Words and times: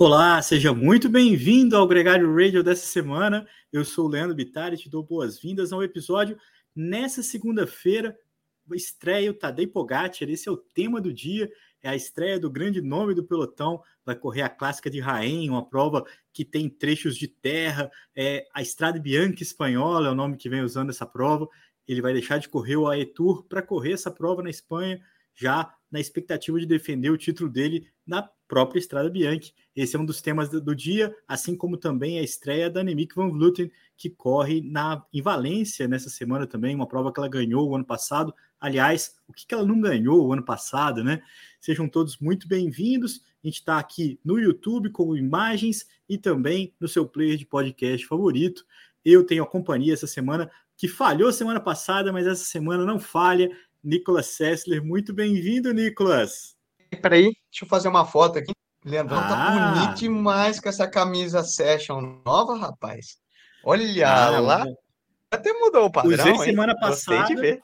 Olá, 0.00 0.40
seja 0.40 0.72
muito 0.72 1.08
bem-vindo 1.08 1.76
ao 1.76 1.84
Gregário 1.84 2.32
Radio 2.32 2.62
dessa 2.62 2.86
semana. 2.86 3.44
Eu 3.72 3.84
sou 3.84 4.06
o 4.06 4.08
Leandro 4.08 4.32
Bittar 4.32 4.72
e 4.72 4.76
te 4.76 4.88
dou 4.88 5.02
boas-vindas 5.02 5.72
ao 5.72 5.82
episódio 5.82 6.38
nessa 6.72 7.20
segunda-feira. 7.20 8.16
Estreia 8.72 9.28
o 9.28 9.34
Tadej 9.34 9.66
Pogacar, 9.66 10.30
esse 10.30 10.48
é 10.48 10.52
o 10.52 10.56
tema 10.56 11.00
do 11.00 11.12
dia, 11.12 11.50
é 11.82 11.88
a 11.88 11.96
estreia 11.96 12.38
do 12.38 12.48
grande 12.48 12.80
nome 12.80 13.12
do 13.12 13.24
pelotão, 13.24 13.82
vai 14.06 14.14
correr 14.14 14.42
a 14.42 14.48
Clássica 14.48 14.88
de 14.88 15.00
Rain, 15.00 15.50
uma 15.50 15.68
prova 15.68 16.04
que 16.32 16.44
tem 16.44 16.70
trechos 16.70 17.16
de 17.16 17.26
terra, 17.26 17.90
é 18.14 18.46
a 18.54 18.62
Estrada 18.62 19.00
Bianca 19.00 19.42
Espanhola 19.42 20.06
é 20.06 20.10
o 20.12 20.14
nome 20.14 20.36
que 20.36 20.48
vem 20.48 20.62
usando 20.62 20.90
essa 20.90 21.06
prova, 21.06 21.48
ele 21.88 22.00
vai 22.00 22.12
deixar 22.12 22.38
de 22.38 22.48
correr 22.48 22.76
o 22.76 22.86
Aetour 22.86 23.42
para 23.48 23.62
correr 23.62 23.94
essa 23.94 24.12
prova 24.12 24.44
na 24.44 24.50
Espanha, 24.50 25.00
já 25.34 25.74
na 25.90 25.98
expectativa 26.00 26.58
de 26.58 26.66
defender 26.66 27.10
o 27.10 27.16
título 27.16 27.48
dele 27.48 27.88
na 28.06 28.28
própria 28.46 28.78
Estrada 28.78 29.10
Bianchi. 29.10 29.54
Esse 29.74 29.96
é 29.96 29.98
um 29.98 30.04
dos 30.04 30.20
temas 30.20 30.48
do, 30.48 30.74
dia, 30.74 31.14
assim 31.26 31.56
como 31.56 31.76
também 31.76 32.18
a 32.18 32.22
estreia 32.22 32.70
da 32.70 32.80
Annemiek 32.80 33.14
van 33.14 33.30
Vleuten, 33.30 33.70
que 33.96 34.10
corre 34.10 34.60
na, 34.60 35.04
em 35.12 35.22
Valência 35.22 35.86
nessa 35.86 36.08
semana 36.08 36.46
também, 36.46 36.74
uma 36.74 36.86
prova 36.86 37.12
que 37.12 37.20
ela 37.20 37.28
ganhou 37.28 37.68
o 37.68 37.74
ano 37.74 37.84
passado. 37.84 38.34
Aliás, 38.60 39.14
o 39.28 39.32
que, 39.32 39.46
que 39.46 39.54
ela 39.54 39.64
não 39.64 39.80
ganhou 39.80 40.26
o 40.26 40.32
ano 40.32 40.44
passado, 40.44 41.04
né? 41.04 41.22
Sejam 41.60 41.88
todos 41.88 42.18
muito 42.18 42.48
bem-vindos. 42.48 43.22
A 43.42 43.46
gente 43.46 43.58
está 43.58 43.78
aqui 43.78 44.18
no 44.24 44.38
YouTube 44.38 44.90
com 44.90 45.16
imagens 45.16 45.86
e 46.08 46.18
também 46.18 46.74
no 46.80 46.88
seu 46.88 47.06
player 47.06 47.36
de 47.36 47.46
podcast 47.46 48.06
favorito. 48.06 48.64
Eu 49.04 49.24
tenho 49.24 49.44
a 49.44 49.46
companhia 49.46 49.94
essa 49.94 50.06
semana, 50.06 50.50
que 50.76 50.88
falhou 50.88 51.32
semana 51.32 51.60
passada, 51.60 52.12
mas 52.12 52.26
essa 52.26 52.44
semana 52.44 52.84
não 52.84 53.00
falha. 53.00 53.50
Nicolas 53.82 54.26
Sessler, 54.26 54.84
muito 54.84 55.12
bem-vindo, 55.12 55.72
Nicolas. 55.72 56.56
Peraí, 57.00 57.36
deixa 57.50 57.64
eu 57.64 57.68
fazer 57.68 57.88
uma 57.88 58.04
foto 58.04 58.38
aqui. 58.38 58.52
Leandrão 58.84 59.18
tá 59.18 59.26
ah. 59.26 59.46
tá 59.46 59.72
bonito 59.72 59.98
demais 59.98 60.60
com 60.60 60.68
essa 60.68 60.88
camisa 60.88 61.42
Session 61.42 62.22
nova, 62.24 62.56
rapaz. 62.56 63.18
Olha 63.64 64.08
ah, 64.08 64.40
lá. 64.40 64.66
Até 65.30 65.52
mudou 65.52 65.86
o 65.86 65.92
padrão. 65.92 66.12
Usei 66.12 66.36
semana 66.38 66.72
hein? 66.72 66.78
passada. 66.80 67.60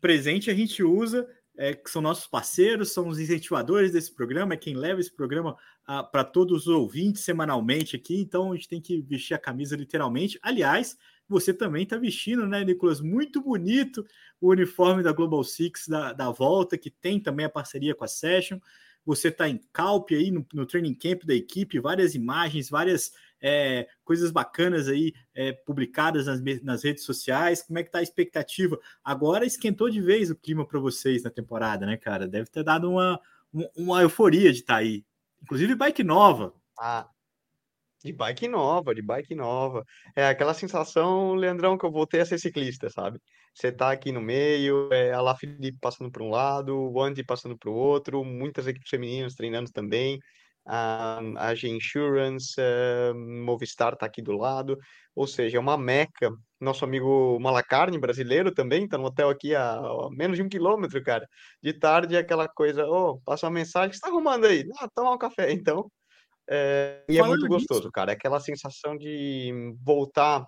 Presente 0.00 0.50
a 0.50 0.54
gente 0.54 0.82
usa, 0.82 1.28
é, 1.58 1.74
que 1.74 1.90
são 1.90 2.00
nossos 2.00 2.26
parceiros, 2.26 2.92
são 2.92 3.08
os 3.08 3.18
incentivadores 3.18 3.92
desse 3.92 4.14
programa, 4.14 4.54
é 4.54 4.56
quem 4.56 4.74
leva 4.74 5.00
esse 5.00 5.14
programa 5.14 5.56
ah, 5.86 6.02
para 6.02 6.24
todos 6.24 6.66
os 6.66 6.68
ouvintes 6.68 7.22
semanalmente 7.22 7.96
aqui. 7.96 8.18
Então 8.18 8.52
a 8.52 8.54
gente 8.54 8.68
tem 8.68 8.80
que 8.80 9.02
vestir 9.02 9.34
a 9.34 9.38
camisa 9.38 9.76
literalmente. 9.76 10.38
Aliás, 10.42 10.96
você 11.30 11.54
também 11.54 11.84
está 11.84 11.96
vestindo, 11.96 12.44
né, 12.44 12.64
Nicolas? 12.64 13.00
Muito 13.00 13.40
bonito 13.40 14.04
o 14.40 14.50
uniforme 14.50 15.00
da 15.00 15.12
Global 15.12 15.44
Six 15.44 15.86
da, 15.86 16.12
da 16.12 16.30
volta, 16.30 16.76
que 16.76 16.90
tem 16.90 17.20
também 17.20 17.46
a 17.46 17.50
parceria 17.50 17.94
com 17.94 18.02
a 18.02 18.08
Session. 18.08 18.58
Você 19.06 19.28
está 19.28 19.48
em 19.48 19.60
Calpe 19.72 20.16
aí 20.16 20.30
no, 20.32 20.44
no, 20.52 20.66
training 20.66 20.92
camp 20.92 21.22
da 21.24 21.32
equipe, 21.32 21.78
várias 21.78 22.16
imagens, 22.16 22.68
várias 22.68 23.12
é, 23.40 23.86
coisas 24.04 24.32
bacanas 24.32 24.88
aí 24.88 25.14
é, 25.32 25.52
publicadas 25.52 26.26
nas, 26.26 26.40
nas, 26.62 26.82
redes 26.82 27.04
sociais. 27.04 27.62
Como 27.62 27.78
é 27.78 27.84
que 27.84 27.92
tá 27.92 28.00
a 28.00 28.02
expectativa? 28.02 28.78
Agora 29.04 29.46
esquentou 29.46 29.88
de 29.88 30.00
vez 30.00 30.30
o 30.30 30.36
clima 30.36 30.66
para 30.66 30.80
vocês 30.80 31.22
na 31.22 31.30
temporada, 31.30 31.86
né, 31.86 31.96
cara? 31.96 32.26
Deve 32.26 32.50
ter 32.50 32.64
dado 32.64 32.90
uma, 32.90 33.20
uma 33.76 34.02
euforia 34.02 34.52
de 34.52 34.60
estar 34.60 34.74
tá 34.74 34.80
aí. 34.80 35.04
Inclusive 35.40 35.76
bike 35.76 36.02
nova. 36.02 36.52
Ah, 36.76 37.08
de 38.04 38.12
bike 38.12 38.48
nova, 38.48 38.94
de 38.94 39.02
bike 39.02 39.34
nova. 39.34 39.84
É 40.16 40.26
aquela 40.26 40.54
sensação, 40.54 41.34
Leandrão, 41.34 41.76
que 41.76 41.84
eu 41.84 41.90
voltei 41.92 42.20
a 42.20 42.26
ser 42.26 42.38
ciclista, 42.38 42.88
sabe? 42.90 43.20
Você 43.54 43.70
tá 43.72 43.90
aqui 43.90 44.12
no 44.12 44.20
meio, 44.20 44.88
é, 44.92 45.12
a 45.12 45.20
La 45.20 45.36
Felipe 45.36 45.78
passando 45.80 46.10
por 46.10 46.22
um 46.22 46.30
lado, 46.30 46.76
o 46.76 47.00
Andy 47.02 47.24
passando 47.24 47.58
para 47.58 47.70
o 47.70 47.74
outro, 47.74 48.24
muitas 48.24 48.66
equipes 48.66 48.88
femininas 48.88 49.34
treinando 49.34 49.70
também, 49.72 50.18
a, 50.66 51.20
a 51.36 51.54
G 51.54 51.68
Insurance, 51.68 52.54
a 52.60 53.14
Movistar 53.14 53.96
tá 53.96 54.06
aqui 54.06 54.22
do 54.22 54.32
lado, 54.32 54.78
ou 55.14 55.26
seja, 55.26 55.56
é 55.58 55.60
uma 55.60 55.76
meca. 55.76 56.30
Nosso 56.60 56.84
amigo 56.84 57.38
Malacarne, 57.40 57.98
brasileiro 57.98 58.52
também, 58.52 58.86
tá 58.86 58.98
no 58.98 59.06
hotel 59.06 59.30
aqui 59.30 59.54
a, 59.54 59.74
a 59.76 60.08
menos 60.10 60.36
de 60.36 60.42
um 60.42 60.48
quilômetro, 60.48 61.02
cara. 61.02 61.26
De 61.62 61.72
tarde 61.72 62.16
é 62.16 62.18
aquela 62.18 62.48
coisa, 62.48 62.86
ô, 62.86 63.12
oh, 63.12 63.20
passa 63.22 63.46
uma 63.46 63.52
mensagem, 63.52 63.88
o 63.88 63.90
que 63.90 63.96
você 63.96 64.02
tá 64.02 64.08
arrumando 64.08 64.46
aí? 64.46 64.64
Ah, 64.78 64.88
tomar 64.94 65.12
um 65.12 65.18
café, 65.18 65.52
então. 65.52 65.90
É, 66.52 67.04
e 67.08 67.16
é 67.16 67.22
muito 67.22 67.46
gostoso, 67.46 67.90
cara. 67.92 68.10
É 68.10 68.14
aquela 68.14 68.40
sensação 68.40 68.96
de 68.96 69.72
voltar, 69.80 70.44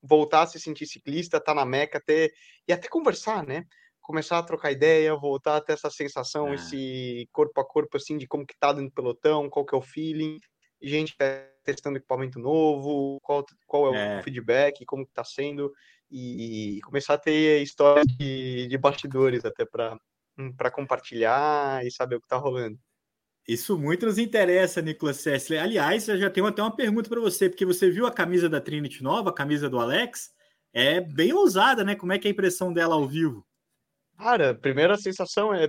voltar 0.00 0.42
a 0.42 0.46
se 0.46 0.60
sentir 0.60 0.86
ciclista, 0.86 1.38
estar 1.38 1.52
tá 1.52 1.54
na 1.54 1.66
Meca, 1.66 2.00
ter 2.00 2.32
e 2.68 2.72
até 2.72 2.88
conversar, 2.88 3.44
né? 3.44 3.64
Começar 4.00 4.38
a 4.38 4.42
trocar 4.44 4.70
ideia, 4.70 5.14
voltar 5.16 5.56
a 5.56 5.60
ter 5.60 5.72
essa 5.72 5.90
sensação, 5.90 6.46
ah. 6.46 6.54
esse 6.54 7.28
corpo 7.32 7.60
a 7.60 7.64
corpo, 7.64 7.96
assim, 7.96 8.16
de 8.16 8.28
como 8.28 8.46
que 8.46 8.56
tá 8.58 8.72
dentro 8.72 8.90
do 8.90 8.94
pelotão, 8.94 9.50
qual 9.50 9.66
que 9.66 9.74
é 9.74 9.78
o 9.78 9.82
feeling, 9.82 10.38
gente 10.80 11.16
testando 11.64 11.98
equipamento 11.98 12.38
novo, 12.38 13.18
qual, 13.20 13.44
qual 13.66 13.94
é, 13.94 14.16
é. 14.16 14.20
o 14.20 14.22
feedback, 14.22 14.84
como 14.86 15.04
que 15.04 15.12
tá 15.12 15.24
sendo, 15.24 15.72
e, 16.08 16.76
e 16.76 16.80
começar 16.82 17.14
a 17.14 17.18
ter 17.18 17.60
histórias 17.60 18.06
de, 18.06 18.68
de 18.68 18.78
bastidores 18.78 19.44
até 19.44 19.64
para 19.64 19.98
para 20.56 20.70
compartilhar 20.70 21.84
e 21.84 21.90
saber 21.90 22.16
o 22.16 22.20
que 22.20 22.26
tá 22.26 22.38
rolando. 22.38 22.78
Isso 23.50 23.76
muito 23.76 24.06
nos 24.06 24.16
interessa, 24.16 24.80
Nicolas 24.80 25.16
Sessler. 25.16 25.60
Aliás, 25.60 26.06
eu 26.06 26.16
já 26.16 26.30
tenho 26.30 26.46
até 26.46 26.62
uma 26.62 26.70
pergunta 26.70 27.10
para 27.10 27.18
você, 27.18 27.48
porque 27.50 27.66
você 27.66 27.90
viu 27.90 28.06
a 28.06 28.12
camisa 28.12 28.48
da 28.48 28.60
Trinity 28.60 29.02
nova, 29.02 29.30
a 29.30 29.34
camisa 29.34 29.68
do 29.68 29.80
Alex? 29.80 30.30
É 30.72 31.00
bem 31.00 31.32
ousada, 31.32 31.82
né? 31.82 31.96
Como 31.96 32.12
é 32.12 32.18
que 32.20 32.28
é 32.28 32.30
a 32.30 32.32
impressão 32.32 32.72
dela 32.72 32.94
ao 32.94 33.08
vivo? 33.08 33.44
Cara, 34.16 34.50
a 34.50 34.54
primeira 34.54 34.96
sensação 34.96 35.52
é. 35.52 35.68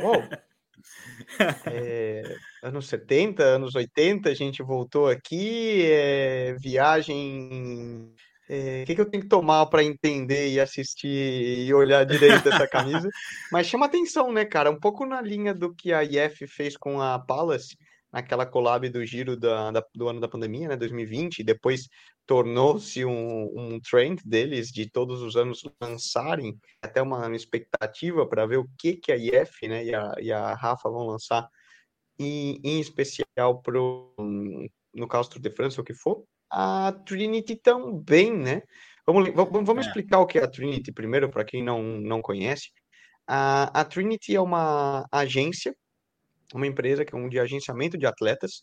Uou. 0.00 0.22
é, 1.66 2.36
anos 2.62 2.86
70, 2.86 3.42
anos 3.42 3.74
80, 3.74 4.30
a 4.30 4.34
gente 4.34 4.62
voltou 4.62 5.08
aqui, 5.08 5.82
é, 5.84 6.54
viagem 6.60 8.14
o 8.48 8.52
é, 8.52 8.84
que, 8.86 8.94
que, 8.94 9.00
eu 9.00 9.10
tenho 9.10 9.22
que 9.22 9.28
tomar 9.28 9.66
para 9.66 9.84
entender 9.84 10.48
e 10.48 10.58
assistir 10.58 11.66
e 11.66 11.74
olhar 11.74 12.04
direito 12.04 12.48
essa 12.48 12.66
camisa? 12.66 13.08
Mas 13.52 13.66
chama 13.66 13.86
atenção, 13.86 14.32
né, 14.32 14.44
cara? 14.46 14.70
Um 14.70 14.80
pouco 14.80 15.04
na 15.04 15.20
linha 15.20 15.52
do 15.52 15.74
que 15.74 15.92
a 15.92 16.02
IF 16.02 16.46
fez 16.46 16.74
com 16.74 17.00
a 17.00 17.18
Palace, 17.18 17.76
naquela 18.10 18.46
collab 18.46 18.88
do 18.88 19.04
giro 19.04 19.36
da, 19.36 19.70
da, 19.70 19.84
do 19.94 20.08
ano 20.08 20.18
da 20.18 20.28
pandemia, 20.28 20.68
né, 20.68 20.76
2020, 20.76 21.40
e 21.40 21.44
depois 21.44 21.88
tornou-se 22.26 23.04
um, 23.04 23.52
um 23.54 23.80
trend 23.80 24.22
deles 24.24 24.68
de 24.68 24.88
todos 24.90 25.20
os 25.20 25.36
anos 25.36 25.62
lançarem, 25.78 26.58
até 26.80 27.02
uma 27.02 27.34
expectativa 27.36 28.26
para 28.26 28.46
ver 28.46 28.56
o 28.56 28.68
que, 28.78 28.96
que 28.96 29.12
a 29.12 29.16
IF 29.16 29.68
né, 29.68 29.84
e, 29.84 29.94
a, 29.94 30.14
e 30.20 30.32
a 30.32 30.54
Rafa 30.54 30.88
vão 30.88 31.06
lançar, 31.06 31.46
e, 32.18 32.58
em 32.64 32.80
especial 32.80 33.60
pro, 33.62 34.14
no 34.94 35.06
caso 35.06 35.28
do 35.30 35.40
de 35.40 35.50
França, 35.50 35.82
o 35.82 35.84
que 35.84 35.94
for 35.94 36.24
a 36.50 36.92
Trinity 37.04 37.56
também, 37.56 38.36
né? 38.36 38.62
Vamos, 39.06 39.30
vamos 39.34 39.86
é. 39.86 39.88
explicar 39.88 40.20
o 40.20 40.26
que 40.26 40.38
é 40.38 40.44
a 40.44 40.48
Trinity 40.48 40.92
primeiro, 40.92 41.30
para 41.30 41.44
quem 41.44 41.62
não, 41.62 41.82
não 41.82 42.20
conhece. 42.20 42.70
A, 43.26 43.80
a 43.80 43.84
Trinity 43.84 44.36
é 44.36 44.40
uma 44.40 45.06
agência, 45.10 45.74
uma 46.54 46.66
empresa 46.66 47.04
que 47.04 47.14
é 47.14 47.18
um 47.18 47.28
de 47.28 47.38
agenciamento 47.38 47.96
de 47.96 48.06
atletas, 48.06 48.62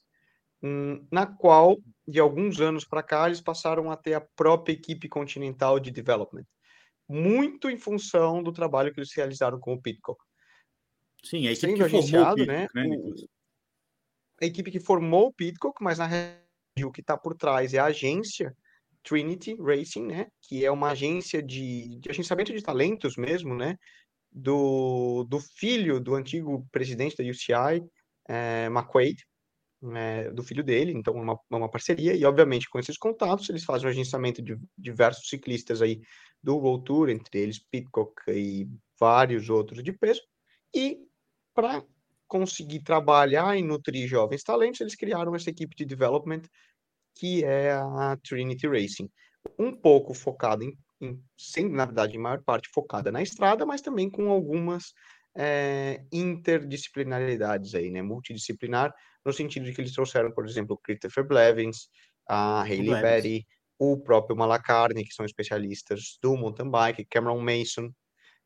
hum, 0.61 1.05
na 1.11 1.25
qual, 1.25 1.77
de 2.07 2.19
alguns 2.19 2.59
anos 2.61 2.85
para 2.85 3.03
cá, 3.03 3.27
eles 3.27 3.41
passaram 3.41 3.91
a 3.91 3.97
ter 3.97 4.13
a 4.13 4.21
própria 4.35 4.73
equipe 4.73 5.07
continental 5.07 5.79
de 5.79 5.91
development, 5.91 6.45
muito 7.07 7.69
em 7.69 7.77
função 7.77 8.41
do 8.41 8.51
trabalho 8.51 8.93
que 8.93 8.99
eles 8.99 9.15
realizaram 9.15 9.59
com 9.59 9.73
o 9.73 9.81
Pitcock. 9.81 10.19
Sim, 11.23 11.47
a 11.47 11.51
equipe 11.51 11.67
Sendo 11.67 11.77
que 11.77 11.83
agenciado, 11.83 12.37
formou 12.37 12.43
o 12.43 12.47
Pitcock, 12.47 12.75
né? 12.75 12.87
né 12.87 12.97
o, 12.97 13.15
a 14.41 14.45
equipe 14.45 14.71
que 14.71 14.79
formou 14.79 15.27
o 15.27 15.33
Pitcock, 15.33 15.83
mas 15.83 15.97
na 15.97 16.07
o 16.83 16.91
que 16.91 17.01
está 17.01 17.17
por 17.17 17.35
trás 17.35 17.73
é 17.73 17.79
a 17.79 17.85
agência 17.85 18.55
Trinity 19.03 19.55
Racing, 19.59 20.07
né? 20.07 20.27
Que 20.41 20.65
é 20.65 20.71
uma 20.71 20.89
agência 20.89 21.41
de, 21.41 21.99
de 21.99 22.09
agenciamento 22.09 22.51
de 22.51 22.61
talentos 22.61 23.15
mesmo, 23.15 23.55
né? 23.55 23.77
Do, 24.31 25.23
do 25.23 25.39
filho 25.39 25.99
do 25.99 26.15
antigo 26.15 26.67
presidente 26.71 27.15
da 27.15 27.23
UCI, 27.23 27.81
é, 28.27 28.65
McQuaid, 28.65 29.23
é, 29.93 30.31
do 30.31 30.43
filho 30.43 30.63
dele, 30.63 30.91
então 30.91 31.15
é 31.17 31.21
uma, 31.21 31.33
é 31.33 31.55
uma 31.55 31.69
parceria, 31.69 32.15
e 32.15 32.25
obviamente 32.25 32.67
com 32.69 32.79
esses 32.79 32.97
contatos 32.97 33.49
eles 33.49 33.63
fazem 33.63 33.87
o 33.87 33.89
agenciamento 33.89 34.41
de 34.41 34.57
diversos 34.77 35.29
ciclistas 35.29 35.81
aí 35.81 36.01
do 36.41 36.57
World 36.57 36.83
Tour, 36.83 37.09
entre 37.09 37.39
eles 37.39 37.59
Pitcock 37.59 38.13
e 38.27 38.67
vários 38.99 39.49
outros 39.49 39.83
de 39.83 39.93
peso, 39.93 40.21
e 40.73 40.97
para 41.53 41.85
conseguir 42.35 42.81
trabalhar 42.81 43.57
e 43.57 43.61
nutrir 43.61 44.09
jovens 44.09 44.43
talentos, 44.43 44.81
eles 44.81 44.93
criaram 44.93 45.33
essa 45.33 45.49
equipe 45.49 45.73
de 45.73 45.85
development 45.85 46.41
que 47.17 47.45
é 47.45 47.71
a 47.71 48.17
Trinity 48.21 48.67
Racing. 48.67 49.09
Um 49.57 49.71
pouco 49.71 50.13
focada 50.13 50.65
em, 50.65 50.77
em 50.99 51.17
sem, 51.37 51.69
na 51.69 51.85
verdade, 51.85 52.17
em 52.17 52.19
maior 52.19 52.43
parte 52.43 52.67
focada 52.73 53.09
na 53.09 53.21
estrada, 53.21 53.65
mas 53.65 53.79
também 53.79 54.09
com 54.09 54.29
algumas 54.29 54.91
é, 55.33 56.03
interdisciplinaridades 56.11 57.73
aí, 57.73 57.89
né? 57.89 58.01
Multidisciplinar, 58.01 58.93
no 59.25 59.31
sentido 59.31 59.65
de 59.65 59.71
que 59.71 59.79
eles 59.79 59.93
trouxeram, 59.93 60.29
por 60.33 60.45
exemplo, 60.45 60.77
Christopher 60.83 61.25
Blevins, 61.25 61.87
a 62.27 62.63
Hayley 62.63 63.01
Berry, 63.01 63.47
o 63.79 63.97
próprio 63.97 64.35
Malacarne, 64.35 65.05
que 65.05 65.13
são 65.13 65.25
especialistas 65.25 66.17
do 66.21 66.35
mountain 66.35 66.69
bike, 66.69 67.05
Cameron 67.05 67.39
Mason, 67.39 67.91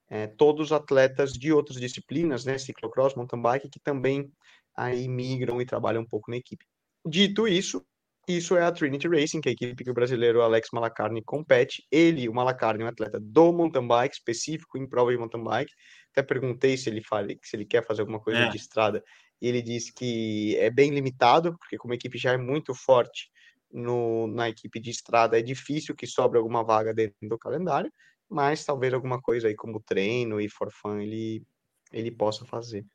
é, 0.09 0.27
todos 0.27 0.71
atletas 0.71 1.33
de 1.33 1.53
outras 1.53 1.79
disciplinas, 1.79 2.43
né, 2.43 2.57
ciclocross, 2.57 3.15
mountain 3.15 3.41
bike, 3.41 3.69
que 3.69 3.79
também 3.79 4.31
aí 4.75 5.07
migram 5.07 5.61
e 5.61 5.65
trabalham 5.65 6.01
um 6.01 6.07
pouco 6.07 6.31
na 6.31 6.37
equipe. 6.37 6.65
Dito 7.05 7.47
isso, 7.47 7.85
isso 8.27 8.55
é 8.55 8.63
a 8.63 8.71
Trinity 8.71 9.07
Racing, 9.07 9.41
que 9.41 9.49
é 9.49 9.51
a 9.51 9.53
equipe 9.53 9.83
que 9.83 9.89
o 9.89 9.93
brasileiro 9.93 10.41
Alex 10.41 10.69
Malacarne 10.71 11.21
compete. 11.23 11.85
Ele, 11.91 12.29
o 12.29 12.33
Malacarne, 12.33 12.83
é 12.83 12.85
um 12.85 12.89
atleta 12.89 13.19
do 13.19 13.51
mountain 13.51 13.87
bike, 13.87 14.15
específico 14.15 14.77
em 14.77 14.87
prova 14.87 15.11
de 15.11 15.17
mountain 15.17 15.43
bike. 15.43 15.73
Até 16.11 16.23
perguntei 16.23 16.77
se 16.77 16.89
ele, 16.89 17.01
fala, 17.01 17.27
se 17.41 17.55
ele 17.55 17.65
quer 17.65 17.85
fazer 17.85 18.01
alguma 18.01 18.19
coisa 18.19 18.39
é. 18.39 18.49
de 18.49 18.57
estrada. 18.57 19.03
E 19.41 19.47
ele 19.47 19.61
disse 19.61 19.93
que 19.93 20.55
é 20.57 20.69
bem 20.69 20.91
limitado, 20.91 21.57
porque 21.57 21.77
como 21.77 21.93
a 21.93 21.95
equipe 21.95 22.17
já 22.17 22.33
é 22.33 22.37
muito 22.37 22.73
forte 22.73 23.31
no, 23.71 24.27
na 24.27 24.49
equipe 24.49 24.79
de 24.79 24.89
estrada, 24.89 25.39
é 25.39 25.41
difícil 25.41 25.95
que 25.95 26.05
sobre 26.05 26.37
alguma 26.37 26.63
vaga 26.63 26.93
dentro 26.93 27.17
do 27.21 27.37
calendário, 27.37 27.91
mas 28.29 28.63
talvez 28.63 28.93
alguma 28.93 29.21
coisa 29.21 29.47
aí 29.47 29.55
como 29.55 29.81
treino 29.81 30.39
e 30.39 30.47
forfã 30.47 31.01
ele, 31.01 31.43
ele 31.91 32.11
possa 32.11 32.45
fazer. 32.45 32.85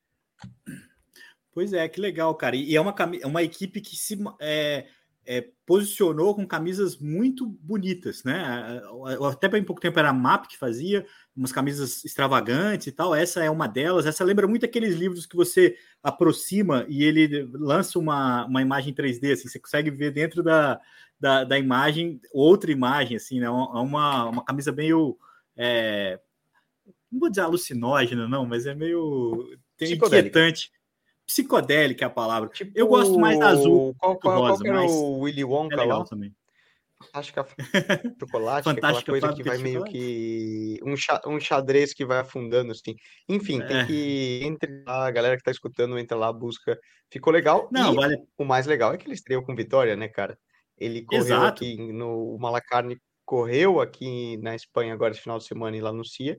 Pois 1.53 1.73
é, 1.73 1.89
que 1.89 2.01
legal, 2.01 2.35
cara. 2.35 2.57
E 2.57 2.75
é 2.75 2.81
uma, 2.81 2.95
é 3.21 3.27
uma 3.27 3.43
equipe 3.43 3.81
que 3.81 3.97
se... 3.97 4.17
É 4.41 4.87
é, 5.27 5.49
posicionou 5.67 6.35
com 6.35 6.47
camisas 6.47 6.99
muito 6.99 7.47
bonitas, 7.47 8.23
né? 8.25 8.83
Até 9.31 9.49
bem 9.49 9.65
pouco 9.65 9.81
tempo 9.81 9.99
era 9.99 10.11
a 10.11 10.13
MAP 10.13 10.47
que 10.49 10.59
fazia 10.59 11.07
umas 11.35 11.53
camisas 11.53 12.05
extravagantes 12.05 12.87
e 12.87 12.93
tal. 12.93 13.15
Essa 13.15 13.43
é 13.43 13.51
uma 13.51 13.67
delas. 13.67 14.07
Essa 14.07 14.25
lembra 14.25 14.47
muito 14.47 14.67
aqueles 14.67 14.95
livros 14.95 15.27
que 15.27 15.37
você 15.37 15.77
aproxima 16.03 16.85
e 16.89 17.03
ele 17.03 17.49
lança 17.53 17.99
uma, 17.99 18.45
uma 18.47 18.63
imagem 18.63 18.95
3D, 18.95 19.33
assim, 19.33 19.49
você 19.49 19.59
consegue 19.59 19.91
ver 19.91 20.11
dentro 20.11 20.43
da, 20.43 20.81
da, 21.19 21.45
da 21.45 21.59
imagem 21.59 22.21
outra 22.33 22.71
imagem, 22.71 23.17
assim, 23.17 23.41
né? 23.41 23.47
É 23.47 23.51
uma, 23.51 24.29
uma 24.29 24.45
camisa 24.45 24.73
meio. 24.73 25.17
É, 25.57 26.21
não 27.11 27.21
vou 27.21 27.31
dizer 27.31 27.43
alucinógena, 27.43 28.29
não, 28.29 28.45
mas 28.45 28.67
é 28.67 28.75
meio 28.75 29.49
inquietante 29.81 30.71
psicodélica 31.27 32.05
é 32.05 32.07
a 32.07 32.11
palavra. 32.11 32.49
Tipo, 32.49 32.73
eu 32.75 32.87
gosto 32.87 33.19
mais 33.19 33.39
da 33.39 33.49
azul. 33.49 33.95
Qual, 33.99 34.19
qual, 34.19 34.39
rosa, 34.41 34.65
qual 34.65 34.77
era 34.77 34.87
o 34.87 35.21
Willy 35.21 35.45
Wonka 35.45 35.75
é 35.75 35.79
legal 35.79 36.01
lá? 36.01 36.05
também. 36.05 36.35
Fantástica 37.03 37.47
chocolate, 38.21 38.65
Fantástica 38.65 39.13
aquela 39.13 39.21
coisa 39.21 39.35
que 39.35 39.43
vai 39.43 39.59
meio 39.59 39.85
que 39.85 40.81
um, 40.83 40.97
xa, 40.97 41.21
um 41.27 41.39
xadrez 41.39 41.93
que 41.93 42.05
vai 42.05 42.19
afundando 42.19 42.73
assim. 42.73 42.95
Enfim, 43.29 43.61
é. 43.61 43.67
tem 43.67 43.87
que 43.87 44.41
entre 44.45 44.83
lá, 44.85 45.07
a 45.07 45.11
galera 45.11 45.37
que 45.37 45.43
tá 45.43 45.51
escutando 45.51 45.99
entra 45.99 46.17
lá, 46.17 46.33
busca. 46.33 46.79
Ficou 47.11 47.33
legal. 47.33 47.69
Não, 47.71 47.93
e 47.93 47.97
vale. 47.97 48.17
O 48.39 48.45
mais 48.45 48.67
legal 48.67 48.95
é 48.95 48.97
que 48.97 49.07
ele 49.07 49.15
estreou 49.15 49.43
com 49.43 49.55
vitória, 49.55 49.97
né, 49.97 50.09
cara? 50.09 50.39
Ele 50.79 51.03
correu 51.03 51.25
Exato. 51.25 51.65
aqui 51.65 51.77
no 51.93 52.35
o 52.35 52.39
Malacarne 52.39 52.99
correu 53.25 53.81
aqui 53.81 54.37
na 54.39 54.55
Espanha 54.55 54.93
agora 54.93 55.13
esse 55.13 55.23
final 55.23 55.39
de 55.39 55.45
semana 55.45 55.77
e 55.77 55.81
lá 55.81 55.93
no 55.93 56.05
CIA, 56.05 56.39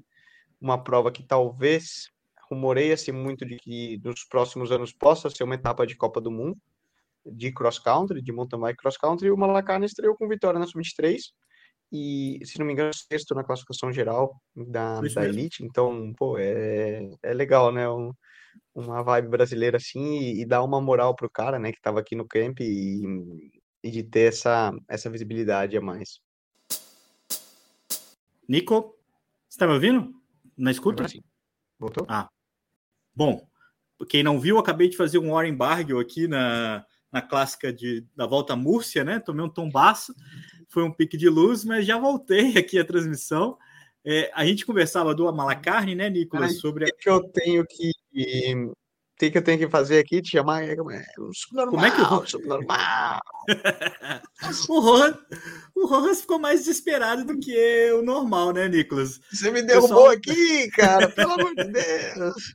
uma 0.60 0.84
prova 0.84 1.12
que 1.12 1.24
talvez 1.24 2.10
rumoreia-se 2.50 3.12
muito 3.12 3.46
de 3.46 3.58
que 3.58 4.00
nos 4.04 4.24
próximos 4.26 4.72
anos 4.72 4.94
possa 4.94 5.30
ser 5.30 5.44
uma 5.44 5.56
etapa 5.56 5.86
de 5.86 5.96
Copa 5.96 6.22
do 6.22 6.32
Mundo, 6.32 6.58
de 7.26 7.52
cross 7.52 7.80
country, 7.80 8.22
de 8.22 8.32
mountain 8.32 8.60
bike 8.60 8.78
cross 8.78 8.98
country, 8.98 9.28
e 9.28 9.32
o 9.32 9.38
Malacarne 9.38 9.86
estreou 9.86 10.16
com 10.16 10.28
vitória 10.28 10.60
na 10.60 10.68
sub-23 10.68 11.20
e, 11.92 12.40
se 12.44 12.60
não 12.60 12.66
me 12.66 12.74
engano, 12.74 12.92
sexto 12.94 13.34
na 13.34 13.44
classificação 13.44 13.92
geral 13.92 14.36
da, 14.56 15.02
da 15.02 15.26
Elite. 15.26 15.64
Então, 15.64 16.14
pô, 16.18 16.38
é, 16.38 17.10
é 17.24 17.34
legal, 17.34 17.72
né? 17.72 17.90
Um, 17.90 18.12
uma 18.74 19.02
vibe 19.04 19.30
brasileira 19.30 19.78
assim 19.78 20.20
e, 20.20 20.42
e 20.42 20.46
dá 20.46 20.62
uma 20.64 20.82
moral 20.82 21.16
pro 21.16 21.30
cara, 21.30 21.58
né, 21.60 21.72
que 21.72 21.82
tava 21.82 22.00
aqui 22.00 22.16
no 22.16 22.28
camp 22.28 22.60
e, 22.60 23.02
e 23.84 23.92
de 23.92 24.04
ter 24.04 24.30
essa, 24.30 24.74
essa 24.88 25.10
visibilidade 25.10 25.78
a 25.78 25.82
mais. 25.82 26.20
Nico, 28.48 28.96
você 29.50 29.58
tá 29.58 29.68
me 29.68 29.74
ouvindo? 29.74 30.14
Na 30.58 30.72
escuta? 30.72 31.06
Voltou? 31.80 32.06
Ah, 32.08 32.30
Bom, 33.16 33.48
quem 34.10 34.24
não 34.24 34.40
viu, 34.40 34.58
acabei 34.58 34.90
de 34.90 34.98
fazer 34.98 35.20
um 35.20 35.32
Warren 35.32 35.56
Barguil 35.56 36.00
aqui 36.00 36.28
na, 36.28 36.84
na 37.12 37.22
clássica 37.22 37.72
de, 37.72 38.06
da 38.16 38.26
volta 38.26 38.54
à 38.54 38.56
Múrcia, 38.56 39.04
né? 39.04 39.20
Tomei 39.20 39.46
um 39.46 39.50
tombaço, 39.50 40.14
foi 40.70 40.84
um 40.84 40.92
pique 40.92 41.16
de 41.16 41.30
luz, 41.30 41.64
mas 41.64 41.86
já 41.86 41.98
voltei 41.98 42.54
aqui 42.60 42.78
a 42.78 42.86
transmissão. 42.86 43.58
É, 44.04 44.30
a 44.36 44.46
gente 44.46 44.66
conversava 44.66 45.16
do 45.16 45.32
Malacarne, 45.34 45.96
né, 45.96 46.10
Nicolas, 46.10 46.52
Ai, 46.52 46.58
sobre. 46.58 46.86
O 46.86 46.98
que 46.98 47.10
eu 47.10 47.24
tenho 47.30 47.66
que. 47.66 47.92
O 48.14 49.18
que, 49.18 49.32
que 49.32 49.38
eu 49.38 49.44
tenho 49.44 49.58
que 49.58 49.70
fazer 49.70 49.98
aqui? 49.98 50.22
Te 50.22 50.32
chamar. 50.32 50.64
É, 50.64 50.76
como 50.76 50.92
é 50.92 51.02
que 51.02 51.22
o 51.22 51.34
subnormal? 51.34 53.22
o, 54.68 54.80
Rojas, 54.82 55.16
o 55.74 55.88
Rojas 55.88 56.20
ficou 56.20 56.38
mais 56.38 56.60
desesperado 56.60 57.24
do 57.24 57.40
que 57.40 57.92
o 57.94 58.02
normal, 58.02 58.52
né, 58.52 58.68
Nicolas? 58.68 59.22
Você 59.32 59.50
me 59.52 59.62
derrubou 59.62 60.10
Pessoal... 60.10 60.10
aqui, 60.10 60.70
cara, 60.72 61.10
pelo 61.10 61.32
amor 61.32 61.56
de 61.56 61.64
Deus. 61.64 62.54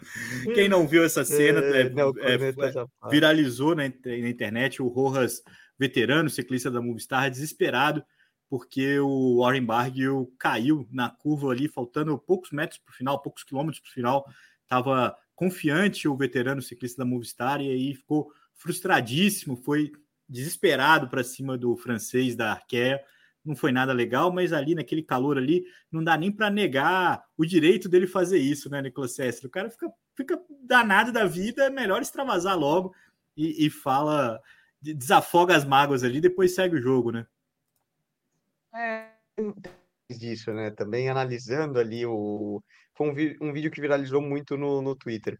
Quem 0.54 0.68
não 0.68 0.86
viu 0.86 1.04
essa 1.04 1.24
cena 1.24 1.60
é, 1.60 1.82
é, 1.82 1.90
não, 1.90 2.12
é, 2.18 2.38
viralizou 3.10 3.74
na, 3.74 3.84
na, 3.84 4.28
internet 4.28 4.82
o 4.82 4.88
Rojas, 4.88 5.42
veterano 5.78 6.28
ciclista 6.28 6.70
da 6.70 6.80
Movistar, 6.80 7.30
desesperado 7.30 8.04
porque 8.50 8.98
o 8.98 9.38
Warren 9.38 9.64
Barguil 9.64 10.34
caiu 10.36 10.84
na 10.90 11.08
curva 11.08 11.52
ali, 11.52 11.68
faltando 11.68 12.18
poucos 12.18 12.50
metros 12.50 12.80
para 12.80 12.90
o 12.90 12.96
final, 12.96 13.22
poucos 13.22 13.44
quilômetros 13.44 13.80
para 13.80 13.90
o 13.90 13.92
final. 13.92 14.26
Estava 14.64 15.16
confiante 15.36 16.08
o 16.08 16.16
veterano 16.16 16.60
ciclista 16.60 16.98
da 16.98 17.08
Movistar 17.08 17.60
e 17.60 17.70
aí 17.70 17.94
ficou 17.94 18.28
frustradíssimo, 18.54 19.56
foi 19.56 19.92
desesperado 20.28 21.08
para 21.08 21.22
cima 21.22 21.56
do 21.56 21.76
francês 21.76 22.34
da 22.34 22.50
Arkea 22.50 23.00
não 23.44 23.56
foi 23.56 23.72
nada 23.72 23.92
legal, 23.92 24.32
mas 24.32 24.52
ali 24.52 24.74
naquele 24.74 25.02
calor 25.02 25.38
ali, 25.38 25.64
não 25.90 26.04
dá 26.04 26.16
nem 26.16 26.30
para 26.30 26.50
negar 26.50 27.24
o 27.36 27.44
direito 27.44 27.88
dele 27.88 28.06
fazer 28.06 28.38
isso, 28.38 28.68
né, 28.70 28.82
Nicolas 28.82 29.14
Sessler? 29.14 29.48
O 29.48 29.50
cara 29.50 29.70
fica, 29.70 29.90
fica 30.14 30.40
danado 30.62 31.12
da 31.12 31.26
vida, 31.26 31.64
é 31.64 31.70
melhor 31.70 32.02
extravasar 32.02 32.58
logo 32.58 32.94
e, 33.36 33.66
e 33.66 33.70
fala, 33.70 34.40
desafoga 34.80 35.56
as 35.56 35.64
mágoas 35.64 36.04
ali, 36.04 36.20
depois 36.20 36.54
segue 36.54 36.76
o 36.76 36.82
jogo, 36.82 37.10
né? 37.10 37.26
É, 38.74 39.08
disso, 40.10 40.52
né? 40.52 40.70
Também 40.70 41.08
analisando 41.08 41.78
ali 41.78 42.04
o. 42.06 42.62
Foi 42.94 43.08
um, 43.08 43.48
um 43.48 43.52
vídeo 43.52 43.70
que 43.70 43.80
viralizou 43.80 44.20
muito 44.20 44.56
no, 44.56 44.82
no 44.82 44.94
Twitter. 44.94 45.38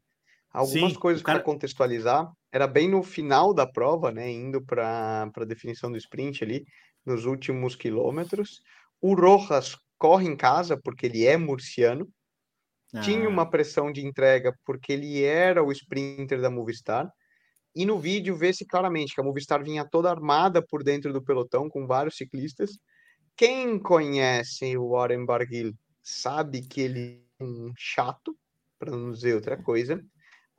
Algumas 0.53 0.93
Sim, 0.93 0.99
coisas 0.99 1.23
cara... 1.23 1.39
para 1.39 1.45
contextualizar, 1.45 2.31
era 2.53 2.67
bem 2.67 2.89
no 2.89 3.03
final 3.03 3.55
da 3.55 3.67
prova, 3.67 4.11
né? 4.11 4.31
Indo 4.31 4.61
para 4.65 5.31
a 5.35 5.45
definição 5.45 5.91
do 5.91 5.97
sprint 5.97 6.43
ali 6.43 6.65
nos 7.07 7.25
últimos 7.25 7.77
quilômetros. 7.77 8.61
O 9.01 9.15
Rojas 9.15 9.77
corre 9.97 10.27
em 10.27 10.37
casa 10.37 10.77
porque 10.77 11.07
ele 11.07 11.25
é 11.25 11.37
murciano. 11.37 12.09
Ah. 12.93 13.01
Tinha 13.01 13.29
uma 13.29 13.49
pressão 13.49 13.93
de 13.93 14.05
entrega 14.05 14.53
porque 14.65 14.93
ele 14.93 15.23
era 15.23 15.63
o 15.63 15.71
sprinter 15.71 16.41
da 16.41 16.51
Movistar. 16.51 17.09
E 17.75 17.87
no 17.87 18.01
vídeo 18.01 18.35
vê-se 18.35 18.67
claramente 18.67 19.15
que 19.15 19.21
a 19.21 19.25
Movistar 19.25 19.63
vinha 19.63 19.85
toda 19.89 20.11
armada 20.11 20.61
por 20.61 20.83
dentro 20.83 21.13
do 21.13 21.23
pelotão 21.23 21.69
com 21.69 21.87
vários 21.87 22.17
ciclistas. 22.17 22.73
Quem 23.37 23.79
conhece 23.79 24.77
o 24.77 24.91
Warren 24.91 25.25
Barguil 25.25 25.73
sabe 26.03 26.63
que 26.63 26.81
ele 26.81 27.25
é 27.39 27.45
um 27.45 27.73
chato, 27.77 28.37
para 28.77 28.91
não 28.91 29.13
dizer 29.13 29.37
outra 29.37 29.57
coisa. 29.57 30.03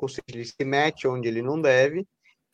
Ou 0.02 0.10
seja, 0.10 0.24
ele 0.30 0.46
se 0.46 0.66
mete 0.66 1.08
onde 1.08 1.28
ele 1.28 1.42
não 1.42 1.62
deve. 1.62 2.06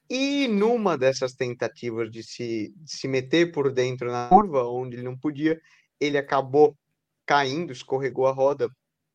E 0.09 0.47
numa 0.47 0.97
dessas 0.97 1.33
tentativas 1.33 2.09
de 2.09 2.23
se, 2.23 2.73
de 2.75 2.91
se 2.91 3.07
meter 3.07 3.51
por 3.51 3.71
dentro 3.71 4.09
na 4.11 4.29
curva, 4.29 4.63
onde 4.63 4.95
ele 4.95 5.03
não 5.03 5.17
podia, 5.17 5.59
ele 5.99 6.17
acabou 6.17 6.77
caindo, 7.25 7.73
escorregou 7.73 8.25
a 8.25 8.31
roda 8.31 8.69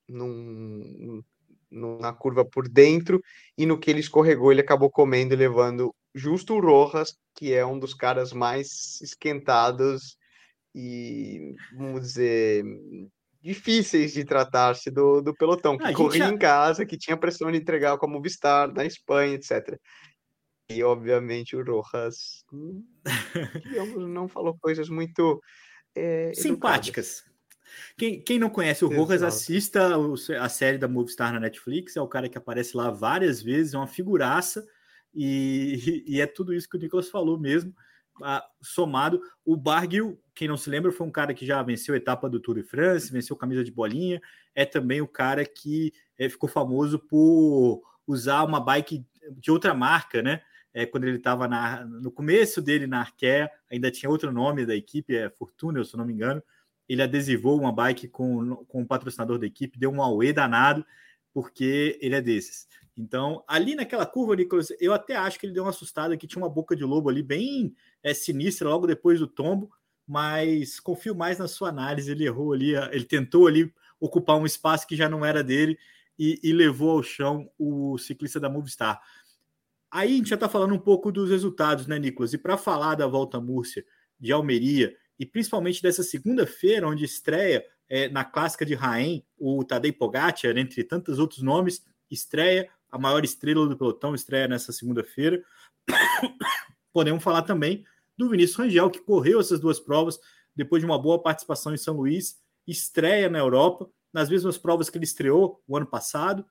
num, 0.07 1.23
num, 1.71 1.99
na 1.99 2.13
curva 2.13 2.45
por 2.45 2.69
dentro, 2.69 3.23
e 3.57 3.65
no 3.65 3.79
que 3.79 3.91
ele 3.91 4.01
escorregou, 4.01 4.53
ele 4.53 4.61
acabou 4.61 4.91
comendo 4.91 5.35
levando 5.35 5.95
justo 6.15 6.55
o 6.55 6.61
Rojas, 6.61 7.17
que 7.35 7.55
é 7.55 7.65
um 7.65 7.79
dos 7.79 7.95
caras 7.95 8.33
mais 8.33 9.01
esquentados 9.01 10.19
e, 10.75 11.55
vamos 11.75 12.03
dizer, 12.03 12.65
difíceis 13.43 14.13
de 14.13 14.25
tratar-se 14.25 14.91
do, 14.91 15.21
do 15.21 15.35
pelotão, 15.35 15.77
que 15.77 15.93
corria 15.93 16.27
já... 16.27 16.31
em 16.31 16.39
casa, 16.39 16.87
que 16.87 16.97
tinha 16.97 17.17
pressão 17.17 17.51
de 17.51 17.59
entregar 17.59 17.99
como 17.99 18.23
Vistar 18.23 18.73
na 18.73 18.85
Espanha, 18.85 19.35
etc. 19.35 19.79
E, 20.71 20.83
obviamente, 20.83 21.57
o 21.57 21.63
Rojas, 21.63 22.45
digamos, 23.63 24.09
não 24.09 24.29
falou 24.29 24.57
coisas 24.61 24.89
muito 24.89 25.43
é, 25.95 26.33
simpáticas. 26.35 27.25
Quem, 27.97 28.23
quem 28.23 28.39
não 28.39 28.49
conhece 28.49 28.85
o 28.85 28.89
Rojas, 28.89 29.23
assista 29.23 29.97
a 30.41 30.49
série 30.49 30.79
da 30.79 30.89
Movistar 30.89 31.33
na 31.33 31.41
Netflix. 31.41 31.97
É 31.97 32.01
o 32.01 32.09
cara 32.09 32.29
que 32.29 32.39
aparece 32.39 32.77
lá 32.77 32.91
várias 32.91 33.43
vezes, 33.43 33.75
é 33.75 33.79
uma 33.79 33.87
figuraça. 33.87 34.65
E, 35.13 36.05
e 36.07 36.21
é 36.21 36.27
tudo 36.27 36.55
isso 36.55 36.69
que 36.69 36.77
o 36.77 36.81
Nicolas 36.81 37.11
falou 37.11 37.39
mesmo. 37.39 37.75
Somado, 38.61 39.21
o 39.45 39.57
Barguil, 39.57 40.21
quem 40.35 40.49
não 40.49 40.57
se 40.57 40.71
lembra, 40.71 40.93
foi 40.93 41.07
um 41.07 41.11
cara 41.11 41.35
que 41.35 41.47
já 41.47 41.63
venceu 41.63 41.95
a 41.95 41.99
etapa 41.99 42.29
do 42.29 42.41
Tour 42.41 42.57
de 42.57 42.63
France, 42.63 43.13
venceu 43.13 43.37
camisa 43.37 43.65
de 43.65 43.71
bolinha. 43.71 44.21
É 44.55 44.65
também 44.65 45.01
o 45.01 45.09
cara 45.09 45.45
que 45.45 45.93
é, 46.19 46.29
ficou 46.29 46.49
famoso 46.49 46.99
por 46.99 47.83
usar 48.07 48.45
uma 48.45 48.61
bike 48.61 49.05
de 49.39 49.51
outra 49.51 49.75
marca, 49.75 50.23
né? 50.23 50.43
é, 50.75 50.87
quando 50.87 51.05
ele 51.05 51.19
estava 51.19 51.47
no 51.85 52.11
começo 52.11 52.63
dele 52.63 52.87
na 52.87 53.01
Arkea, 53.01 53.51
ainda 53.71 53.91
tinha 53.91 54.09
outro 54.09 54.33
nome 54.33 54.65
da 54.65 54.75
equipe, 54.75 55.17
é 55.17 55.29
Fortuna, 55.31 55.85
se 55.85 55.97
não 55.97 56.05
me 56.05 56.13
engano. 56.13 56.43
Ele 56.89 57.03
adesivou 57.03 57.59
uma 57.59 57.73
bike 57.73 58.09
com, 58.09 58.57
com 58.67 58.83
o 58.83 58.87
patrocinador 58.87 59.39
da 59.39 59.47
equipe, 59.47 59.79
deu 59.79 59.91
um 59.91 60.03
auê 60.03 60.33
danado, 60.33 60.85
porque 61.33 61.99
ele 62.01 62.15
é 62.15 62.21
desses. 62.21 62.67
Então, 62.97 63.43
ali 63.49 63.75
naquela 63.75 64.05
curva, 64.05 64.37
Nicolas, 64.37 64.69
eu 64.79 64.93
até 64.93 65.17
acho 65.17 65.39
que 65.39 65.47
ele 65.47 65.55
deu 65.55 65.65
uma 65.65 65.71
assustada 65.71 66.17
que 66.17 66.27
tinha 66.27 66.43
uma 66.43 66.51
boca 66.51 66.77
de 66.77 66.85
lobo 66.85 67.09
ali 67.09 67.23
bem 67.23 67.75
é, 68.03 68.13
sinistra 68.13 68.69
logo 68.69 68.87
depois 68.87 69.19
do 69.19 69.27
tombo, 69.27 69.71
mas 70.07 70.79
confio 70.79 71.15
mais 71.15 71.39
na 71.39 71.49
sua 71.49 71.71
análise. 71.71 72.11
Ele 72.11 72.27
errou 72.27 72.53
ali, 72.53 72.75
ele 72.93 73.05
tentou 73.05 73.47
ali 73.47 73.73
ocupar 73.99 74.37
um 74.37 74.45
espaço 74.45 74.87
que 74.87 74.97
já 74.97 75.09
não 75.09 75.25
era 75.25 75.43
dele 75.43 75.79
e, 76.19 76.39
e 76.43 76.53
levou 76.53 76.91
ao 76.91 77.03
chão 77.03 77.51
o 77.59 77.97
ciclista 77.97 78.39
da 78.39 78.51
Movistar. 78.51 79.01
Aí 79.91 80.15
a 80.15 80.17
gente 80.17 80.31
já 80.31 80.35
está 80.35 80.49
falando 80.49 80.75
um 80.75 80.79
pouco 80.79 81.13
dos 81.13 81.31
resultados, 81.31 81.87
né, 81.87 81.99
Nicolas? 81.99 82.33
E 82.33 82.39
para 82.39 82.57
falar 82.57 82.95
da 82.95 83.07
Volta 83.07 83.41
Múrcia 83.41 83.85
de 84.19 84.33
Almeria 84.33 84.95
e 85.19 85.27
principalmente 85.27 85.83
dessa 85.83 86.03
segunda-feira, 86.03 86.89
onde 86.89 87.05
estreia 87.05 87.65
é, 87.93 88.09
na 88.09 88.25
clássica 88.25 88.65
de 88.65 88.75
Raém 88.75 89.23
o 89.39 89.63
Tadej 89.63 89.93
Pogacar, 89.93 90.57
entre 90.57 90.83
tantos 90.83 91.19
outros 91.19 91.43
nomes, 91.43 91.85
estreia 92.11 92.71
a 92.91 92.99
maior 92.99 93.23
estrela 93.23 93.69
do 93.69 93.77
pelotão, 93.77 94.15
estreia 94.15 94.49
nessa 94.49 94.73
segunda-feira. 94.73 95.45
Podemos 96.91 97.23
falar 97.23 97.43
também 97.43 97.85
do 98.17 98.31
Vinícius 98.31 98.57
Rangel, 98.57 98.89
que 98.89 99.01
correu 99.01 99.41
essas 99.41 99.61
duas 99.61 99.79
provas 99.79 100.19
depois 100.57 100.81
de 100.81 100.87
uma 100.87 100.99
boa 100.99 101.21
participação 101.23 101.75
em 101.75 101.77
São 101.77 101.95
Luís, 101.95 102.41
estreia 102.67 103.29
na 103.29 103.39
Europa, 103.39 103.91
nas 104.11 104.31
mesmas 104.31 104.57
provas 104.57 104.89
que 104.89 104.97
ele 104.97 105.05
estreou 105.05 105.63
o 105.69 105.77
ano 105.77 105.87
passado, 105.87 106.47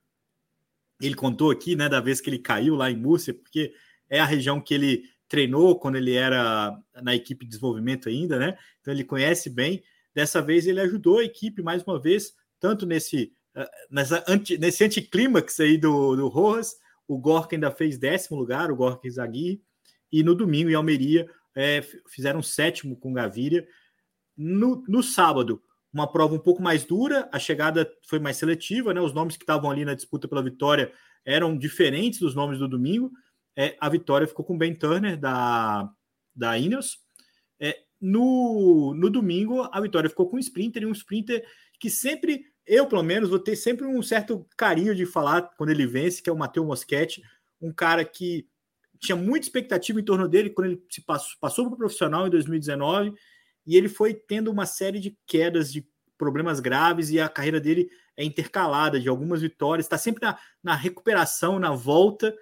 ele 1.02 1.16
contou 1.16 1.50
aqui, 1.50 1.76
né, 1.76 1.90
da 1.90 2.00
vez 2.00 2.22
que 2.22 2.30
ele 2.30 2.38
caiu 2.38 2.76
lá 2.76 2.92
em 2.92 2.96
Múrcia, 2.96 3.34
porque 3.34 3.74
é 4.08 4.20
a 4.20 4.26
região 4.26 4.62
que 4.62 4.76
ele 4.76 5.10
treinou 5.28 5.80
quando 5.80 5.96
ele 5.96 6.14
era 6.14 6.78
na 7.02 7.16
equipe 7.16 7.46
de 7.46 7.50
desenvolvimento 7.50 8.10
ainda, 8.10 8.38
né? 8.38 8.56
Então 8.80 8.94
ele 8.94 9.04
conhece 9.04 9.50
bem. 9.50 9.82
Dessa 10.14 10.42
vez 10.42 10.68
ele 10.68 10.82
ajudou 10.82 11.20
a 11.20 11.24
equipe 11.24 11.62
mais 11.62 11.84
uma 11.84 12.00
vez, 12.00 12.34
tanto 12.60 12.86
nesse 12.86 13.34
eh, 13.56 13.70
nessa 13.90 14.24
anti, 14.28 14.58
nesse 14.58 14.84
anticlímax 14.84 15.60
aí 15.60 15.78
do, 15.78 16.16
do 16.16 16.28
Rojas, 16.28 16.76
o 17.08 17.18
Gorka 17.18 17.56
ainda 17.56 17.72
fez 17.72 17.98
décimo 17.98 18.38
lugar, 18.38 18.72
o 18.72 18.76
Gorka 18.76 19.10
Zaguirre, 19.10 19.62
e 20.12 20.24
no 20.24 20.36
domingo 20.36 20.70
em 20.70 20.74
Almeria 20.74 21.30
é, 21.56 21.82
fizeram 22.10 22.42
sétimo 22.42 22.96
com 22.98 23.14
Gaviria. 23.14 23.68
No, 24.38 24.84
no 24.88 25.04
sábado, 25.04 25.62
uma 25.94 26.10
prova 26.10 26.36
um 26.36 26.40
pouco 26.40 26.62
mais 26.62 26.86
dura, 26.86 27.30
a 27.32 27.40
chegada 27.40 27.90
foi 28.08 28.20
mais 28.20 28.38
seletiva, 28.38 28.94
né? 28.94 29.02
Os 29.02 29.14
nomes 29.14 29.36
que 29.36 29.44
estavam 29.44 29.70
ali 29.70 29.84
na 29.84 29.94
disputa 29.94 30.28
pela 30.28 30.44
vitória 30.44 30.92
eram 31.26 31.58
diferentes 31.58 32.20
dos 32.20 32.34
nomes 32.34 32.60
do 32.60 32.68
domingo. 32.68 33.12
É, 33.58 33.76
a 33.80 33.90
vitória 33.90 34.28
ficou 34.28 34.46
com 34.46 34.58
Ben 34.58 34.74
Turner 34.74 35.20
da, 35.20 35.90
da 36.34 36.58
Ineos. 36.58 37.00
É, 37.60 37.78
no, 38.02 38.94
no 38.96 39.10
domingo, 39.10 39.70
a 39.72 39.80
vitória 39.80 40.10
ficou 40.10 40.28
com 40.28 40.38
um 40.38 40.40
sprinter, 40.40 40.82
e 40.82 40.86
um 40.86 40.92
sprinter 40.92 41.46
que 41.80 41.90
sempre, 41.90 42.46
eu 42.66 42.88
pelo 42.88 43.04
menos, 43.04 43.30
vou 43.30 43.40
ter 43.40 43.56
sempre 43.56 43.86
um 43.86 44.02
certo 44.02 44.46
carinho 44.58 44.96
de 44.96 45.06
falar 45.06 45.44
quando 45.56 45.70
ele 45.70 45.86
vence, 45.86 46.22
que 46.22 46.30
é 46.30 46.34
o 46.34 46.38
Matheus 46.38 46.66
Moschetti, 46.66 47.22
um 47.62 47.72
cara 47.72 48.04
que 48.04 48.48
tinha 49.00 49.16
muita 49.16 49.46
expectativa 49.46 50.00
em 50.00 50.04
torno 50.04 50.28
dele 50.28 50.50
quando 50.50 50.68
ele 50.68 50.84
se 50.90 51.02
passou, 51.02 51.38
passou 51.40 51.66
para 51.66 51.74
o 51.74 51.78
profissional 51.78 52.28
em 52.28 52.30
2019 52.30 53.14
e 53.66 53.76
ele 53.76 53.90
foi 53.90 54.14
tendo 54.14 54.52
uma 54.52 54.66
série 54.66 55.00
de 55.00 55.18
quedas, 55.26 55.72
de 55.72 55.88
problemas 56.18 56.60
graves, 56.60 57.10
e 57.10 57.20
a 57.20 57.28
carreira 57.28 57.60
dele 57.60 57.90
é 58.16 58.24
intercalada 58.24 59.00
de 59.00 59.10
algumas 59.10 59.42
vitórias, 59.42 59.86
está 59.86 59.98
sempre 59.98 60.24
na, 60.24 60.38
na, 60.64 60.76
recuperação, 60.76 61.58
na 61.58 61.72
volta, 61.72 62.36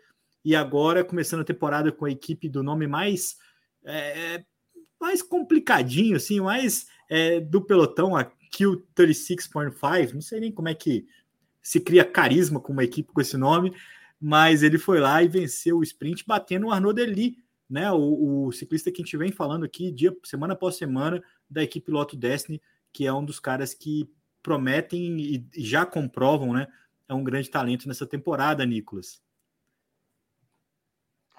e 0.44 0.56
agora 0.56 1.04
começando 1.04 1.42
a 1.42 1.46
temporada 1.46 1.92
com 1.92 2.06
a 2.06 2.12
equipe 2.12 2.50
do 2.50 2.62
nome 2.62 2.88
mais 2.88 3.38
é, 3.86 4.44
mais 5.00 5.22
complicadinho, 5.22 6.18
assim, 6.18 6.40
mais 6.40 6.88
é, 7.10 7.40
do 7.40 7.62
pelotão, 7.62 8.16
a 8.16 8.24
Q 8.24 8.84
36.5, 8.96 10.14
não 10.14 10.22
sei 10.22 10.40
nem 10.40 10.52
como 10.52 10.68
é 10.68 10.74
que 10.74 11.06
se 11.62 11.80
cria 11.80 12.04
carisma 12.04 12.60
com 12.60 12.74
uma 12.74 12.84
equipe 12.84 13.12
com 13.12 13.22
esse 13.22 13.38
nome, 13.38 13.74
mas 14.20 14.64
ele 14.64 14.78
foi 14.78 15.00
lá 15.00 15.22
e 15.24 15.28
venceu 15.28 15.78
o 15.78 15.84
sprint, 15.84 16.26
batendo 16.26 16.68
o 16.68 16.72
Arnaud 16.72 16.96
Deli, 16.96 17.38
né? 17.70 17.92
O, 17.92 18.48
o, 18.48 18.52
ciclista 18.52 18.92
que 18.92 19.02
a 19.02 19.06
gente 19.06 19.16
vem 19.16 19.32
falando 19.32 19.64
aqui, 19.64 19.92
dia, 19.92 20.16
semana 20.24 20.54
após 20.54 20.76
semana, 20.76 21.24
da 21.50 21.64
equipe 21.64 21.92
Loto 21.92 22.18
Destiny, 22.18 22.62
que 22.92 23.06
é 23.06 23.14
um 23.14 23.24
dos 23.24 23.40
caras 23.40 23.74
que 23.74 24.10
prometem 24.42 25.20
e, 25.20 25.48
e 25.56 25.64
já 25.64 25.86
comprovam, 25.86 26.54
né? 26.54 26.68
É 27.08 27.14
um 27.14 27.24
grande 27.24 27.50
talento 27.50 27.88
nessa 27.88 28.06
temporada, 28.06 28.66
Nicolas. 28.66 29.22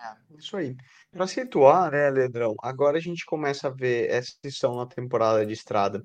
É, 0.00 0.37
isso 0.38 0.57
aí. 0.57 0.75
Para 1.11 1.26
situar, 1.26 1.90
né, 1.90 2.09
Ledrão, 2.09 2.54
agora 2.62 2.97
a 2.97 3.00
gente 3.00 3.25
começa 3.26 3.69
a 3.69 3.71
ver 3.71 4.11
essa 4.11 4.33
edição 4.42 4.76
na 4.76 4.87
temporada 4.87 5.45
de 5.45 5.52
estrada 5.52 6.02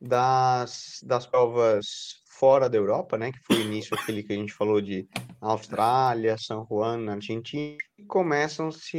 das, 0.00 1.00
das 1.02 1.26
provas 1.26 1.86
fora 2.28 2.68
da 2.68 2.76
Europa, 2.76 3.16
né, 3.16 3.32
que 3.32 3.40
foi 3.40 3.56
o 3.56 3.62
início 3.62 3.96
aquele 3.96 4.22
que 4.22 4.32
a 4.32 4.36
gente 4.36 4.52
falou 4.52 4.80
de 4.80 5.08
Austrália, 5.40 6.36
São 6.38 6.66
Juan, 6.70 7.10
Argentina, 7.10 7.76
e 7.98 8.04
começam 8.04 8.70
se 8.70 8.98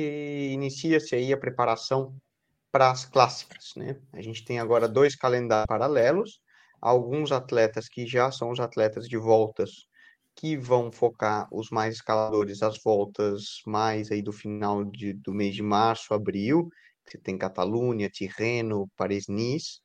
inicia-se 0.51 1.15
aí 1.15 1.32
a 1.32 1.38
preparação 1.38 2.13
para 2.72 2.91
as 2.91 3.06
clássicas, 3.06 3.72
né? 3.75 4.00
A 4.13 4.22
gente 4.22 4.46
tem 4.46 4.60
agora 4.60 4.88
dois 4.88 5.15
calendários 5.15 5.65
paralelos, 5.68 6.39
alguns 6.82 7.32
atletas 7.32 7.88
que 7.88 8.06
já 8.06 8.32
são 8.32 8.51
os 8.51 8.60
atletas 8.60 9.08
de 9.08 9.18
voltas 9.18 9.88
que 10.39 10.55
vão 10.55 10.89
focar 10.89 11.48
os 11.51 11.69
mais 11.69 11.96
escaladores 11.96 12.63
as 12.63 12.81
voltas 12.81 13.62
mais 13.65 14.10
aí 14.10 14.22
do 14.22 14.31
final 14.31 14.86
de, 14.86 15.12
do 15.13 15.34
mês 15.34 15.53
de 15.53 15.62
março, 15.62 16.13
abril, 16.13 16.69
você 17.05 17.17
tem 17.17 17.38
Catalunha, 17.38 18.10
Tirreno, 18.10 18.89
Paris-Nice, 18.96 19.81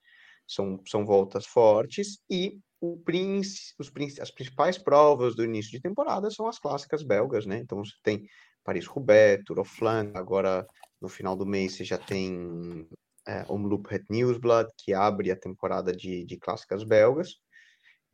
são, 0.46 0.80
são 0.86 1.04
voltas 1.04 1.44
fortes, 1.44 2.18
e 2.30 2.60
o 2.80 2.98
Prince, 2.98 3.74
os, 3.78 3.90
as 4.20 4.30
principais 4.30 4.78
provas 4.78 5.34
do 5.34 5.44
início 5.44 5.72
de 5.72 5.80
temporada 5.80 6.30
são 6.30 6.46
as 6.46 6.58
clássicas 6.58 7.02
belgas, 7.02 7.46
né? 7.46 7.58
Então 7.58 7.78
você 7.78 7.94
tem 8.02 8.24
Paris-Roubaix, 8.62 9.42
Tour 9.44 9.60
of 9.60 9.70
Flandre, 9.74 10.16
agora 10.16 10.64
no 11.00 11.08
final 11.08 11.34
do 11.34 11.46
mês 11.46 11.72
você 11.72 11.84
já 11.84 11.98
tem 11.98 12.86
é, 13.26 13.44
Omloop 13.48 13.92
Het 13.92 14.04
Nieuwsblad, 14.08 14.68
que 14.76 14.92
abre 14.92 15.32
a 15.32 15.36
temporada 15.36 15.92
de, 15.92 16.24
de 16.24 16.36
clássicas 16.38 16.84
belgas. 16.84 17.40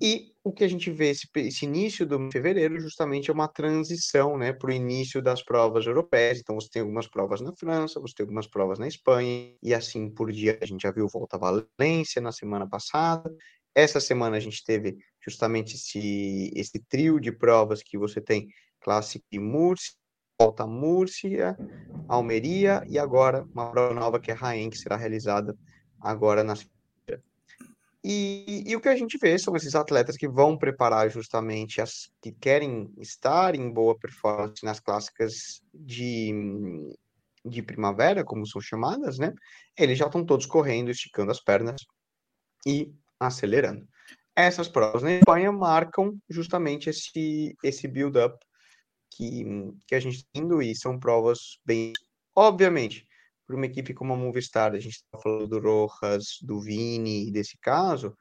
E 0.01 0.33
o 0.43 0.51
que 0.51 0.65
a 0.65 0.69
gente 0.69 0.91
vê 0.91 1.11
esse, 1.11 1.29
esse 1.37 1.67
início 1.67 2.07
do 2.07 2.31
fevereiro 2.33 2.81
justamente 2.81 3.31
é 3.31 3.33
uma 3.33 3.47
transição 3.47 4.39
né, 4.39 4.53
para 4.53 4.71
o 4.71 4.73
início 4.73 5.21
das 5.21 5.43
provas 5.43 5.85
europeias. 5.87 6.39
Então 6.39 6.55
você 6.55 6.69
tem 6.71 6.81
algumas 6.81 7.07
provas 7.07 7.43
na 7.43 7.55
França, 7.55 8.01
você 8.01 8.15
tem 8.15 8.25
algumas 8.25 8.47
provas 8.47 8.79
na 8.79 8.89
Espanha, 8.89 9.55
e 9.63 9.75
assim 9.75 10.09
por 10.09 10.33
dia. 10.33 10.59
A 10.63 10.67
gente 10.67 10.83
já 10.83 10.91
viu 10.91 11.07
Volta 11.09 11.37
a 11.37 11.39
Valência 11.79 12.23
na 12.23 12.33
semana 12.33 12.67
passada. 12.67 13.31
Essa 13.75 14.01
semana 14.01 14.39
a 14.39 14.41
gente 14.41 14.65
teve 14.65 14.97
justamente 15.23 15.77
esse, 15.77 16.51
esse 16.57 16.83
trio 16.89 17.21
de 17.21 17.31
provas 17.31 17.83
que 17.83 17.99
você 17.99 18.21
tem 18.21 18.49
Classic 18.81 19.23
Múrcia, 19.39 19.93
Volta 20.41 20.67
Múrcia, 20.67 21.55
Almeria 22.09 22.83
e 22.89 22.99
agora 22.99 23.45
uma 23.53 23.71
prova 23.71 23.93
nova 23.93 24.19
que 24.19 24.31
é 24.31 24.35
Raen, 24.35 24.71
que 24.71 24.79
será 24.79 24.97
realizada 24.97 25.55
agora 26.01 26.43
na 26.43 26.55
e, 28.03 28.65
e, 28.67 28.75
o 28.75 28.81
que 28.81 28.89
a 28.89 28.97
gente 28.97 29.19
vê 29.19 29.39
são 29.39 29.55
esses 29.55 29.75
atletas 29.75 30.17
que 30.17 30.27
vão 30.27 30.57
preparar 30.57 31.11
justamente 31.11 31.83
as 31.83 32.11
que 32.23 32.33
querem 32.33 32.91
estar 32.99 33.55
em 33.55 33.71
boa 33.71 33.99
performance 33.99 34.65
nas 34.65 34.81
clássicas 34.81 35.61
de, 35.75 36.33
de 37.45 37.63
primavera, 37.63 38.25
como 38.25 38.47
são 38.47 38.61
chamadas, 38.61 39.19
né? 39.19 39.35
Eles 39.79 39.99
já 39.99 40.07
estão 40.07 40.25
todos 40.25 40.47
correndo, 40.47 40.91
esticando 40.91 41.31
as 41.31 41.43
pernas 41.43 41.83
e 42.67 42.91
acelerando. 43.19 43.87
Essas 44.35 44.69
provas 44.69 45.03
na 45.03 45.13
Espanha 45.13 45.53
marcam 45.53 46.17
justamente 46.29 46.89
esse, 46.89 47.55
esse 47.63 47.87
build-up 47.87 48.39
que, 49.11 49.45
que 49.87 49.95
a 49.95 50.01
gente 50.01 50.17
está 50.17 50.29
indo 50.35 50.63
e 50.63 50.75
são 50.75 50.99
provas 50.99 51.59
bem. 51.67 51.93
Obviamente, 52.35 53.07
para 53.51 53.57
uma 53.57 53.67
equipe 53.67 53.93
como 53.93 54.13
a 54.13 54.17
Movistar, 54.17 54.73
a 54.73 54.79
gente 54.79 54.95
está 54.95 55.19
falando 55.19 55.49
do 55.49 55.87
Rojas, 55.87 56.39
do 56.41 56.61
Vini, 56.61 57.33
desse 57.33 57.59
caso, 57.59 58.17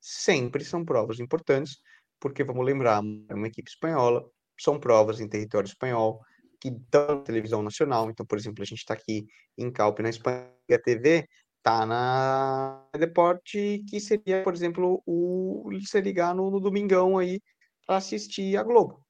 sempre 0.00 0.64
são 0.64 0.84
provas 0.84 1.20
importantes, 1.20 1.78
porque 2.18 2.42
vamos 2.42 2.66
lembrar, 2.66 3.00
é 3.28 3.34
uma 3.34 3.46
equipe 3.46 3.70
espanhola, 3.70 4.28
são 4.58 4.80
provas 4.80 5.20
em 5.20 5.28
território 5.28 5.68
espanhol, 5.68 6.20
que 6.60 6.70
dão 6.90 7.16
na 7.16 7.22
televisão 7.22 7.62
nacional. 7.62 8.10
Então, 8.10 8.26
por 8.26 8.36
exemplo, 8.36 8.62
a 8.62 8.66
gente 8.66 8.78
está 8.78 8.94
aqui 8.94 9.24
em 9.56 9.70
Calpe, 9.70 10.02
na 10.02 10.10
Espanha, 10.10 10.50
a 10.72 10.78
TV 10.78 11.28
tá 11.62 11.86
na 11.86 12.84
Deporte, 12.98 13.84
que 13.88 14.00
seria, 14.00 14.42
por 14.42 14.52
exemplo, 14.52 15.00
o 15.06 15.70
se 15.84 16.00
ligar 16.00 16.34
no, 16.34 16.50
no 16.50 16.60
domingão 16.60 17.18
aí 17.18 17.40
para 17.86 17.98
assistir 17.98 18.56
a 18.56 18.64
Globo, 18.64 19.00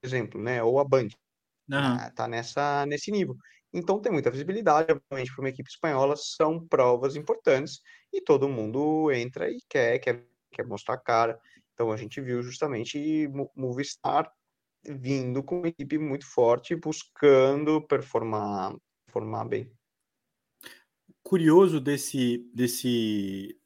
por 0.00 0.06
exemplo, 0.06 0.42
né? 0.42 0.62
Ou 0.62 0.78
a 0.78 0.84
Band. 0.84 1.08
Uhum. 1.70 2.10
Tá 2.14 2.26
nessa, 2.26 2.86
nesse 2.86 3.10
nível. 3.10 3.36
Então 3.74 4.00
tem 4.00 4.12
muita 4.12 4.30
visibilidade, 4.30 4.92
obviamente, 4.92 5.34
para 5.34 5.42
uma 5.42 5.48
equipe 5.48 5.68
espanhola, 5.68 6.14
são 6.16 6.64
provas 6.64 7.16
importantes 7.16 7.80
e 8.12 8.20
todo 8.20 8.48
mundo 8.48 9.10
entra 9.10 9.50
e 9.50 9.58
quer, 9.68 9.98
quer, 9.98 10.24
quer 10.52 10.64
mostrar 10.64 10.94
a 10.94 10.98
cara. 10.98 11.40
Então 11.74 11.90
a 11.90 11.96
gente 11.96 12.20
viu 12.20 12.40
justamente 12.40 13.28
Movistar 13.56 14.30
vindo 14.86 15.42
com 15.42 15.58
uma 15.58 15.68
equipe 15.68 15.98
muito 15.98 16.24
forte, 16.24 16.76
buscando 16.76 17.82
performar, 17.82 18.76
performar 19.06 19.48
bem. 19.48 19.68
Curioso 21.22 21.80
desse, 21.80 22.48
desse, 22.54 23.58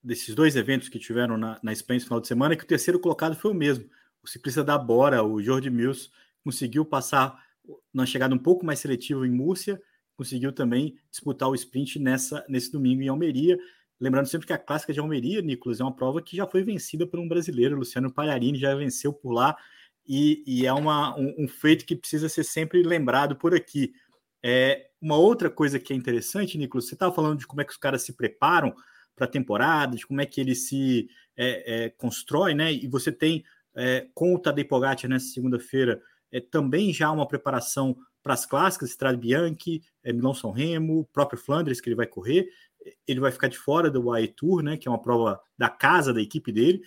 desses 0.00 0.34
dois 0.34 0.54
eventos 0.54 0.88
que 0.88 0.98
tiveram 0.98 1.36
na, 1.36 1.58
na 1.60 1.72
Espanha 1.72 1.96
esse 1.96 2.06
final 2.06 2.20
de 2.20 2.28
semana 2.28 2.54
é 2.54 2.56
que 2.56 2.64
o 2.64 2.68
terceiro 2.68 3.00
colocado 3.00 3.34
foi 3.34 3.50
o 3.50 3.54
mesmo. 3.54 3.88
o 4.22 4.28
ciclista 4.28 4.62
da 4.62 4.78
Bora, 4.78 5.24
o 5.24 5.42
Jorge 5.42 5.70
Mills, 5.70 6.10
conseguiu 6.44 6.84
passar 6.84 7.45
na 7.92 8.06
chegada 8.06 8.34
um 8.34 8.38
pouco 8.38 8.64
mais 8.64 8.78
seletiva 8.78 9.26
em 9.26 9.30
Múrcia, 9.30 9.80
conseguiu 10.16 10.52
também 10.52 10.96
disputar 11.10 11.48
o 11.48 11.54
sprint 11.54 11.98
nessa, 11.98 12.44
nesse 12.48 12.72
domingo 12.72 13.02
em 13.02 13.08
Almeria. 13.08 13.58
Lembrando 14.00 14.26
sempre 14.26 14.46
que 14.46 14.52
a 14.52 14.58
clássica 14.58 14.92
de 14.92 15.00
Almeria, 15.00 15.40
Nicolas, 15.40 15.80
é 15.80 15.84
uma 15.84 15.94
prova 15.94 16.22
que 16.22 16.36
já 16.36 16.46
foi 16.46 16.62
vencida 16.62 17.06
por 17.06 17.18
um 17.18 17.28
brasileiro, 17.28 17.76
Luciano 17.76 18.12
Palharini 18.12 18.58
já 18.58 18.74
venceu 18.74 19.12
por 19.12 19.32
lá, 19.32 19.56
e, 20.06 20.42
e 20.46 20.66
é 20.66 20.72
uma, 20.72 21.18
um, 21.18 21.34
um, 21.38 21.48
feito 21.48 21.84
que 21.84 21.96
precisa 21.96 22.28
ser 22.28 22.44
sempre 22.44 22.82
lembrado 22.82 23.36
por 23.36 23.54
aqui. 23.54 23.92
É, 24.42 24.88
uma 25.00 25.16
outra 25.16 25.50
coisa 25.50 25.78
que 25.80 25.92
é 25.92 25.96
interessante, 25.96 26.56
Nicolas, 26.56 26.86
você 26.86 26.94
estava 26.94 27.12
falando 27.12 27.38
de 27.38 27.46
como 27.46 27.60
é 27.60 27.64
que 27.64 27.72
os 27.72 27.78
caras 27.78 28.02
se 28.02 28.12
preparam 28.12 28.74
para 29.16 29.24
a 29.24 29.30
temporada, 29.30 29.96
de 29.96 30.06
como 30.06 30.20
é 30.20 30.26
que 30.26 30.40
ele 30.40 30.54
se 30.54 31.08
é, 31.36 31.84
é, 31.84 31.90
constrói, 31.90 32.54
né? 32.54 32.72
E 32.72 32.86
você 32.86 33.10
tem 33.10 33.44
é, 33.74 34.06
com 34.14 34.34
o 34.34 34.38
Tadej 34.38 34.68
Pogacar 34.68 35.08
nessa 35.08 35.26
segunda-feira 35.26 36.00
é, 36.36 36.40
também 36.40 36.92
já 36.92 37.10
uma 37.10 37.26
preparação 37.26 37.96
para 38.22 38.34
as 38.34 38.44
clássicas, 38.44 38.90
Strade 38.90 39.18
Bianchi, 39.18 39.82
é, 40.02 40.12
Milão 40.12 40.34
São 40.34 40.50
Remo, 40.50 41.08
próprio 41.12 41.38
Flandres 41.38 41.80
que 41.80 41.88
ele 41.88 41.96
vai 41.96 42.06
correr, 42.06 42.48
ele 43.06 43.20
vai 43.20 43.32
ficar 43.32 43.48
de 43.48 43.56
fora 43.56 43.90
do 43.90 44.06
UAE 44.06 44.28
Tour, 44.28 44.62
né? 44.62 44.76
Que 44.76 44.86
é 44.86 44.90
uma 44.90 45.00
prova 45.00 45.40
da 45.56 45.68
casa 45.68 46.12
da 46.12 46.20
equipe 46.20 46.52
dele. 46.52 46.82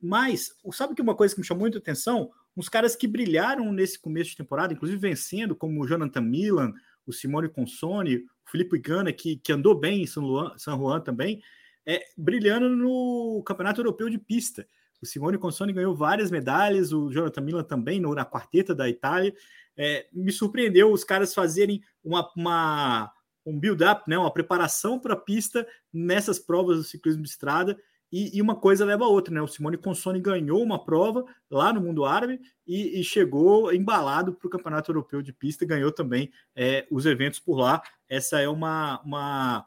Mas 0.00 0.52
sabe 0.72 0.94
que 0.94 1.00
uma 1.00 1.14
coisa 1.14 1.34
que 1.34 1.40
me 1.40 1.46
chamou 1.46 1.62
muita 1.62 1.78
atenção? 1.78 2.30
Uns 2.56 2.68
caras 2.68 2.94
que 2.94 3.08
brilharam 3.08 3.72
nesse 3.72 3.98
começo 3.98 4.30
de 4.30 4.36
temporada, 4.36 4.74
inclusive 4.74 4.98
vencendo, 4.98 5.56
como 5.56 5.82
o 5.82 5.88
Jonathan 5.88 6.20
Milan, 6.20 6.72
o 7.06 7.12
Simone 7.12 7.48
Consone, 7.48 8.18
o 8.18 8.50
Felipe 8.50 8.78
Gana, 8.78 9.12
que, 9.12 9.36
que 9.36 9.52
andou 9.52 9.74
bem 9.74 10.02
em 10.02 10.06
São, 10.06 10.24
Luan, 10.24 10.54
Juan 10.58 11.00
também, 11.00 11.42
é, 11.86 12.04
brilhando 12.16 12.68
no 12.68 13.42
Campeonato 13.44 13.80
Europeu 13.80 14.10
de 14.10 14.18
Pista. 14.18 14.66
O 15.04 15.06
Simone 15.06 15.36
Consone 15.36 15.70
ganhou 15.70 15.94
várias 15.94 16.30
medalhas, 16.30 16.90
o 16.90 17.12
Jonathan 17.12 17.42
Milan 17.42 17.62
também 17.62 18.00
na 18.00 18.24
quarteta 18.24 18.74
da 18.74 18.88
Itália. 18.88 19.34
É, 19.76 20.06
me 20.10 20.32
surpreendeu 20.32 20.90
os 20.90 21.04
caras 21.04 21.34
fazerem 21.34 21.82
uma, 22.02 22.26
uma 22.34 23.12
um 23.44 23.58
build-up, 23.58 24.08
né, 24.08 24.16
uma 24.16 24.32
preparação 24.32 24.98
para 24.98 25.12
a 25.12 25.16
pista 25.16 25.66
nessas 25.92 26.38
provas 26.38 26.78
do 26.78 26.84
ciclismo 26.84 27.22
de 27.22 27.28
estrada. 27.28 27.76
E, 28.10 28.38
e, 28.38 28.40
uma 28.40 28.54
coisa 28.54 28.84
leva 28.84 29.04
a 29.04 29.08
outra, 29.08 29.34
né? 29.34 29.42
O 29.42 29.48
Simone 29.48 29.76
Consone 29.76 30.20
ganhou 30.20 30.62
uma 30.62 30.82
prova 30.82 31.24
lá 31.50 31.72
no 31.72 31.80
mundo 31.80 32.04
árabe 32.04 32.40
e, 32.64 33.00
e 33.00 33.02
chegou 33.02 33.72
embalado 33.74 34.32
para 34.34 34.46
o 34.46 34.50
Campeonato 34.50 34.90
Europeu 34.90 35.20
de 35.20 35.32
Pista, 35.32 35.66
ganhou 35.66 35.90
também 35.90 36.30
é, 36.54 36.86
os 36.90 37.06
eventos 37.06 37.40
por 37.40 37.58
lá. 37.58 37.82
Essa 38.08 38.40
é 38.40 38.48
uma, 38.48 39.00
uma, 39.02 39.66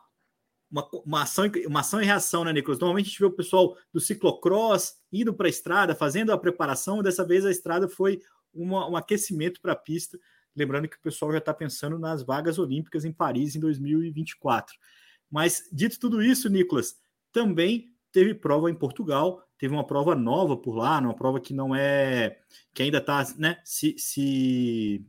uma, 0.69 0.87
uma, 1.05 1.21
ação, 1.23 1.45
uma 1.65 1.79
ação 1.79 2.01
e 2.01 2.05
reação, 2.05 2.43
né, 2.43 2.53
Nicolas? 2.53 2.79
Normalmente 2.79 3.05
a 3.05 3.09
gente 3.09 3.19
vê 3.19 3.25
o 3.25 3.31
pessoal 3.31 3.77
do 3.93 3.99
ciclocross 3.99 4.95
indo 5.11 5.33
para 5.33 5.47
a 5.47 5.49
estrada, 5.49 5.95
fazendo 5.95 6.31
a 6.31 6.37
preparação, 6.37 7.01
dessa 7.01 7.25
vez 7.25 7.45
a 7.45 7.51
estrada 7.51 7.87
foi 7.87 8.21
uma, 8.53 8.89
um 8.89 8.95
aquecimento 8.95 9.61
para 9.61 9.73
a 9.73 9.75
pista. 9.75 10.17
Lembrando 10.55 10.87
que 10.87 10.97
o 10.97 11.01
pessoal 11.01 11.31
já 11.31 11.37
está 11.37 11.53
pensando 11.53 11.99
nas 11.99 12.23
vagas 12.23 12.57
olímpicas 12.57 13.05
em 13.05 13.13
Paris 13.13 13.55
em 13.55 13.59
2024. 13.59 14.75
Mas, 15.29 15.69
dito 15.71 15.99
tudo 15.99 16.21
isso, 16.21 16.49
Nicolas, 16.49 16.95
também 17.31 17.93
teve 18.11 18.33
prova 18.33 18.71
em 18.71 18.75
Portugal, 18.75 19.43
teve 19.57 19.73
uma 19.73 19.85
prova 19.85 20.15
nova 20.15 20.57
por 20.57 20.75
lá, 20.75 20.99
uma 20.99 21.15
prova 21.15 21.39
que 21.39 21.53
não 21.53 21.75
é. 21.75 22.39
que 22.73 22.81
ainda 22.81 22.97
está 22.97 23.25
né, 23.37 23.61
se, 23.63 23.95
se, 23.97 25.05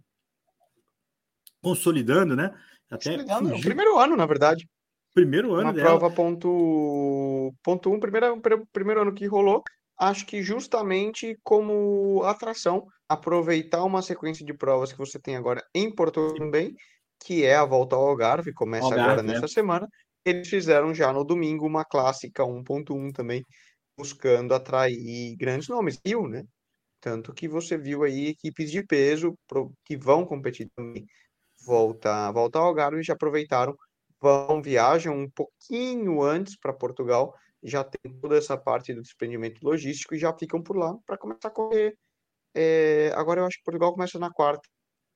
consolidando, 1.62 2.36
né? 2.36 2.54
Até 2.90 3.16
consolidando, 3.16 3.54
é 3.54 3.60
primeiro 3.60 3.98
ano, 3.98 4.16
na 4.16 4.26
verdade. 4.26 4.68
Primeiro 5.14 5.54
ano 5.54 5.64
uma 5.64 5.72
dela. 5.72 5.98
prova 5.98 6.14
ponto, 6.14 7.52
ponto 7.62 7.90
um, 7.90 7.98
primeiro, 7.98 8.40
primeiro 8.72 9.02
ano 9.02 9.14
que 9.14 9.26
rolou. 9.26 9.62
Acho 9.98 10.24
que 10.26 10.42
justamente 10.42 11.36
como 11.42 12.22
atração, 12.22 12.86
aproveitar 13.08 13.82
uma 13.82 14.00
sequência 14.00 14.44
de 14.46 14.54
provas 14.54 14.92
que 14.92 14.98
você 14.98 15.18
tem 15.18 15.34
agora 15.34 15.60
em 15.74 15.92
Portugal 15.92 16.34
também, 16.34 16.74
que 17.24 17.44
é 17.44 17.56
a 17.56 17.64
volta 17.64 17.96
ao 17.96 18.06
Algarve, 18.06 18.52
começa 18.52 18.84
Algarve, 18.84 19.10
agora 19.10 19.22
nessa 19.22 19.46
é. 19.46 19.48
semana, 19.48 19.88
eles 20.24 20.48
fizeram 20.48 20.94
já 20.94 21.12
no 21.12 21.24
domingo 21.24 21.66
uma 21.66 21.84
clássica 21.84 22.44
1.1 22.44 23.12
também, 23.12 23.44
buscando 23.96 24.54
atrair 24.54 25.34
grandes 25.36 25.68
nomes. 25.68 25.98
Viu, 26.04 26.28
né? 26.28 26.44
Tanto 27.00 27.32
que 27.32 27.48
você 27.48 27.76
viu 27.76 28.04
aí 28.04 28.28
equipes 28.28 28.70
de 28.70 28.84
peso 28.84 29.34
que 29.84 29.96
vão 29.96 30.24
competir 30.24 30.68
também. 30.76 31.04
Volta, 31.64 32.30
volta 32.30 32.58
ao 32.58 32.66
Algarve 32.66 33.00
e 33.00 33.02
já 33.04 33.14
aproveitaram, 33.14 33.76
vão, 34.20 34.62
viajam 34.62 35.16
um 35.16 35.30
pouquinho 35.30 36.22
antes 36.22 36.56
para 36.56 36.72
Portugal, 36.72 37.34
já 37.62 37.84
tem 37.84 38.12
toda 38.20 38.36
essa 38.36 38.56
parte 38.56 38.94
do 38.94 39.02
desprendimento 39.02 39.62
logístico 39.62 40.14
e 40.14 40.18
já 40.18 40.32
ficam 40.32 40.62
por 40.62 40.76
lá 40.76 40.96
para 41.06 41.18
começar 41.18 41.48
a 41.48 41.50
correr. 41.50 41.96
É, 42.54 43.12
agora 43.14 43.40
eu 43.40 43.46
acho 43.46 43.58
que 43.58 43.64
Portugal 43.64 43.92
começa 43.92 44.18
na 44.18 44.30
quarta. 44.30 44.68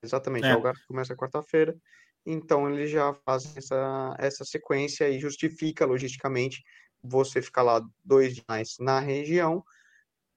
Exatamente, 0.02 0.46
é. 0.46 0.52
o 0.52 0.56
Algarve 0.56 0.84
começa 0.86 1.16
quarta-feira. 1.16 1.76
Então 2.24 2.70
ele 2.70 2.86
já 2.86 3.14
faz 3.24 3.56
essa, 3.56 4.14
essa 4.18 4.44
sequência 4.44 5.08
e 5.08 5.18
justifica 5.18 5.84
logisticamente 5.84 6.62
você 7.02 7.42
ficar 7.42 7.62
lá 7.62 7.80
dois 8.04 8.34
dias 8.34 8.76
na 8.78 9.00
região, 9.00 9.64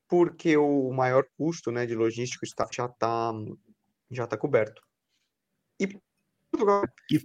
porque 0.07 0.57
o 0.57 0.91
maior 0.91 1.25
custo 1.37 1.71
né, 1.71 1.85
de 1.85 1.95
logístico 1.95 2.45
está, 2.45 2.67
já 2.71 2.85
está 2.85 3.31
já 4.09 4.27
tá 4.27 4.37
coberto. 4.37 4.81
E 5.79 5.99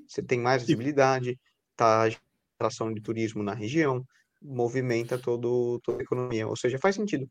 você 0.09 0.23
tem 0.23 0.41
mais 0.41 0.63
visibilidade, 0.63 1.39
tá 1.77 2.09
atração 2.57 2.93
de 2.93 3.01
turismo 3.01 3.43
na 3.43 3.55
região, 3.55 4.05
movimenta 4.43 5.19
todo, 5.19 5.81
toda 5.83 6.01
a 6.01 6.03
economia, 6.03 6.47
ou 6.47 6.57
seja, 6.57 6.79
faz 6.79 6.95
sentido. 6.95 7.29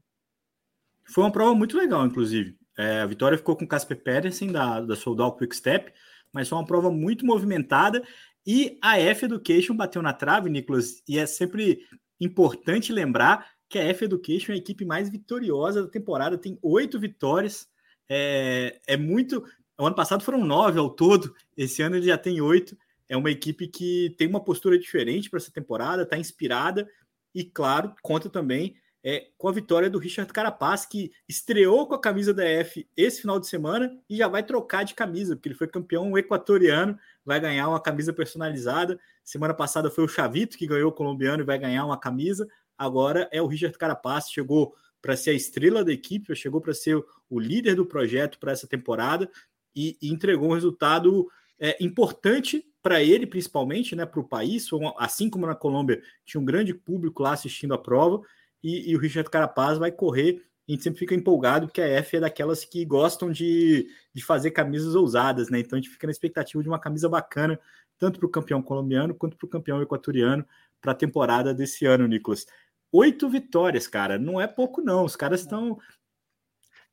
Foi 1.13 1.23
uma 1.23 1.31
prova 1.31 1.55
muito 1.55 1.77
legal, 1.77 2.05
inclusive. 2.05 2.57
É, 2.77 3.01
a 3.01 3.05
vitória 3.05 3.37
ficou 3.37 3.55
com 3.55 3.65
o 3.65 3.67
Casper 3.67 4.01
Pedersen, 4.01 4.51
da, 4.51 4.81
da 4.81 4.95
Soldal 4.95 5.35
Quick 5.35 5.55
Step, 5.55 5.93
mas 6.31 6.47
foi 6.47 6.57
uma 6.57 6.65
prova 6.65 6.91
muito 6.91 7.25
movimentada 7.25 8.03
e 8.45 8.77
a 8.81 8.99
F 8.99 9.25
Education 9.25 9.75
bateu 9.75 10.01
na 10.01 10.13
trave, 10.13 10.49
Nicolas, 10.49 11.03
e 11.07 11.19
é 11.19 11.25
sempre 11.25 11.85
importante 12.19 12.91
lembrar 12.91 13.51
que 13.67 13.77
a 13.77 13.83
F 13.83 14.05
Education 14.05 14.53
é 14.53 14.55
a 14.55 14.57
equipe 14.57 14.85
mais 14.85 15.09
vitoriosa 15.09 15.83
da 15.83 15.89
temporada, 15.89 16.37
tem 16.37 16.57
oito 16.61 16.99
vitórias, 16.99 17.67
é, 18.09 18.79
é 18.87 18.97
muito. 18.97 19.43
O 19.79 19.85
ano 19.85 19.95
passado 19.95 20.23
foram 20.23 20.43
nove 20.43 20.77
ao 20.77 20.89
todo, 20.89 21.33
esse 21.55 21.81
ano 21.81 21.95
ele 21.95 22.07
já 22.07 22.17
tem 22.17 22.41
oito. 22.41 22.77
É 23.07 23.15
uma 23.15 23.31
equipe 23.31 23.65
que 23.65 24.13
tem 24.17 24.27
uma 24.27 24.43
postura 24.43 24.77
diferente 24.77 25.29
para 25.29 25.37
essa 25.37 25.51
temporada, 25.51 26.03
está 26.03 26.17
inspirada 26.17 26.87
e, 27.33 27.45
claro, 27.45 27.95
conta 28.01 28.29
também 28.29 28.75
é, 29.01 29.27
com 29.37 29.47
a 29.47 29.51
vitória 29.53 29.89
do 29.89 29.97
Richard 29.97 30.31
Carapaz, 30.33 30.85
que 30.85 31.11
estreou 31.27 31.87
com 31.87 31.95
a 31.95 32.01
camisa 32.01 32.33
da 32.33 32.43
F 32.43 32.87
esse 32.95 33.21
final 33.21 33.39
de 33.39 33.47
semana 33.47 33.97
e 34.09 34.17
já 34.17 34.27
vai 34.27 34.43
trocar 34.43 34.83
de 34.83 34.93
camisa, 34.93 35.35
porque 35.35 35.47
ele 35.47 35.55
foi 35.55 35.67
campeão 35.67 36.17
equatoriano, 36.17 36.97
vai 37.23 37.39
ganhar 37.39 37.69
uma 37.69 37.79
camisa 37.79 38.11
personalizada. 38.11 38.99
Semana 39.23 39.53
passada 39.53 39.89
foi 39.89 40.03
o 40.03 40.09
Chavito 40.09 40.57
que 40.57 40.67
ganhou 40.67 40.89
o 40.89 40.93
colombiano 40.93 41.41
e 41.41 41.45
vai 41.45 41.57
ganhar 41.57 41.85
uma 41.85 41.97
camisa. 41.97 42.47
Agora 42.77 43.29
é 43.31 43.41
o 43.41 43.47
Richard 43.47 43.77
Carapaz, 43.77 44.29
chegou 44.29 44.75
para 45.01 45.15
ser 45.15 45.29
a 45.29 45.33
estrela 45.33 45.83
da 45.83 45.93
equipe, 45.93 46.35
chegou 46.35 46.59
para 46.59 46.73
ser 46.73 47.01
o 47.29 47.39
líder 47.39 47.75
do 47.75 47.85
projeto 47.85 48.37
para 48.37 48.51
essa 48.51 48.67
temporada 48.67 49.29
e, 49.75 49.97
e, 50.01 50.11
entregou 50.11 50.49
um 50.49 50.53
resultado 50.53 51.27
é, 51.59 51.83
importante 51.83 52.65
para 52.81 53.03
ele, 53.03 53.27
principalmente, 53.27 53.95
né, 53.95 54.05
para 54.05 54.19
o 54.19 54.27
país. 54.27 54.67
Assim 54.97 55.29
como 55.29 55.45
na 55.45 55.55
Colômbia, 55.55 56.01
tinha 56.25 56.39
um 56.39 56.45
grande 56.45 56.73
público 56.73 57.23
lá 57.23 57.33
assistindo 57.33 57.73
a 57.73 57.77
prova 57.77 58.21
e, 58.63 58.91
e, 58.91 58.95
o 58.95 58.99
Richard 58.99 59.29
Carapaz 59.29 59.77
vai 59.77 59.91
correr. 59.91 60.43
A 60.67 60.71
gente 60.71 60.83
sempre 60.83 60.99
fica 60.99 61.15
empolgado, 61.15 61.67
porque 61.67 61.81
a 61.81 61.87
F 61.87 62.17
é 62.17 62.19
daquelas 62.19 62.63
que 62.63 62.85
gostam 62.85 63.31
de, 63.31 63.87
de 64.13 64.23
fazer 64.23 64.51
camisas 64.51 64.93
ousadas, 64.95 65.49
né? 65.49 65.59
Então 65.59 65.77
a 65.77 65.81
gente 65.81 65.91
fica 65.91 66.05
na 66.05 66.11
expectativa 66.11 66.61
de 66.61 66.69
uma 66.69 66.79
camisa 66.79 67.09
bacana, 67.09 67.59
tanto 67.97 68.19
para 68.19 68.27
o 68.27 68.31
campeão 68.31 68.61
colombiano 68.61 69.15
quanto 69.15 69.35
para 69.35 69.45
o 69.45 69.49
campeão 69.49 69.81
equatoriano, 69.81 70.45
para 70.79 70.91
a 70.91 70.95
temporada 70.95 71.53
desse 71.53 71.85
ano, 71.85 72.07
Nicolas. 72.07 72.45
Oito 72.91 73.27
vitórias, 73.29 73.87
cara, 73.87 74.19
não 74.19 74.39
é 74.39 74.47
pouco, 74.47 74.81
não. 74.81 75.05
Os 75.05 75.15
caras 75.15 75.41
estão. 75.41 75.79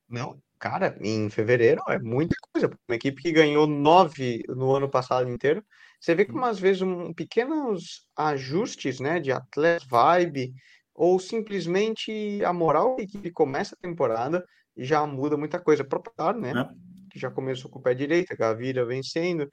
Não, 0.08 0.40
cara, 0.58 0.96
em 1.00 1.28
fevereiro 1.30 1.82
é 1.88 1.98
muita 1.98 2.34
coisa. 2.52 2.70
Uma 2.88 2.96
equipe 2.96 3.22
que 3.22 3.32
ganhou 3.32 3.66
nove 3.66 4.42
no 4.48 4.74
ano 4.74 4.88
passado 4.88 5.28
inteiro. 5.30 5.64
Você 6.00 6.14
vê 6.14 6.24
como 6.24 6.44
às 6.44 6.58
vezes 6.58 6.82
um, 6.82 7.12
pequenos 7.12 8.06
ajustes, 8.16 9.00
né, 9.00 9.18
de 9.20 9.32
atleta, 9.32 9.84
vibe, 9.88 10.52
ou 10.94 11.18
simplesmente 11.18 12.42
a 12.44 12.52
moral 12.52 12.96
que 12.96 13.02
a 13.02 13.04
equipe 13.04 13.30
começa 13.30 13.74
a 13.74 13.78
temporada 13.78 14.44
já 14.76 15.06
muda 15.06 15.36
muita 15.36 15.58
coisa. 15.58 15.82
O 15.82 15.88
próprio 15.88 16.12
né? 16.40 16.52
É. 16.52 16.68
Que 17.10 17.18
já 17.18 17.30
começou 17.30 17.70
com 17.70 17.78
o 17.78 17.82
pé 17.82 17.94
direito, 17.94 18.32
a 18.32 18.36
Gavira 18.36 18.84
vencendo, 18.84 19.48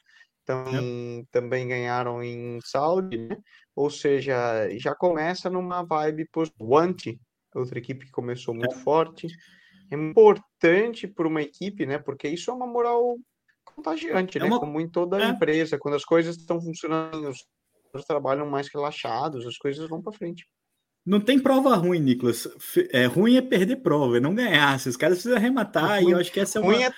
também, 0.46 1.22
é. 1.22 1.24
também 1.32 1.68
ganharam 1.68 2.22
em 2.24 2.60
Saudi, 2.64 3.18
né? 3.18 3.38
Ou 3.76 3.90
seja, 3.90 4.70
já 4.78 4.94
começa 4.94 5.50
numa 5.50 5.84
vibe 5.84 6.28
post-Wanty, 6.32 7.20
outra 7.56 7.80
equipe 7.80 8.06
que 8.06 8.12
começou 8.12 8.54
muito 8.54 8.76
é. 8.76 8.80
forte. 8.80 9.28
É 9.94 9.96
importante 9.96 11.08
para 11.08 11.28
uma 11.28 11.42
equipe, 11.42 11.86
né? 11.86 12.00
Porque 12.00 12.28
isso 12.28 12.50
é 12.50 12.54
uma 12.54 12.66
moral 12.66 13.16
contagiante, 13.64 14.38
é 14.38 14.42
né? 14.42 14.48
Uma... 14.48 14.60
Como 14.60 14.82
em 14.82 14.90
toda 14.90 15.24
é. 15.24 15.30
empresa, 15.30 15.78
quando 15.78 15.96
as 15.96 16.04
coisas 16.04 16.36
estão 16.36 16.60
funcionando, 16.60 17.30
os 17.94 18.06
trabalham 18.06 18.50
mais 18.50 18.68
relaxados, 18.74 19.46
as 19.46 19.58
coisas 19.58 19.88
vão 19.88 20.02
para 20.02 20.14
frente. 20.14 20.48
Não 21.06 21.20
tem 21.20 21.38
prova 21.38 21.76
ruim, 21.76 22.00
Nicolas. 22.00 22.48
É, 22.92 23.06
ruim 23.06 23.36
é 23.36 23.42
perder 23.42 23.78
prova, 23.78 24.18
é 24.18 24.20
não 24.20 24.34
ganhar. 24.34 24.80
Se 24.80 24.90
os 24.90 24.98
caras 24.98 25.18
precisam 25.18 25.38
arrematar, 25.38 26.02
ruim, 26.02 26.10
e 26.10 26.12
eu 26.12 26.18
acho 26.18 26.32
que 26.32 26.40
essa 26.40 26.58
é 26.58 26.62
uma. 26.62 26.74
Ruim 26.74 26.84
é 26.84 26.94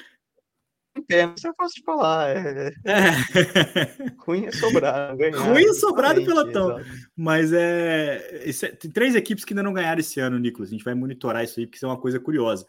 pena, 1.02 1.34
isso 1.38 1.48
eu 1.48 1.54
posso 1.54 1.74
te 1.74 1.84
falar. 1.84 2.30
É... 2.30 2.74
é. 2.86 4.14
Ruim 4.20 4.46
é 4.46 4.52
sobrar, 4.52 5.16
ganhar. 5.16 5.38
Ruim 5.38 5.66
é 5.66 5.74
sobrar 5.74 6.16
do 6.16 6.26
pelotão. 6.26 6.80
Mas 7.16 7.52
é... 7.54 8.50
é... 8.50 8.52
Tem 8.72 8.92
três 8.92 9.16
equipes 9.16 9.44
que 9.44 9.54
ainda 9.54 9.64
não 9.64 9.74
ganharam 9.74 10.00
esse 10.00 10.20
ano, 10.20 10.40
Nicolas. 10.40 10.70
A 10.70 10.72
gente 10.72 10.84
vai 10.84 10.94
monitorar 10.94 11.44
isso 11.44 11.60
aí, 11.60 11.66
porque 11.66 11.78
isso 11.78 11.86
é 11.86 11.90
uma 11.90 12.00
coisa 12.00 12.20
curiosa. 12.20 12.66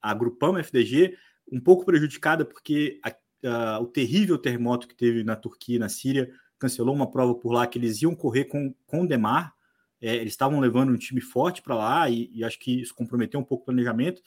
A 0.00 0.14
Grupama 0.14 0.60
FDG, 0.60 1.16
um 1.52 1.60
pouco 1.60 1.84
prejudicada, 1.84 2.44
porque 2.44 3.00
a, 3.04 3.14
a, 3.48 3.80
o 3.80 3.86
terrível 3.86 4.38
terremoto 4.38 4.88
que 4.88 4.94
teve 4.94 5.24
na 5.24 5.36
Turquia 5.36 5.76
e 5.76 5.80
na 5.80 5.88
Síria 5.88 6.30
cancelou 6.58 6.94
uma 6.94 7.10
prova 7.10 7.34
por 7.34 7.52
lá 7.52 7.66
que 7.66 7.78
eles 7.78 8.00
iam 8.02 8.14
correr 8.14 8.44
com, 8.44 8.74
com 8.86 9.02
o 9.02 9.08
Demar. 9.08 9.54
É, 10.00 10.14
eles 10.14 10.32
estavam 10.32 10.60
levando 10.60 10.92
um 10.92 10.96
time 10.96 11.20
forte 11.20 11.62
para 11.62 11.74
lá 11.74 12.08
e, 12.08 12.30
e, 12.32 12.44
acho 12.44 12.58
que 12.58 12.82
isso 12.82 12.94
comprometeu 12.94 13.40
um 13.40 13.44
pouco 13.44 13.62
o 13.62 13.66
planejamento, 13.66 14.22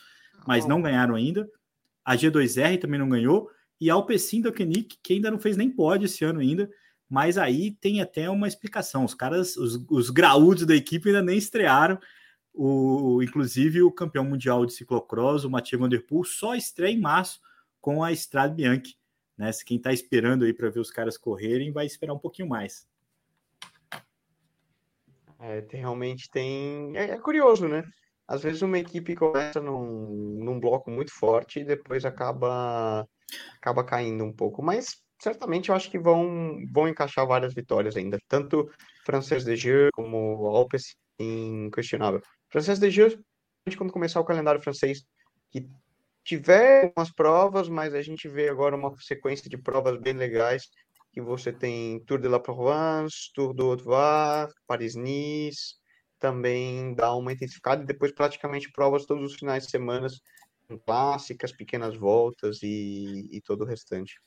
mas 0.48 0.66
não 0.66 0.82
ganharam 0.82 1.14
ainda 1.14 1.48
a 2.10 2.16
G2R 2.16 2.82
também 2.82 3.00
não 3.00 3.08
ganhou, 3.08 3.52
e 3.80 3.88
a 3.88 3.94
Alpecin 3.94 4.42
da 4.42 4.52
Koenig, 4.52 4.98
que 5.04 5.14
ainda 5.14 5.30
não 5.30 5.38
fez 5.38 5.56
nem 5.56 5.70
pódio 5.70 6.06
esse 6.06 6.26
ano 6.26 6.40
ainda, 6.40 6.68
mas 7.08 7.38
aí 7.38 7.70
tem 7.70 8.02
até 8.02 8.28
uma 8.28 8.48
explicação. 8.48 9.06
Os 9.06 9.14
caras, 9.14 9.56
os, 9.56 9.86
os 9.88 10.10
graúdos 10.10 10.66
da 10.66 10.76
equipe 10.76 11.10
ainda 11.10 11.22
nem 11.22 11.38
estrearam. 11.38 12.00
O, 12.52 13.22
inclusive 13.22 13.84
o 13.84 13.92
campeão 13.92 14.26
mundial 14.26 14.66
de 14.66 14.74
ciclocross, 14.74 15.44
o 15.44 15.52
Mathieu 15.52 15.80
Van 15.80 15.88
Der 15.88 16.04
Poel, 16.04 16.24
só 16.24 16.56
estreia 16.56 16.92
em 16.92 17.00
março 17.00 17.40
com 17.80 18.04
a 18.04 18.12
Strade 18.12 18.56
Bianchi. 18.56 18.98
Né? 19.38 19.52
Quem 19.64 19.78
está 19.78 19.94
esperando 19.94 20.46
aí 20.46 20.54
para 20.54 20.72
ver 20.72 20.80
os 20.80 20.90
caras 20.90 21.16
correrem, 21.16 21.72
vai 21.72 21.86
esperar 21.86 22.14
um 22.14 22.20
pouquinho 22.20 22.50
mais. 22.50 22.88
É, 25.40 25.62
tem, 25.62 25.80
realmente 25.80 26.28
tem. 26.32 26.98
É, 26.98 27.12
é 27.12 27.18
curioso, 27.20 27.68
né? 27.68 27.84
Às 28.30 28.44
vezes 28.44 28.62
uma 28.62 28.78
equipe 28.78 29.16
começa 29.16 29.60
num, 29.60 30.38
num 30.40 30.60
bloco 30.60 30.92
muito 30.92 31.12
forte 31.12 31.62
e 31.62 31.66
depois 31.66 32.06
acaba, 32.06 33.04
acaba 33.56 33.84
caindo 33.84 34.24
um 34.24 34.32
pouco. 34.32 34.62
Mas 34.62 35.02
certamente 35.20 35.70
eu 35.70 35.76
acho 35.76 35.90
que 35.90 35.98
vão, 35.98 36.56
vão 36.72 36.88
encaixar 36.88 37.26
várias 37.26 37.56
vitórias 37.56 37.98
ainda. 37.98 38.20
Tanto 38.28 38.70
Francês 39.04 39.44
de 39.44 39.56
Jeu 39.56 39.90
como 39.94 40.46
Alpes 40.46 40.96
inquestionável. 41.18 42.22
Francês 42.52 42.78
de 42.78 42.92
Jeu, 42.92 43.20
quando 43.76 43.92
começar 43.92 44.20
o 44.20 44.26
calendário 44.26 44.62
francês, 44.62 45.04
que 45.50 45.68
tiver 46.24 46.94
umas 46.96 47.12
provas, 47.12 47.68
mas 47.68 47.96
a 47.96 48.02
gente 48.04 48.28
vê 48.28 48.48
agora 48.48 48.76
uma 48.76 48.94
sequência 49.00 49.50
de 49.50 49.58
provas 49.58 50.00
bem 50.00 50.14
legais, 50.14 50.70
que 51.12 51.20
você 51.20 51.52
tem 51.52 52.00
Tour 52.06 52.20
de 52.20 52.28
la 52.28 52.40
Provence, 52.40 53.32
Tour 53.34 53.56
do 53.56 53.72
Haute-Var, 53.72 54.50
Paris-Nice, 54.68 55.79
também 56.20 56.94
dá 56.94 57.16
uma 57.16 57.32
intensificada 57.32 57.82
e 57.82 57.86
depois 57.86 58.12
praticamente 58.12 58.72
provas 58.72 59.06
todos 59.06 59.32
os 59.32 59.38
finais 59.38 59.66
de 59.66 59.72
semana, 59.72 60.08
clássicas, 60.86 61.52
pequenas 61.52 61.96
voltas 61.96 62.62
e, 62.62 63.28
e 63.32 63.42
todo 63.42 63.62
o 63.62 63.66
restante. 63.66 64.20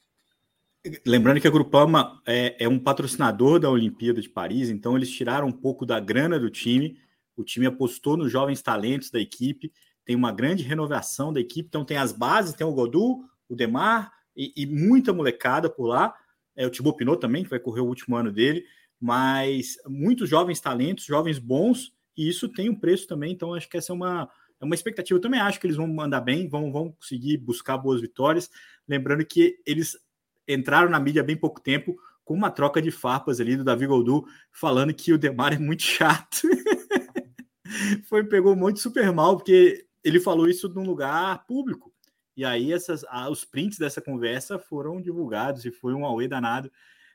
Lembrando 1.07 1.41
que 1.41 1.47
a 1.47 1.51
Grupama 1.51 2.21
é, 2.27 2.65
é, 2.65 2.69
um 2.69 2.79
patrocinador 2.79 3.61
da 3.61 3.71
Olimpíada 3.71 4.21
de 4.21 4.29
Paris, 4.29 4.69
então 4.69 4.97
eles 4.97 5.11
tiraram 5.11 5.47
um 5.47 5.53
pouco 5.53 5.87
da 5.87 6.01
grana 6.01 6.41
do 6.41 6.51
time. 6.51 6.99
O 7.37 7.45
time 7.45 7.67
apostou 7.67 8.17
nos 8.17 8.33
jovens 8.33 8.61
talentos 8.61 9.09
da 9.09 9.21
equipe, 9.21 9.73
tem 10.05 10.17
uma 10.17 10.33
grande 10.33 10.65
renovação 10.65 11.33
da 11.33 11.39
equipe. 11.39 11.69
Então 11.69 11.85
tem 11.85 11.97
as 11.97 12.11
bases, 12.11 12.55
tem 12.55 12.67
o 12.67 12.73
Godu, 12.73 13.25
o 13.49 13.55
Demar 13.55 14.11
e, 14.37 14.53
e 14.57 14.67
muita 14.67 15.13
molecada 15.13 15.71
por 15.71 15.87
lá. 15.87 16.13
É 16.57 16.67
o 16.67 16.71
Thibaut 16.71 16.99
Pinot 16.99 17.21
também, 17.21 17.45
que 17.45 17.51
vai 17.51 17.61
correr 17.61 17.81
o 17.81 17.87
último 17.87 18.17
ano 18.17 18.33
dele 18.33 18.65
mas 19.03 19.77
muitos 19.85 20.29
jovens 20.29 20.61
talentos, 20.61 21.05
jovens 21.05 21.41
bons, 21.41 21.93
e 22.17 22.29
isso 22.29 22.49
tem 22.49 22.71
um 22.71 22.79
preço 22.79 23.09
também, 23.09 23.33
então 23.33 23.53
acho 23.53 23.69
que 23.69 23.77
essa 23.77 23.93
é 23.93 23.95
uma, 23.95 24.31
é 24.61 24.65
uma 24.65 24.77
expectativa. 24.77 25.19
Eu 25.19 25.21
também 25.21 25.41
acho 25.41 25.59
que 25.59 25.67
eles 25.67 25.77
vão 25.77 25.89
mandar 25.89 26.21
bem, 26.21 26.49
vão, 26.49 26.71
vão 26.71 26.93
conseguir 26.93 27.37
buscar 27.39 27.77
boas 27.77 28.01
vitórias. 28.01 28.49
Lembrando 28.87 29.27
que 29.27 29.59
eles 29.67 29.99
entraram 30.47 30.89
na 30.89 31.01
mídia 31.01 31.21
há 31.21 31.25
bem 31.25 31.37
pouco 31.37 31.61
tempo 31.61 31.97
com 32.25 32.33
uma 32.33 32.49
troca 32.49 32.81
de 32.81 32.93
farpas 32.93 33.41
ali 33.41 33.57
do 33.57 33.65
Davi 33.65 33.89
Goldu, 33.89 34.25
falando 34.53 34.95
que 34.95 35.13
o 35.13 35.19
Demar 35.19 35.53
é 35.53 35.59
muito 35.59 35.83
chato. 35.83 36.43
Foi, 38.09 38.23
pegou 38.23 38.55
muito 38.55 38.79
super 38.79 39.11
mal, 39.11 39.37
porque 39.37 39.85
ele 40.05 40.21
falou 40.21 40.49
isso 40.49 40.69
num 40.69 40.85
lugar 40.85 41.45
público. 41.45 41.93
E 42.37 42.45
aí 42.45 42.73
essas, 42.73 43.05
os 43.29 43.45
prints 43.45 43.79
dessa 43.79 44.01
conversa 44.01 44.61
foram 44.61 45.03
divulgados 45.03 45.65
e 45.65 45.73
foi 45.73 45.93
um 45.93 46.07
auê 46.07 46.29
danado. 46.29 46.71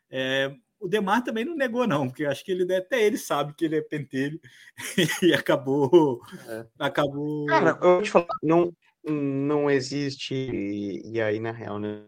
É, 0.10 0.54
o 0.80 0.88
Demar 0.88 1.24
também 1.24 1.44
não 1.44 1.56
negou, 1.56 1.88
não, 1.88 2.08
porque 2.08 2.26
acho 2.26 2.44
que 2.44 2.52
ele 2.52 2.74
até 2.76 3.04
ele 3.04 3.18
sabe 3.18 3.54
que 3.54 3.66
ele 3.66 3.78
é 3.78 3.82
pentelho 3.82 4.40
e 5.24 5.34
acabou. 5.34 6.22
É. 6.48 6.68
Acabou. 6.80 7.46
Cara, 7.48 7.78
eu 7.82 7.94
vou 7.96 8.02
te 8.02 8.12
falar, 8.12 8.28
não, 8.44 8.74
não 9.04 9.70
existe, 9.70 10.34
e 10.34 11.22
aí, 11.22 11.40
na 11.40 11.52
real, 11.52 11.80
né? 11.80 12.06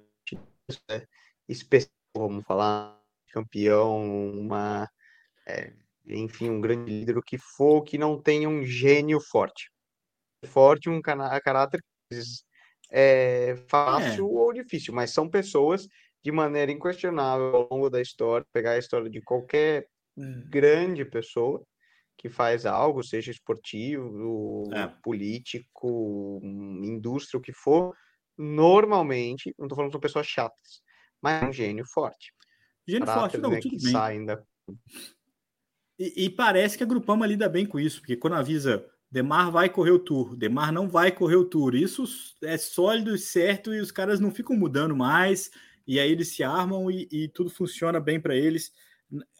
É 0.89 1.05
especial, 1.47 1.91
vamos 2.15 2.45
falar, 2.45 2.99
campeão, 3.32 4.32
uma. 4.32 4.88
É, 5.47 5.73
enfim, 6.08 6.49
um 6.49 6.62
grande 6.62 6.91
líder, 6.91 7.17
o 7.17 7.23
que 7.23 7.38
for, 7.38 7.84
que 7.84 7.97
não 7.97 8.21
tenha 8.21 8.47
um 8.47 8.63
gênio 8.63 9.19
forte. 9.19 9.71
Forte, 10.45 10.89
um 10.89 11.01
caráter 11.01 11.82
é 12.91 13.55
fácil 13.67 14.25
é. 14.25 14.32
ou 14.32 14.53
difícil, 14.53 14.93
mas 14.93 15.12
são 15.12 15.29
pessoas 15.29 15.88
de 16.23 16.32
maneira 16.32 16.71
inquestionável 16.71 17.55
ao 17.55 17.67
longo 17.71 17.89
da 17.89 18.01
história, 18.01 18.45
pegar 18.51 18.71
a 18.71 18.77
história 18.77 19.10
de 19.10 19.21
qualquer 19.21 19.88
hum. 20.17 20.43
grande 20.49 21.05
pessoa 21.05 21.63
que 22.17 22.29
faz 22.29 22.65
algo, 22.65 23.01
seja 23.01 23.32
esportivo, 23.32 24.69
é. 24.73 24.88
político, 25.01 26.41
indústria, 26.84 27.38
o 27.38 27.41
que 27.41 27.53
for, 27.53 27.95
normalmente, 28.38 29.55
não 29.58 29.67
estou 29.67 29.77
falando 29.77 29.93
de 29.93 29.99
pessoas 29.99 30.27
chatas, 30.27 30.82
mas 31.21 31.41
é 31.41 31.45
um 31.45 31.53
gênio 31.53 31.86
forte. 31.86 32.34
Gênio 32.86 33.08
forte, 33.08 33.38
não, 33.38 33.51
né, 33.51 33.60
tudo 33.62 33.77
bem. 33.82 33.95
Ainda... 33.95 34.45
E, 35.97 36.25
e, 36.25 36.29
parece 36.29 36.77
que 36.77 36.84
a 36.84 36.88
Grupama 36.88 37.25
lida 37.25 37.47
bem 37.47 37.65
com 37.65 37.79
isso, 37.79 37.99
porque 37.99 38.17
quando 38.17 38.34
avisa 38.34 38.86
Demar 39.12 39.49
vai 39.49 39.69
correr 39.69 39.91
o 39.91 39.99
tour, 39.99 40.36
Demar 40.36 40.71
não 40.71 40.88
vai 40.88 41.12
correr 41.12 41.36
o 41.36 41.45
tour, 41.45 41.73
isso 41.73 42.03
é 42.43 42.58
sólido 42.58 43.15
e 43.15 43.17
certo 43.17 43.73
e 43.73 43.79
os 43.79 43.91
caras 43.91 44.19
não 44.19 44.32
ficam 44.32 44.55
mudando 44.55 44.95
mais, 44.95 45.49
e 45.89 45.99
aí 45.99 46.12
eles 46.12 46.28
se 46.28 46.43
armam 46.43 46.91
e, 46.91 47.08
e 47.12 47.28
tudo 47.30 47.49
funciona 47.49 47.99
bem 47.99 48.19
para 48.21 48.36
eles. 48.36 48.71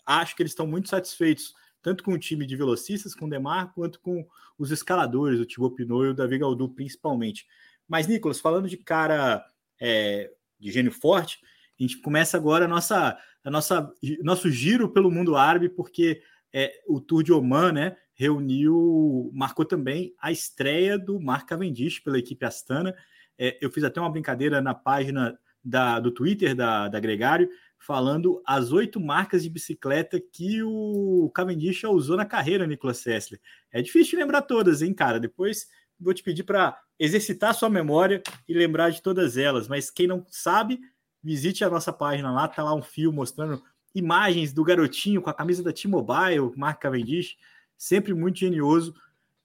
Acho 0.04 0.36
que 0.36 0.42
eles 0.42 0.52
estão 0.52 0.66
muito 0.66 0.90
satisfeitos, 0.90 1.54
tanto 1.80 2.04
com 2.04 2.12
o 2.12 2.18
time 2.18 2.44
de 2.44 2.56
velocistas, 2.56 3.14
com 3.14 3.28
o 3.28 3.30
Demar, 3.30 3.72
quanto 3.72 4.00
com 4.00 4.28
os 4.58 4.72
escaladores, 4.72 5.40
o 5.40 5.46
Thibaut 5.46 5.76
Pinot 5.76 6.06
e 6.06 6.10
o 6.10 6.14
Davi 6.16 6.40
Galdu, 6.40 6.68
principalmente. 6.70 7.46
Mas, 7.88 8.08
Nicolas, 8.08 8.40
falando 8.40 8.68
de 8.68 8.78
cara 8.78 9.46
é, 9.80 10.32
de 10.60 10.72
gênio 10.72 10.92
forte, 10.92 11.38
a 11.80 11.84
gente 11.84 12.02
começa 12.02 12.36
agora 12.36 12.66
a 12.66 12.68
nossa, 12.68 13.16
a 13.44 13.52
nossa 13.52 13.94
nosso 14.24 14.50
giro 14.50 14.90
pelo 14.90 15.12
mundo 15.12 15.36
árabe, 15.36 15.70
porque 15.70 16.20
é, 16.52 16.82
o 16.88 17.00
Tour 17.00 17.22
de 17.22 17.32
Oman, 17.32 17.72
né, 17.74 17.96
reuniu, 18.16 19.30
marcou 19.36 19.66
também 19.66 20.16
a 20.20 20.32
estreia 20.32 20.98
do 20.98 21.20
Mark 21.20 21.48
Cavendish 21.48 22.00
pela 22.00 22.18
equipe 22.18 22.44
Astana. 22.44 22.96
É, 23.38 23.56
eu 23.62 23.70
fiz 23.70 23.84
até 23.84 24.02
uma 24.02 24.12
brincadeira 24.12 24.60
na 24.64 24.74
página 24.74 25.38
da, 25.63 26.00
do 26.00 26.12
Twitter 26.12 26.56
da, 26.56 26.88
da 26.88 27.00
Gregário, 27.00 27.50
falando 27.78 28.41
as 28.45 28.72
oito 28.72 29.00
marcas 29.00 29.43
de 29.43 29.50
bicicleta 29.50 30.19
que 30.19 30.62
o 30.63 31.32
Cavendish 31.34 31.84
usou 31.86 32.17
na 32.17 32.26
carreira, 32.26 32.67
Nicolas 32.67 32.98
Sessler. 32.98 33.39
É 33.72 33.82
difícil 33.82 34.19
lembrar 34.19 34.41
todas, 34.41 34.82
hein, 34.82 34.93
cara? 34.93 35.19
Depois 35.19 35.67
vou 36.00 36.13
te 36.13 36.24
pedir 36.24 36.43
para 36.43 36.80
exercitar 36.98 37.54
sua 37.54 37.69
memória 37.69 38.22
e 38.48 38.54
lembrar 38.54 38.89
de 38.89 39.02
todas 39.02 39.38
elas. 39.38 39.67
Mas 39.67 39.89
quem 39.89 40.08
não 40.08 40.26
sabe, 40.30 40.80
visite 41.24 41.63
a 41.63 41.69
nossa 41.69 41.91
página 41.91 42.32
lá, 42.32 42.48
tá 42.48 42.63
lá 42.63 42.74
um 42.74 42.82
fio 42.82 43.12
mostrando 43.12 43.62
imagens 43.93 44.54
do 44.54 44.63
garotinho 44.63 45.22
com 45.22 45.30
a 45.30 45.34
camisa 45.34 45.63
da 45.63 45.74
T-Mobile, 45.74 46.54
Mark 46.56 46.82
Cavendish, 46.82 47.38
sempre 47.78 48.13
muito 48.13 48.39
genioso, 48.39 48.93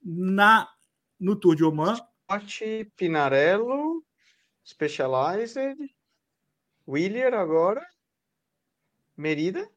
na 0.03 0.69
no 1.19 1.35
Tour 1.35 1.55
de 1.55 1.63
Oman. 1.63 1.97
Pinarello, 2.95 4.03
Specialized, 4.65 5.77
Willier 6.87 7.33
agora. 7.33 7.85
Merida. 9.17 9.67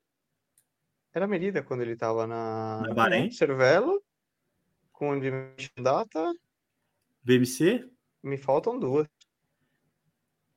Era 1.12 1.26
Merida 1.26 1.62
quando 1.62 1.82
ele 1.82 1.92
estava 1.92 2.26
na, 2.26 2.82
na 2.86 2.94
Bahrein. 2.94 3.30
Cervelo. 3.30 4.02
Com 4.92 5.10
o 5.10 5.20
Dimension 5.20 5.82
Data. 5.82 6.34
BMC? 7.22 7.88
Me 8.22 8.36
faltam 8.36 8.78
duas. 8.78 9.06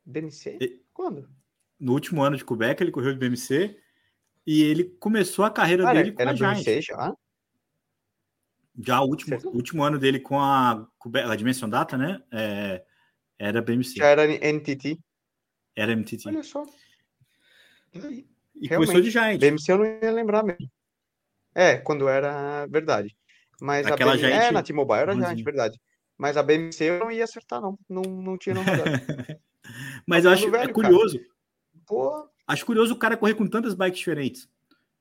BMC? 0.05 0.57
E... 0.61 0.81
Quando? 0.93 1.29
No 1.79 1.93
último 1.93 2.21
ano 2.21 2.37
de 2.37 2.45
Quebec, 2.45 2.81
ele 2.81 2.91
correu 2.91 3.13
de 3.13 3.19
BMC. 3.19 3.79
E 4.45 4.63
ele 4.63 4.85
começou 4.99 5.45
a 5.45 5.51
carreira 5.51 5.83
Cara, 5.83 5.99
dele 5.99 6.11
com 6.11 6.21
era 6.21 6.31
a 6.31 6.33
BMC 6.33 6.81
já? 6.81 7.15
Já 8.79 9.01
o 9.01 9.07
último, 9.07 9.37
último 9.53 9.83
ano 9.83 9.99
dele 9.99 10.19
com 10.19 10.39
a, 10.39 10.87
a 11.27 11.35
Dimension 11.35 11.69
Data, 11.69 11.97
né? 11.97 12.21
É, 12.31 12.83
era 13.37 13.61
BMC. 13.61 13.97
Já 13.97 14.07
era 14.07 14.23
NTT. 14.25 14.99
Era 15.75 15.95
MTT. 15.95 16.27
Olha 16.27 16.43
só. 16.43 16.65
E 17.93 17.99
aí. 17.99 18.27
E 18.55 18.69
começou 18.69 19.01
de 19.01 19.09
Giant. 19.09 19.39
BMC 19.39 19.71
eu 19.71 19.77
não 19.77 19.85
ia 19.85 20.11
lembrar 20.11 20.43
mesmo. 20.43 20.69
É, 21.55 21.77
quando 21.77 22.07
era 22.07 22.65
verdade. 22.67 23.15
Mas 23.59 23.85
Aquela 23.87 24.13
a 24.13 24.17
BM... 24.17 24.25
É, 24.25 24.51
na 24.51 24.63
T-Mobile 24.63 24.99
era 24.99 25.15
Giant, 25.15 25.43
verdade. 25.43 25.79
Mas 26.17 26.37
a 26.37 26.43
BMC 26.43 26.83
eu 26.83 26.99
não 26.99 27.11
ia 27.11 27.23
acertar, 27.23 27.61
não. 27.61 27.77
Não, 27.89 28.01
não 28.03 28.37
tinha 28.37 28.53
não 28.55 28.63
Mas 30.05 30.25
eu 30.25 30.31
acho 30.31 30.49
velho, 30.51 30.69
é 30.69 30.73
curioso. 30.73 31.19
Acho 32.47 32.65
curioso 32.65 32.93
o 32.93 32.97
cara 32.97 33.17
correr 33.17 33.33
com 33.33 33.47
tantas 33.47 33.73
bikes 33.73 33.99
diferentes. 33.99 34.49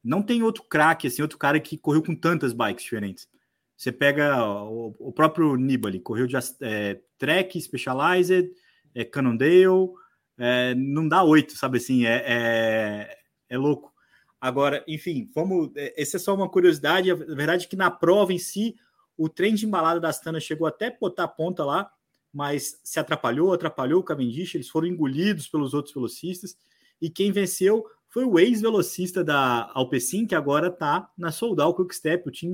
Não 0.02 0.22
tem 0.22 0.42
outro 0.42 0.62
craque, 0.64 1.06
assim, 1.06 1.20
outro 1.20 1.36
cara 1.36 1.60
que 1.60 1.76
correu 1.76 2.02
com 2.02 2.14
tantas 2.14 2.52
bikes 2.52 2.84
diferentes. 2.84 3.28
Você 3.76 3.92
pega 3.92 4.42
o, 4.44 4.94
o 4.98 5.12
próprio 5.12 5.56
Nibali, 5.56 6.00
correu 6.00 6.26
de 6.26 6.36
é, 6.60 7.00
Trek, 7.18 7.60
Specialized, 7.60 8.50
é, 8.94 9.04
Cannondale, 9.04 9.90
é, 10.40 10.74
não 10.74 11.06
dá 11.06 11.22
oito, 11.22 11.54
sabe 11.54 11.76
assim, 11.76 12.06
é, 12.06 12.24
é, 12.26 13.18
é, 13.50 13.58
louco. 13.58 13.92
Agora, 14.40 14.82
enfim, 14.88 15.30
vamos. 15.34 15.70
É, 15.76 16.00
essa 16.00 16.16
é 16.16 16.20
só 16.20 16.34
uma 16.34 16.48
curiosidade. 16.48 17.10
A 17.10 17.14
verdade 17.14 17.66
é 17.66 17.68
que 17.68 17.76
na 17.76 17.90
prova 17.90 18.32
em 18.32 18.38
si, 18.38 18.74
o 19.18 19.28
trem 19.28 19.54
de 19.54 19.66
embalada 19.66 20.00
da 20.00 20.08
Astana 20.08 20.40
chegou 20.40 20.66
até 20.66 20.90
botar 20.90 21.24
a 21.24 21.28
ponta 21.28 21.62
lá, 21.62 21.90
mas 22.32 22.80
se 22.82 22.98
atrapalhou, 22.98 23.52
atrapalhou 23.52 24.00
o 24.00 24.02
Cavendish, 24.02 24.54
eles 24.54 24.70
foram 24.70 24.86
engolidos 24.86 25.46
pelos 25.46 25.74
outros 25.74 25.94
velocistas, 25.94 26.56
e 27.02 27.10
quem 27.10 27.30
venceu 27.30 27.84
foi 28.08 28.24
o 28.24 28.38
ex-velocista 28.38 29.22
da 29.22 29.70
Alpecin, 29.74 30.26
que 30.26 30.34
agora 30.34 30.68
está 30.68 31.10
na 31.18 31.30
Soldal 31.30 31.74
Quickstep, 31.74 32.26
o 32.26 32.32
Tim 32.32 32.50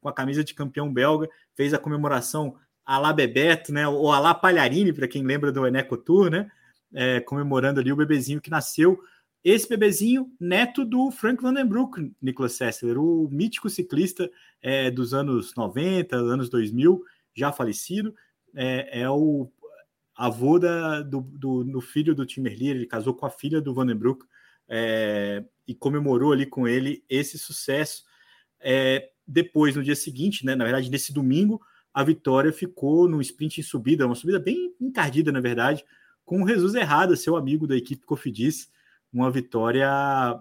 com 0.00 0.08
a 0.08 0.12
camisa 0.12 0.44
de 0.44 0.54
campeão 0.54 0.92
belga, 0.92 1.28
fez 1.54 1.74
a 1.74 1.78
comemoração 1.78 2.56
a 2.84 2.98
la 2.98 3.12
Bebeto, 3.12 3.72
né, 3.72 3.86
ou 3.88 4.12
a 4.12 4.20
la 4.20 4.34
Palharini, 4.34 4.92
para 4.92 5.08
quem 5.08 5.24
lembra 5.24 5.50
do 5.50 5.66
Eneco 5.66 5.96
Tour, 5.96 6.30
né, 6.30 6.50
é, 6.94 7.20
comemorando 7.20 7.80
ali 7.80 7.92
o 7.92 7.96
bebezinho 7.96 8.40
que 8.40 8.50
nasceu. 8.50 9.00
Esse 9.44 9.68
bebezinho, 9.68 10.30
neto 10.38 10.84
do 10.84 11.10
Frank 11.10 11.42
Vandenbroek, 11.42 12.12
Nicolas 12.20 12.52
Sessler, 12.52 12.98
o 12.98 13.28
mítico 13.30 13.68
ciclista 13.68 14.30
é, 14.60 14.90
dos 14.90 15.12
anos 15.12 15.54
90, 15.56 16.14
anos 16.16 16.48
2000, 16.48 17.02
já 17.34 17.50
falecido, 17.50 18.14
é, 18.54 19.02
é 19.02 19.10
o 19.10 19.50
avô 20.14 20.58
da, 20.58 21.02
do, 21.02 21.20
do, 21.20 21.64
do, 21.64 21.80
filho 21.80 22.14
do 22.14 22.26
Tim 22.26 22.42
Merlier, 22.42 22.76
ele 22.76 22.86
casou 22.86 23.14
com 23.14 23.26
a 23.26 23.30
filha 23.30 23.60
do 23.60 23.74
Vandenbroek 23.74 24.24
é, 24.68 25.44
e 25.66 25.74
comemorou 25.74 26.32
ali 26.32 26.46
com 26.46 26.68
ele 26.68 27.02
esse 27.08 27.38
sucesso. 27.38 28.04
É, 28.60 29.10
depois, 29.26 29.74
no 29.74 29.82
dia 29.82 29.96
seguinte, 29.96 30.44
né, 30.44 30.54
na 30.54 30.64
verdade, 30.64 30.90
nesse 30.90 31.12
domingo, 31.12 31.60
a 31.92 32.04
vitória 32.04 32.52
ficou 32.52 33.08
no 33.08 33.20
sprint 33.20 33.60
em 33.60 33.64
subida, 33.64 34.06
uma 34.06 34.14
subida 34.14 34.38
bem 34.38 34.74
encardida, 34.80 35.32
na 35.32 35.40
verdade, 35.40 35.84
com 36.24 36.42
o 36.42 36.48
Jesus 36.48 36.74
Errada, 36.74 37.16
seu 37.16 37.36
amigo 37.36 37.66
da 37.66 37.76
equipe 37.76 38.04
Cofidis, 38.04 38.70
uma 39.12 39.30
vitória 39.30 39.88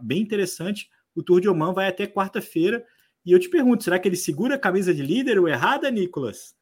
bem 0.01 0.21
interessante. 0.21 0.89
O 1.13 1.21
Tour 1.21 1.41
de 1.41 1.49
Oman 1.49 1.73
vai 1.73 1.87
até 1.87 2.07
quarta-feira. 2.07 2.85
E 3.25 3.31
eu 3.31 3.39
te 3.39 3.49
pergunto, 3.49 3.83
será 3.83 3.99
que 3.99 4.07
ele 4.07 4.15
segura 4.15 4.55
a 4.55 4.59
camisa 4.59 4.93
de 4.93 5.03
líder 5.03 5.37
ou 5.37 5.47
errada, 5.47 5.91
Nicolas? 5.91 6.55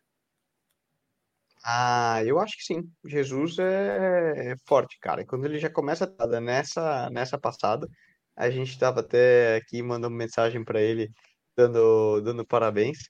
Ah, 1.64 2.22
eu 2.26 2.40
acho 2.40 2.58
que 2.58 2.64
sim. 2.64 2.90
Jesus 3.06 3.60
é, 3.60 4.54
é 4.54 4.56
forte, 4.66 4.98
cara. 5.00 5.26
Quando 5.26 5.46
ele 5.46 5.60
já 5.60 5.70
começa 5.70 6.14
a 6.18 6.40
nessa 6.40 7.10
nessa 7.10 7.38
passada, 7.38 7.88
a 8.36 8.50
gente 8.50 8.72
estava 8.72 9.02
até 9.02 9.58
aqui 9.58 9.82
mandando 9.82 10.16
mensagem 10.16 10.64
para 10.64 10.82
ele, 10.82 11.12
dando 11.56 12.22
dando 12.22 12.46
parabéns. 12.46 13.10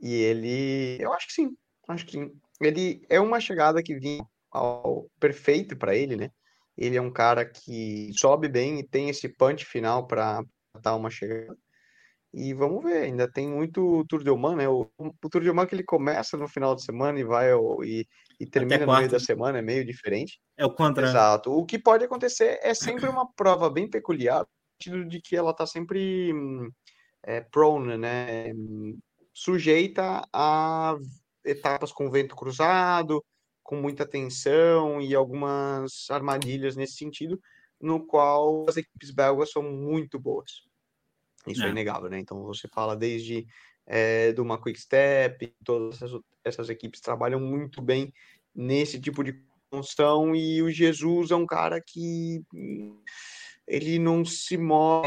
E 0.00 0.14
ele, 0.14 0.96
eu 1.00 1.12
acho 1.12 1.26
que 1.28 1.32
sim, 1.34 1.56
acho 1.88 2.06
que 2.06 2.12
sim. 2.12 2.32
Ele 2.60 3.02
é 3.08 3.20
uma 3.20 3.40
chegada 3.40 3.82
que 3.82 3.98
vinha 3.98 4.24
ao 4.50 5.06
perfeito 5.18 5.76
para 5.76 5.94
ele, 5.94 6.16
né? 6.16 6.30
Ele 6.76 6.96
é 6.96 7.02
um 7.02 7.12
cara 7.12 7.44
que 7.44 8.10
sobe 8.16 8.48
bem 8.48 8.78
e 8.80 8.88
tem 8.88 9.08
esse 9.08 9.28
punch 9.28 9.64
final 9.64 10.06
para 10.06 10.42
dar 10.82 10.96
uma 10.96 11.10
chegada. 11.10 11.56
E 12.32 12.54
vamos 12.54 12.84
ver, 12.84 13.02
ainda 13.02 13.30
tem 13.30 13.48
muito 13.48 14.04
Tour 14.08 14.22
de 14.22 14.30
Oman, 14.30 14.56
né? 14.56 14.68
O, 14.68 14.88
o 14.98 15.28
Tour 15.28 15.42
de 15.42 15.50
Oman 15.50 15.66
que 15.66 15.74
ele 15.74 15.82
começa 15.82 16.36
no 16.36 16.46
final 16.46 16.76
de 16.76 16.84
semana 16.84 17.18
e 17.18 17.24
vai 17.24 17.50
e, 17.84 18.06
e 18.38 18.46
termina 18.46 18.86
no 18.86 18.96
meio 18.96 19.10
da 19.10 19.18
semana, 19.18 19.58
é 19.58 19.62
meio 19.62 19.84
diferente. 19.84 20.40
É 20.56 20.64
o 20.64 20.72
contrário. 20.72 21.10
Exato. 21.10 21.50
O 21.50 21.66
que 21.66 21.78
pode 21.78 22.04
acontecer 22.04 22.60
é 22.62 22.72
sempre 22.72 23.08
uma 23.08 23.28
prova 23.32 23.68
bem 23.68 23.90
peculiar, 23.90 24.40
no 24.40 24.46
sentido 24.80 25.08
de 25.08 25.20
que 25.20 25.34
ela 25.34 25.52
tá 25.52 25.66
sempre 25.66 26.32
é, 27.24 27.40
prone, 27.40 27.98
né? 27.98 28.52
Sujeita 29.34 30.22
a 30.32 30.96
etapas 31.44 31.90
com 31.90 32.10
vento 32.10 32.36
cruzado, 32.36 33.24
com 33.70 33.76
muita 33.76 34.04
tensão 34.04 35.00
e 35.00 35.14
algumas 35.14 36.10
armadilhas 36.10 36.74
nesse 36.74 36.94
sentido, 36.94 37.40
no 37.80 38.04
qual 38.04 38.66
as 38.68 38.76
equipes 38.76 39.12
belgas 39.12 39.52
são 39.52 39.62
muito 39.62 40.18
boas. 40.18 40.64
Isso 41.46 41.62
é, 41.62 41.68
é 41.68 41.70
inegável, 41.70 42.10
né? 42.10 42.18
Então 42.18 42.42
você 42.42 42.66
fala 42.66 42.96
desde 42.96 43.46
é, 43.86 44.32
do 44.32 44.42
uma 44.42 44.60
Quick 44.60 44.80
Step, 44.80 45.54
todas 45.64 46.02
essas, 46.02 46.20
essas, 46.42 46.68
equipes 46.68 47.00
trabalham 47.00 47.38
muito 47.38 47.80
bem 47.80 48.12
nesse 48.52 49.00
tipo 49.00 49.22
de 49.22 49.40
construção 49.70 50.34
e 50.34 50.60
o 50.60 50.68
Jesus 50.68 51.30
é 51.30 51.36
um 51.36 51.46
cara 51.46 51.80
que 51.80 52.42
ele 53.68 54.00
não 54.00 54.24
se 54.24 54.56
move, 54.56 55.06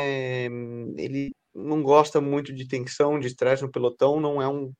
ele 0.95 1.35
não 1.53 1.83
gosta 1.83 2.21
muito 2.21 2.53
de 2.53 2.65
tensão, 2.65 3.19
de 3.19 3.27
estresse 3.27 3.61
no 3.61 3.71
pelotão, 3.71 4.21
não 4.21 4.41
é 4.41 4.47
um 4.47 4.71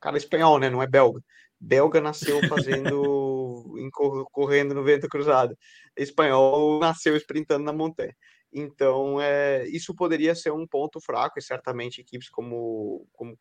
cara 0.00 0.16
espanhol, 0.16 0.58
né? 0.58 0.70
Não 0.70 0.82
é 0.82 0.86
belga. 0.86 1.22
Belga 1.60 2.00
nasceu 2.00 2.40
fazendo 2.48 3.64
correndo 4.32 4.74
no 4.74 4.84
vento 4.84 5.08
cruzado. 5.08 5.56
Espanhol 5.96 6.78
nasceu 6.78 7.16
sprintando 7.16 7.64
na 7.64 7.72
montanha. 7.72 8.14
Então, 8.52 9.20
é, 9.20 9.66
isso 9.68 9.94
poderia 9.94 10.34
ser 10.34 10.52
um 10.52 10.66
ponto 10.66 11.00
fraco, 11.00 11.38
e 11.38 11.42
certamente 11.42 12.00
equipes 12.00 12.30
como, 12.30 13.06
como 13.12 13.38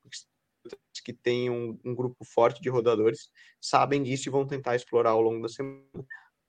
que 1.03 1.13
têm 1.13 1.49
um, 1.49 1.79
um, 1.85 1.95
grupo 1.95 2.25
forte 2.25 2.61
de 2.61 2.69
rodadores 2.69 3.29
sabem 3.61 4.03
disso 4.03 4.27
e 4.27 4.31
vão 4.31 4.45
tentar 4.45 4.75
explorar 4.75 5.11
ao 5.11 5.21
longo 5.21 5.41
da 5.41 5.47
semana. 5.47 5.81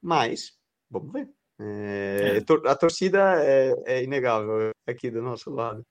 Mas, 0.02 0.58
vamos 0.90 1.12
ver. 1.12 1.28
É, 1.60 2.38
é. 2.38 2.68
A 2.68 2.74
torcida 2.74 3.44
é, 3.44 3.74
é 3.86 4.02
inegável 4.02 4.70
aqui 4.86 5.10
do 5.10 5.22
nosso 5.22 5.50
lado. 5.50 5.84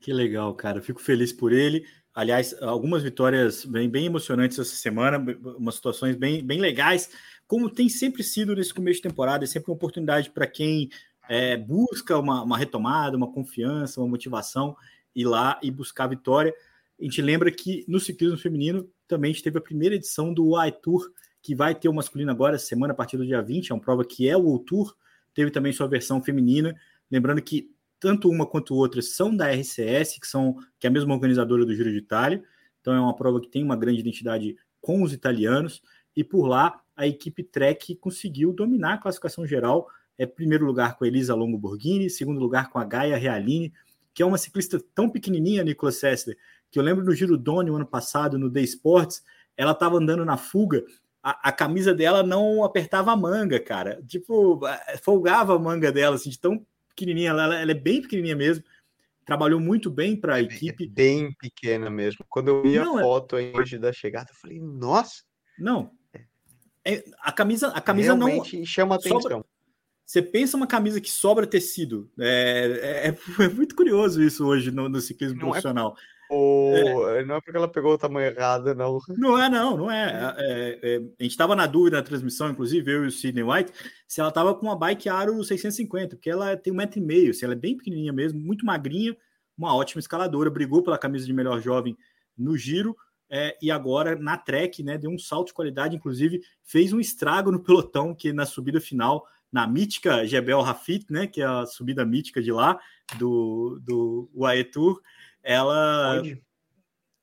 Que 0.00 0.12
legal, 0.12 0.54
cara. 0.54 0.80
Fico 0.80 1.00
feliz 1.00 1.32
por 1.32 1.52
ele. 1.52 1.86
Aliás, 2.14 2.54
algumas 2.60 3.02
vitórias 3.02 3.64
bem, 3.64 3.88
bem 3.88 4.06
emocionantes 4.06 4.58
essa 4.58 4.74
semana, 4.74 5.18
umas 5.56 5.76
situações 5.76 6.16
bem, 6.16 6.44
bem 6.44 6.60
legais, 6.60 7.08
como 7.46 7.70
tem 7.70 7.88
sempre 7.88 8.22
sido 8.22 8.54
nesse 8.54 8.74
começo 8.74 8.96
de 8.96 9.08
temporada, 9.08 9.44
é 9.44 9.46
sempre 9.46 9.70
uma 9.70 9.76
oportunidade 9.76 10.30
para 10.30 10.46
quem 10.46 10.90
é, 11.28 11.56
busca 11.56 12.18
uma, 12.18 12.42
uma, 12.42 12.58
retomada, 12.58 13.16
uma 13.16 13.30
confiança, 13.30 14.00
uma 14.00 14.08
motivação, 14.08 14.76
ir 15.14 15.24
lá 15.24 15.58
e 15.62 15.70
buscar 15.70 16.04
a 16.04 16.08
vitória. 16.08 16.52
A 17.00 17.04
gente 17.04 17.22
lembra 17.22 17.50
que 17.50 17.84
no 17.86 18.00
ciclismo 18.00 18.36
feminino 18.36 18.88
também 19.06 19.30
a 19.30 19.32
gente 19.32 19.44
teve 19.44 19.58
a 19.58 19.62
primeira 19.62 19.94
edição 19.94 20.34
do 20.34 20.48
UAI 20.48 20.72
Tour, 20.72 21.08
que 21.40 21.54
vai 21.54 21.74
ter 21.74 21.88
o 21.88 21.94
masculino 21.94 22.30
agora, 22.30 22.58
semana 22.58 22.92
a 22.92 22.96
partir 22.96 23.16
do 23.16 23.24
dia 23.24 23.40
20, 23.40 23.70
é 23.70 23.74
uma 23.74 23.80
prova 23.80 24.04
que 24.04 24.28
é 24.28 24.36
o 24.36 24.58
Tour, 24.58 24.94
teve 25.32 25.50
também 25.50 25.72
sua 25.72 25.86
versão 25.86 26.22
feminina. 26.22 26.74
Lembrando 27.10 27.40
que 27.40 27.70
tanto 28.00 28.30
uma 28.30 28.46
quanto 28.46 28.74
outra 28.74 29.02
são 29.02 29.36
da 29.36 29.52
RCS, 29.52 30.18
que 30.18 30.26
são 30.26 30.56
que 30.78 30.86
é 30.86 30.90
a 30.90 30.92
mesma 30.92 31.14
organizadora 31.14 31.64
do 31.64 31.74
Giro 31.74 31.90
de 31.90 31.98
Itália. 31.98 32.42
Então 32.80 32.94
é 32.94 33.00
uma 33.00 33.14
prova 33.14 33.40
que 33.40 33.48
tem 33.48 33.62
uma 33.62 33.76
grande 33.76 34.00
identidade 34.00 34.56
com 34.80 35.02
os 35.02 35.12
italianos 35.12 35.82
e 36.16 36.24
por 36.24 36.46
lá 36.46 36.80
a 36.96 37.06
equipe 37.06 37.42
Trek 37.42 37.94
conseguiu 37.96 38.52
dominar 38.52 38.94
a 38.94 38.98
classificação 38.98 39.46
geral. 39.46 39.88
É 40.18 40.26
primeiro 40.26 40.64
lugar 40.64 40.96
com 40.96 41.04
a 41.04 41.06
Elisa 41.06 41.34
Longo 41.34 41.58
Borghini, 41.58 42.10
segundo 42.10 42.40
lugar 42.40 42.70
com 42.70 42.78
a 42.78 42.84
Gaia 42.84 43.16
Realini, 43.16 43.72
que 44.12 44.22
é 44.22 44.26
uma 44.26 44.38
ciclista 44.38 44.82
tão 44.94 45.08
pequenininha, 45.08 45.62
Nicolas 45.62 45.96
Sessler, 45.96 46.36
que 46.70 46.78
eu 46.78 46.82
lembro 46.82 47.04
no 47.04 47.14
Giro 47.14 47.36
Doni, 47.36 47.70
ano 47.70 47.86
passado, 47.86 48.38
no 48.38 48.50
The 48.50 48.60
Sports, 48.62 49.22
ela 49.56 49.72
estava 49.72 49.96
andando 49.96 50.24
na 50.24 50.36
fuga, 50.36 50.84
a, 51.22 51.48
a, 51.48 51.52
camisa 51.52 51.94
dela 51.94 52.22
não 52.22 52.64
apertava 52.64 53.12
a 53.12 53.16
manga, 53.16 53.60
cara. 53.60 54.02
Tipo, 54.06 54.60
folgava 55.02 55.54
a 55.54 55.58
manga 55.58 55.92
dela, 55.92 56.16
assim, 56.16 56.30
de 56.30 56.38
tão 56.38 56.64
pequenininha, 56.90 57.30
ela, 57.30 57.60
ela 57.60 57.70
é 57.70 57.74
bem 57.74 58.02
pequenininha 58.02 58.36
mesmo. 58.36 58.64
Trabalhou 59.24 59.60
muito 59.60 59.90
bem 59.90 60.16
para 60.16 60.34
a 60.34 60.38
é, 60.38 60.42
é 60.42 60.44
equipe. 60.44 60.86
bem 60.86 61.32
pequena 61.34 61.88
mesmo. 61.88 62.24
Quando 62.28 62.48
eu 62.48 62.62
vi 62.62 62.76
não, 62.76 62.96
a 62.96 63.00
é 63.00 63.04
foto 63.04 63.36
é... 63.36 63.52
hoje 63.54 63.78
da 63.78 63.92
chegada, 63.92 64.30
eu 64.30 64.36
falei, 64.36 64.60
nossa. 64.60 65.22
Não. 65.58 65.92
É, 66.84 67.04
a 67.20 67.30
camisa, 67.30 67.68
a 67.68 67.80
camisa 67.80 68.14
Realmente 68.14 68.58
não 68.58 68.66
chama 68.66 68.94
atenção. 68.96 69.20
Sobra... 69.20 69.44
Você 70.04 70.22
pensa 70.22 70.56
uma 70.56 70.66
camisa 70.66 71.00
que 71.00 71.10
sobra 71.10 71.46
tecido. 71.46 72.10
É, 72.18 73.06
é, 73.08 73.08
é 73.44 73.48
muito 73.48 73.76
curioso 73.76 74.22
isso 74.22 74.44
hoje 74.46 74.70
no, 74.70 74.88
no 74.88 75.00
ciclismo 75.00 75.38
não 75.38 75.48
profissional. 75.48 75.96
Ou 76.30 77.10
é. 77.10 77.24
não 77.24 77.34
é 77.34 77.40
porque 77.40 77.56
ela 77.56 77.66
pegou 77.66 77.92
o 77.92 77.98
tamanho 77.98 78.28
errado, 78.28 78.72
não. 78.72 79.00
Não 79.08 79.36
é, 79.36 79.48
não, 79.48 79.76
não 79.76 79.90
é. 79.90 80.34
é, 80.38 80.78
é 80.80 80.96
a 80.96 81.22
gente 81.22 81.32
estava 81.32 81.56
na 81.56 81.66
dúvida 81.66 81.96
na 81.96 82.02
transmissão, 82.04 82.48
inclusive, 82.48 82.88
eu 82.88 83.04
e 83.04 83.08
o 83.08 83.10
Sidney 83.10 83.42
White, 83.42 83.72
se 84.06 84.20
ela 84.20 84.28
estava 84.28 84.54
com 84.54 84.66
uma 84.66 84.76
bike 84.76 85.08
Aro 85.08 85.42
650, 85.42 86.14
porque 86.16 86.30
ela 86.30 86.56
tem 86.56 86.72
um 86.72 86.76
metro 86.76 87.00
e 87.00 87.02
meio, 87.02 87.30
assim, 87.30 87.44
ela 87.44 87.54
é 87.54 87.58
bem 87.58 87.76
pequenininha 87.76 88.12
mesmo, 88.12 88.38
muito 88.38 88.64
magrinha, 88.64 89.16
uma 89.58 89.74
ótima 89.74 89.98
escaladora, 89.98 90.48
brigou 90.48 90.84
pela 90.84 90.96
camisa 90.96 91.26
de 91.26 91.32
melhor 91.32 91.60
jovem 91.60 91.98
no 92.38 92.56
giro, 92.56 92.96
é, 93.28 93.56
e 93.60 93.68
agora 93.70 94.14
na 94.14 94.36
Trek, 94.36 94.84
né, 94.84 94.96
deu 94.96 95.10
um 95.10 95.18
salto 95.18 95.48
de 95.48 95.54
qualidade, 95.54 95.96
inclusive 95.96 96.42
fez 96.62 96.92
um 96.92 97.00
estrago 97.00 97.50
no 97.50 97.60
pelotão, 97.60 98.14
que 98.14 98.32
na 98.32 98.46
subida 98.46 98.80
final, 98.80 99.26
na 99.52 99.66
mítica 99.66 100.24
Jebel 100.24 100.60
Rafit, 100.60 101.06
né, 101.10 101.26
que 101.26 101.42
é 101.42 101.44
a 101.44 101.66
subida 101.66 102.04
mítica 102.04 102.40
de 102.40 102.52
lá, 102.52 102.78
do, 103.18 103.80
do 103.84 104.30
UAE 104.34 104.64
Tour, 104.64 105.00
ela. 105.42 106.18
Onde? 106.18 106.42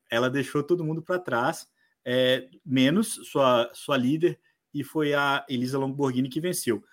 ela 0.09 0.29
deixou 0.29 0.63
todo 0.63 0.83
mundo 0.83 1.01
para 1.01 1.19
trás, 1.19 1.67
é, 2.03 2.49
menos 2.65 3.19
sua, 3.29 3.69
sua 3.73 3.97
líder, 3.97 4.39
e 4.73 4.83
foi 4.83 5.13
a 5.13 5.45
Elisa 5.49 5.79
Lamborghini 5.79 6.29
que 6.29 6.41
venceu. 6.41 6.83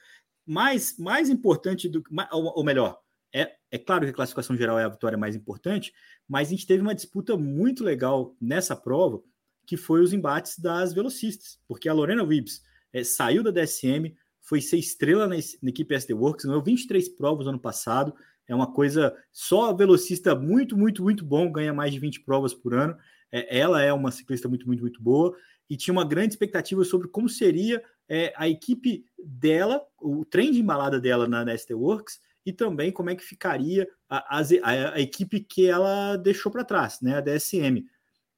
Mas 0.46 0.96
mais 0.98 1.28
importante 1.30 1.88
do 1.88 2.02
ou 2.30 2.64
melhor, 2.64 2.98
é, 3.32 3.54
é 3.70 3.78
claro 3.78 4.04
que 4.04 4.10
a 4.10 4.14
classificação 4.14 4.56
geral 4.56 4.78
é 4.78 4.84
a 4.84 4.88
vitória 4.88 5.18
mais 5.18 5.34
importante, 5.34 5.92
mas 6.28 6.48
a 6.48 6.50
gente 6.50 6.66
teve 6.66 6.82
uma 6.82 6.94
disputa 6.94 7.36
muito 7.36 7.82
legal 7.82 8.36
nessa 8.40 8.76
prova, 8.76 9.22
que 9.66 9.76
foi 9.76 10.02
os 10.02 10.12
embates 10.12 10.58
das 10.58 10.92
velocistas, 10.92 11.58
porque 11.66 11.88
a 11.88 11.94
Lorena 11.94 12.22
Wibbs 12.22 12.62
é, 12.92 13.02
saiu 13.02 13.42
da 13.42 13.50
DSM, 13.50 14.14
foi 14.40 14.60
ser 14.60 14.76
estrela 14.76 15.26
na, 15.26 15.36
na 15.62 15.70
equipe 15.70 15.94
SD 15.94 16.12
Works, 16.12 16.44
ganhou 16.44 16.62
23 16.62 17.08
provas 17.10 17.46
no 17.46 17.52
ano 17.52 17.60
passado, 17.60 18.14
é 18.46 18.54
uma 18.54 18.72
coisa 18.72 19.14
só 19.32 19.72
velocista 19.72 20.34
muito, 20.34 20.76
muito, 20.76 21.02
muito 21.02 21.24
bom, 21.24 21.50
ganha 21.50 21.72
mais 21.72 21.92
de 21.92 21.98
20 21.98 22.20
provas 22.20 22.52
por 22.52 22.74
ano. 22.74 22.96
É, 23.32 23.58
ela 23.58 23.82
é 23.82 23.92
uma 23.92 24.10
ciclista 24.10 24.48
muito, 24.48 24.66
muito, 24.66 24.82
muito 24.82 25.02
boa 25.02 25.34
e 25.68 25.76
tinha 25.76 25.92
uma 25.92 26.04
grande 26.04 26.34
expectativa 26.34 26.84
sobre 26.84 27.08
como 27.08 27.28
seria 27.28 27.82
é, 28.08 28.32
a 28.36 28.48
equipe 28.48 29.04
dela, 29.18 29.82
o 30.00 30.24
trem 30.24 30.52
de 30.52 30.60
embalada 30.60 31.00
dela 31.00 31.26
na 31.26 31.44
Neste 31.44 31.74
Works 31.74 32.20
e 32.44 32.52
também 32.52 32.92
como 32.92 33.10
é 33.10 33.14
que 33.14 33.24
ficaria 33.24 33.88
a, 34.08 34.38
a, 34.38 34.92
a 34.94 35.00
equipe 35.00 35.40
que 35.40 35.66
ela 35.66 36.16
deixou 36.16 36.52
para 36.52 36.64
trás, 36.64 37.00
né, 37.00 37.16
a 37.16 37.20
DSM. 37.20 37.86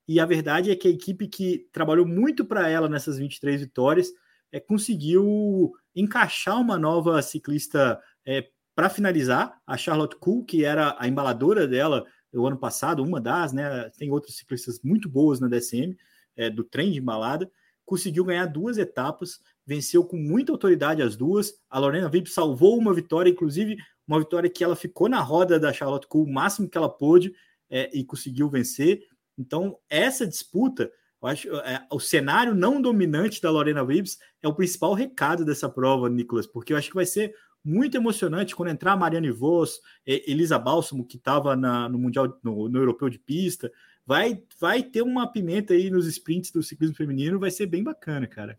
E 0.08 0.20
a 0.20 0.24
verdade 0.24 0.70
é 0.70 0.76
que 0.76 0.86
a 0.86 0.90
equipe 0.90 1.26
que 1.26 1.68
trabalhou 1.72 2.06
muito 2.06 2.44
para 2.44 2.68
ela 2.68 2.88
nessas 2.88 3.18
23 3.18 3.60
vitórias 3.62 4.12
é, 4.52 4.60
conseguiu 4.60 5.72
encaixar 5.94 6.60
uma 6.60 6.78
nova 6.78 7.20
ciclista 7.20 8.00
é, 8.24 8.48
para 8.76 8.90
finalizar, 8.90 9.58
a 9.66 9.76
Charlotte 9.76 10.16
Cool, 10.16 10.44
que 10.44 10.62
era 10.62 10.94
a 10.98 11.08
embaladora 11.08 11.66
dela 11.66 12.04
o 12.32 12.46
ano 12.46 12.58
passado, 12.58 13.02
uma 13.02 13.18
das, 13.18 13.52
né? 13.52 13.88
Tem 13.96 14.10
outras 14.10 14.36
ciclistas 14.36 14.78
muito 14.84 15.08
boas 15.08 15.40
na 15.40 15.48
DSM, 15.48 15.96
é, 16.36 16.50
do 16.50 16.62
trem 16.62 16.92
de 16.92 16.98
embalada, 16.98 17.50
conseguiu 17.86 18.22
ganhar 18.24 18.44
duas 18.44 18.76
etapas, 18.76 19.40
venceu 19.64 20.04
com 20.04 20.18
muita 20.18 20.52
autoridade 20.52 21.00
as 21.00 21.16
duas. 21.16 21.54
A 21.70 21.78
Lorena 21.78 22.10
Vip 22.10 22.28
salvou 22.28 22.76
uma 22.76 22.92
vitória, 22.92 23.30
inclusive 23.30 23.78
uma 24.06 24.18
vitória 24.18 24.50
que 24.50 24.62
ela 24.62 24.76
ficou 24.76 25.08
na 25.08 25.20
roda 25.20 25.58
da 25.58 25.72
Charlotte 25.72 26.06
Cool 26.06 26.24
o 26.24 26.32
máximo 26.32 26.68
que 26.68 26.76
ela 26.76 26.90
pôde 26.90 27.32
é, 27.70 27.90
e 27.96 28.04
conseguiu 28.04 28.50
vencer. 28.50 29.00
Então, 29.38 29.78
essa 29.88 30.26
disputa, 30.26 30.90
eu 31.22 31.28
acho, 31.28 31.48
é, 31.60 31.86
o 31.90 31.98
cenário 31.98 32.54
não 32.54 32.82
dominante 32.82 33.40
da 33.40 33.50
Lorena 33.50 33.82
Wibbs 33.82 34.18
é 34.42 34.48
o 34.48 34.54
principal 34.54 34.92
recado 34.92 35.46
dessa 35.46 35.68
prova, 35.68 36.10
Nicolas, 36.10 36.46
porque 36.46 36.74
eu 36.74 36.76
acho 36.76 36.90
que 36.90 36.94
vai 36.94 37.06
ser 37.06 37.34
muito 37.66 37.96
emocionante 37.96 38.54
quando 38.54 38.68
entrar 38.68 38.92
a 38.92 38.96
Mariana 38.96 39.32
Vos, 39.32 39.80
Elisa 40.06 40.56
Bálsamo, 40.56 41.04
que 41.04 41.16
estava 41.16 41.56
no 41.56 41.98
Mundial, 41.98 42.38
no, 42.40 42.68
no, 42.68 42.78
Europeu 42.78 43.08
de 43.10 43.18
Pista. 43.18 43.72
Vai, 44.06 44.40
vai 44.60 44.84
ter 44.84 45.02
uma 45.02 45.30
pimenta 45.30 45.74
aí 45.74 45.90
nos 45.90 46.06
sprints 46.06 46.52
do 46.52 46.62
ciclismo 46.62 46.94
feminino, 46.94 47.40
vai 47.40 47.50
ser 47.50 47.66
bem 47.66 47.82
bacana, 47.82 48.24
cara. 48.28 48.56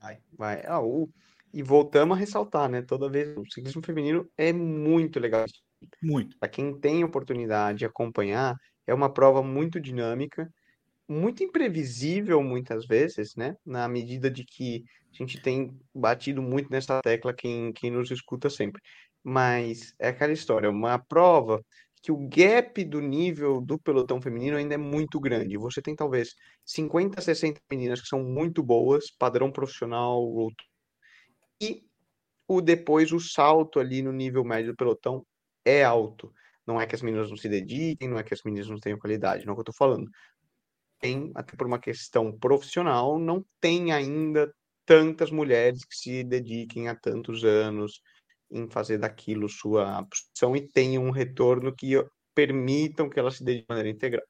Vai, 0.00 0.18
vai. 0.36 0.62
Ah, 0.66 0.80
o... 0.80 1.08
E 1.54 1.62
voltamos 1.62 2.16
a 2.16 2.20
ressaltar, 2.20 2.68
né? 2.68 2.82
Toda 2.82 3.08
vez 3.08 3.36
o 3.36 3.44
ciclismo 3.44 3.80
feminino 3.80 4.28
é 4.36 4.52
muito 4.52 5.20
legal. 5.20 5.46
Muito. 6.02 6.36
Para 6.36 6.48
quem 6.48 6.76
tem 6.80 7.04
oportunidade 7.04 7.78
de 7.78 7.84
acompanhar, 7.84 8.56
é 8.84 8.92
uma 8.92 9.12
prova 9.12 9.40
muito 9.40 9.80
dinâmica, 9.80 10.52
muito 11.08 11.42
imprevisível 11.42 12.42
muitas 12.42 12.86
vezes, 12.86 13.34
né? 13.34 13.56
Na 13.64 13.88
medida 13.88 14.30
de 14.30 14.44
que 14.44 14.84
a 15.12 15.16
gente 15.16 15.40
tem 15.40 15.76
batido 15.94 16.42
muito 16.42 16.70
nessa 16.70 17.00
tecla 17.02 17.32
quem, 17.34 17.72
quem 17.72 17.90
nos 17.90 18.10
escuta 18.10 18.50
sempre. 18.50 18.82
Mas 19.24 19.94
é 19.98 20.08
aquela 20.08 20.32
história, 20.32 20.70
uma 20.70 20.98
prova 20.98 21.64
que 22.02 22.12
o 22.12 22.28
gap 22.28 22.84
do 22.84 23.00
nível 23.00 23.60
do 23.60 23.78
pelotão 23.78 24.20
feminino 24.22 24.56
ainda 24.56 24.74
é 24.74 24.78
muito 24.78 25.18
grande. 25.18 25.56
Você 25.56 25.82
tem 25.82 25.96
talvez 25.96 26.34
50, 26.64 27.20
60 27.20 27.60
meninas 27.70 28.00
que 28.00 28.06
são 28.08 28.22
muito 28.22 28.62
boas, 28.62 29.10
padrão 29.10 29.50
profissional, 29.50 30.22
e 31.60 31.82
o 32.46 32.60
depois 32.60 33.12
o 33.12 33.20
salto 33.20 33.80
ali 33.80 34.02
no 34.02 34.12
nível 34.12 34.44
médio 34.44 34.72
do 34.72 34.76
pelotão 34.76 35.24
é 35.64 35.82
alto. 35.82 36.32
Não 36.66 36.80
é 36.80 36.86
que 36.86 36.94
as 36.94 37.02
meninas 37.02 37.30
não 37.30 37.36
se 37.36 37.48
dediquem, 37.48 38.08
não 38.08 38.18
é 38.18 38.22
que 38.22 38.34
as 38.34 38.42
meninas 38.42 38.68
não 38.68 38.78
tenham 38.78 38.98
qualidade, 38.98 39.44
não 39.44 39.52
é 39.52 39.54
o 39.54 39.56
que 39.56 39.60
eu 39.60 39.72
estou 39.72 39.74
falando. 39.74 40.08
Tem, 40.98 41.30
até 41.34 41.56
por 41.56 41.66
uma 41.66 41.78
questão 41.78 42.36
profissional, 42.36 43.18
não 43.18 43.44
tem 43.60 43.92
ainda 43.92 44.52
tantas 44.84 45.30
mulheres 45.30 45.84
que 45.84 45.94
se 45.94 46.24
dediquem 46.24 46.88
há 46.88 46.96
tantos 46.96 47.44
anos 47.44 48.00
em 48.50 48.68
fazer 48.70 48.98
daquilo 48.98 49.48
sua 49.48 50.04
profissão 50.04 50.56
e 50.56 50.66
tenham 50.66 51.04
um 51.04 51.10
retorno 51.10 51.74
que 51.74 52.02
permitam 52.34 53.08
que 53.08 53.18
elas 53.18 53.36
se 53.36 53.44
dediquem 53.44 53.66
de 53.66 53.68
maneira 53.68 53.90
integral. 53.90 54.26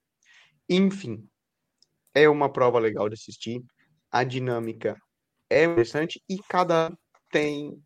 Enfim, 0.68 1.26
é 2.14 2.28
uma 2.28 2.52
prova 2.52 2.78
legal 2.78 3.08
de 3.08 3.14
assistir, 3.14 3.62
a 4.10 4.24
dinâmica 4.24 4.96
é 5.48 5.64
interessante 5.64 6.20
e 6.28 6.38
cada 6.48 6.92
tem 7.30 7.80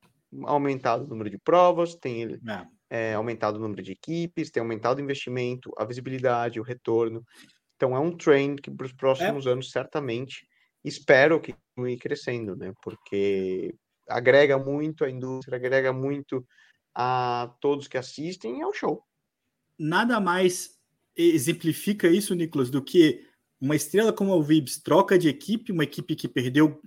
aumentado 0.44 1.04
o 1.04 1.08
número 1.08 1.28
de 1.28 1.38
provas, 1.38 1.94
tem 1.94 2.24
é 2.24 2.66
é, 2.88 3.14
aumentado 3.14 3.56
o 3.56 3.60
número 3.60 3.82
de 3.82 3.92
equipes, 3.92 4.50
tem 4.50 4.60
aumentado 4.60 4.98
o 4.98 5.02
investimento, 5.02 5.72
a 5.78 5.84
visibilidade, 5.84 6.60
o 6.60 6.62
retorno. 6.62 7.24
Então 7.82 7.96
é 7.96 7.98
um 7.98 8.16
trend 8.16 8.62
que 8.62 8.70
para 8.70 8.86
os 8.86 8.92
próximos 8.92 9.44
é. 9.44 9.50
anos 9.50 9.72
certamente 9.72 10.46
espero 10.84 11.40
que 11.40 11.52
continue 11.52 11.98
crescendo, 11.98 12.54
né? 12.54 12.72
Porque 12.80 13.74
agrega 14.08 14.56
muito 14.56 15.04
à 15.04 15.10
indústria, 15.10 15.56
agrega 15.56 15.92
muito 15.92 16.46
a 16.94 17.52
todos 17.60 17.88
que 17.88 17.98
assistem 17.98 18.62
ao 18.62 18.72
show. 18.72 19.02
Nada 19.76 20.20
mais 20.20 20.78
exemplifica 21.16 22.06
isso, 22.06 22.36
Nicolas, 22.36 22.70
do 22.70 22.80
que 22.80 23.26
uma 23.60 23.74
estrela 23.74 24.12
como 24.12 24.32
o 24.32 24.42
Vibs 24.44 24.80
troca 24.80 25.18
de 25.18 25.28
equipe, 25.28 25.72
uma 25.72 25.82
equipe 25.82 26.14
que 26.14 26.28
perdeu, 26.28 26.80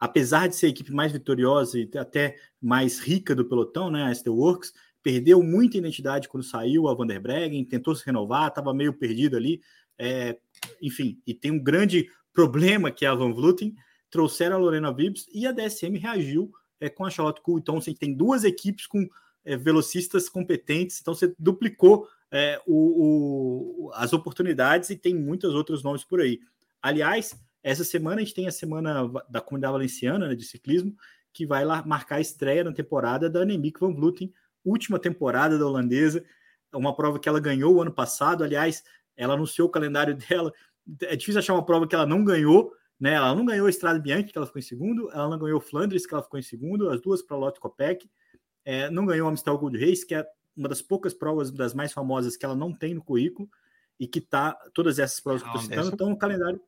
apesar 0.00 0.48
de 0.48 0.56
ser 0.56 0.66
a 0.66 0.70
equipe 0.70 0.90
mais 0.90 1.12
vitoriosa 1.12 1.78
e 1.78 1.88
até 1.96 2.36
mais 2.60 2.98
rica 2.98 3.36
do 3.36 3.48
pelotão, 3.48 3.88
né, 3.88 4.02
a 4.02 4.12
Steelworks, 4.12 4.72
perdeu 5.00 5.42
muita 5.42 5.76
identidade 5.76 6.28
quando 6.28 6.42
saiu 6.42 6.88
a 6.88 6.94
Van 6.94 7.06
Breggen, 7.06 7.64
tentou 7.64 7.94
se 7.94 8.04
renovar, 8.04 8.48
estava 8.48 8.72
meio 8.74 8.92
perdido 8.92 9.36
ali, 9.36 9.60
é, 9.98 10.38
enfim, 10.80 11.20
e 11.26 11.34
tem 11.34 11.50
um 11.50 11.62
grande 11.62 12.08
problema 12.32 12.90
que 12.90 13.04
é 13.04 13.08
a 13.08 13.14
Van 13.14 13.32
Vluten, 13.32 13.74
trouxeram 14.10 14.56
a 14.56 14.58
Lorena 14.58 14.92
Vibbs 14.92 15.26
e 15.32 15.46
a 15.46 15.52
DSM 15.52 15.98
reagiu 15.98 16.52
é, 16.80 16.88
com 16.88 17.04
a 17.04 17.10
Charlotte 17.10 17.40
Cool, 17.40 17.58
então 17.58 17.80
você 17.80 17.94
tem 17.94 18.14
duas 18.14 18.44
equipes 18.44 18.86
com 18.86 19.08
é, 19.44 19.56
velocistas 19.56 20.28
competentes, 20.28 21.00
então 21.00 21.14
você 21.14 21.34
duplicou 21.38 22.08
é, 22.30 22.60
o, 22.66 23.86
o, 23.86 23.90
as 23.94 24.12
oportunidades 24.12 24.90
e 24.90 24.96
tem 24.96 25.14
muitos 25.14 25.54
outros 25.54 25.82
nomes 25.82 26.02
por 26.04 26.20
aí. 26.20 26.40
Aliás, 26.82 27.34
essa 27.62 27.84
semana 27.84 28.20
a 28.20 28.24
gente 28.24 28.34
tem 28.34 28.46
a 28.46 28.52
semana 28.52 29.10
da 29.28 29.40
comunidade 29.40 29.72
valenciana 29.72 30.28
né, 30.28 30.34
de 30.34 30.44
ciclismo, 30.44 30.94
que 31.32 31.46
vai 31.46 31.64
lá 31.64 31.84
marcar 31.84 32.16
a 32.16 32.20
estreia 32.20 32.62
na 32.62 32.72
temporada 32.72 33.28
da 33.30 33.40
Annemiek 33.40 33.78
van 33.80 33.94
Vluten, 33.94 34.32
última 34.64 34.98
temporada 34.98 35.58
da 35.58 35.66
holandesa, 35.66 36.24
uma 36.72 36.94
prova 36.94 37.18
que 37.18 37.28
ela 37.28 37.40
ganhou 37.40 37.74
o 37.74 37.82
ano 37.82 37.92
passado. 37.92 38.44
Aliás, 38.44 38.84
ela 39.16 39.34
anunciou 39.34 39.68
o 39.68 39.70
calendário 39.70 40.14
dela. 40.28 40.52
É 41.02 41.16
difícil 41.16 41.38
achar 41.38 41.54
uma 41.54 41.64
prova 41.64 41.86
que 41.86 41.94
ela 41.94 42.06
não 42.06 42.24
ganhou, 42.24 42.72
né? 42.98 43.14
Ela 43.14 43.34
não 43.34 43.44
ganhou 43.44 43.66
a 43.66 43.70
Estrada 43.70 43.98
Bianchi, 43.98 44.32
que 44.32 44.38
ela 44.38 44.46
ficou 44.46 44.60
em 44.60 44.62
segundo, 44.62 45.10
ela 45.10 45.28
não 45.28 45.38
ganhou 45.38 45.60
Flandres, 45.60 46.06
que 46.06 46.14
ela 46.14 46.22
ficou 46.22 46.38
em 46.38 46.42
segundo, 46.42 46.90
as 46.90 47.00
duas 47.00 47.22
para 47.22 47.36
Lotte 47.36 47.60
Copec, 47.60 48.08
é, 48.64 48.90
não 48.90 49.06
ganhou 49.06 49.28
a 49.28 49.30
Amstel 49.30 49.58
Gold 49.58 49.78
Race, 49.78 50.06
que 50.06 50.14
é 50.14 50.26
uma 50.56 50.68
das 50.68 50.80
poucas 50.80 51.12
provas 51.12 51.50
das 51.50 51.74
mais 51.74 51.92
famosas 51.92 52.36
que 52.36 52.44
ela 52.44 52.54
não 52.54 52.72
tem 52.72 52.94
no 52.94 53.02
currículo 53.02 53.48
e 53.98 54.06
que 54.06 54.20
tá 54.20 54.52
todas 54.72 54.98
essas 54.98 55.20
provas 55.20 55.42
que 55.42 55.48
eu 55.48 55.54
estou 55.54 55.62
citando 55.62 55.88
estão 55.90 56.10
no 56.10 56.18
calendário 56.18 56.60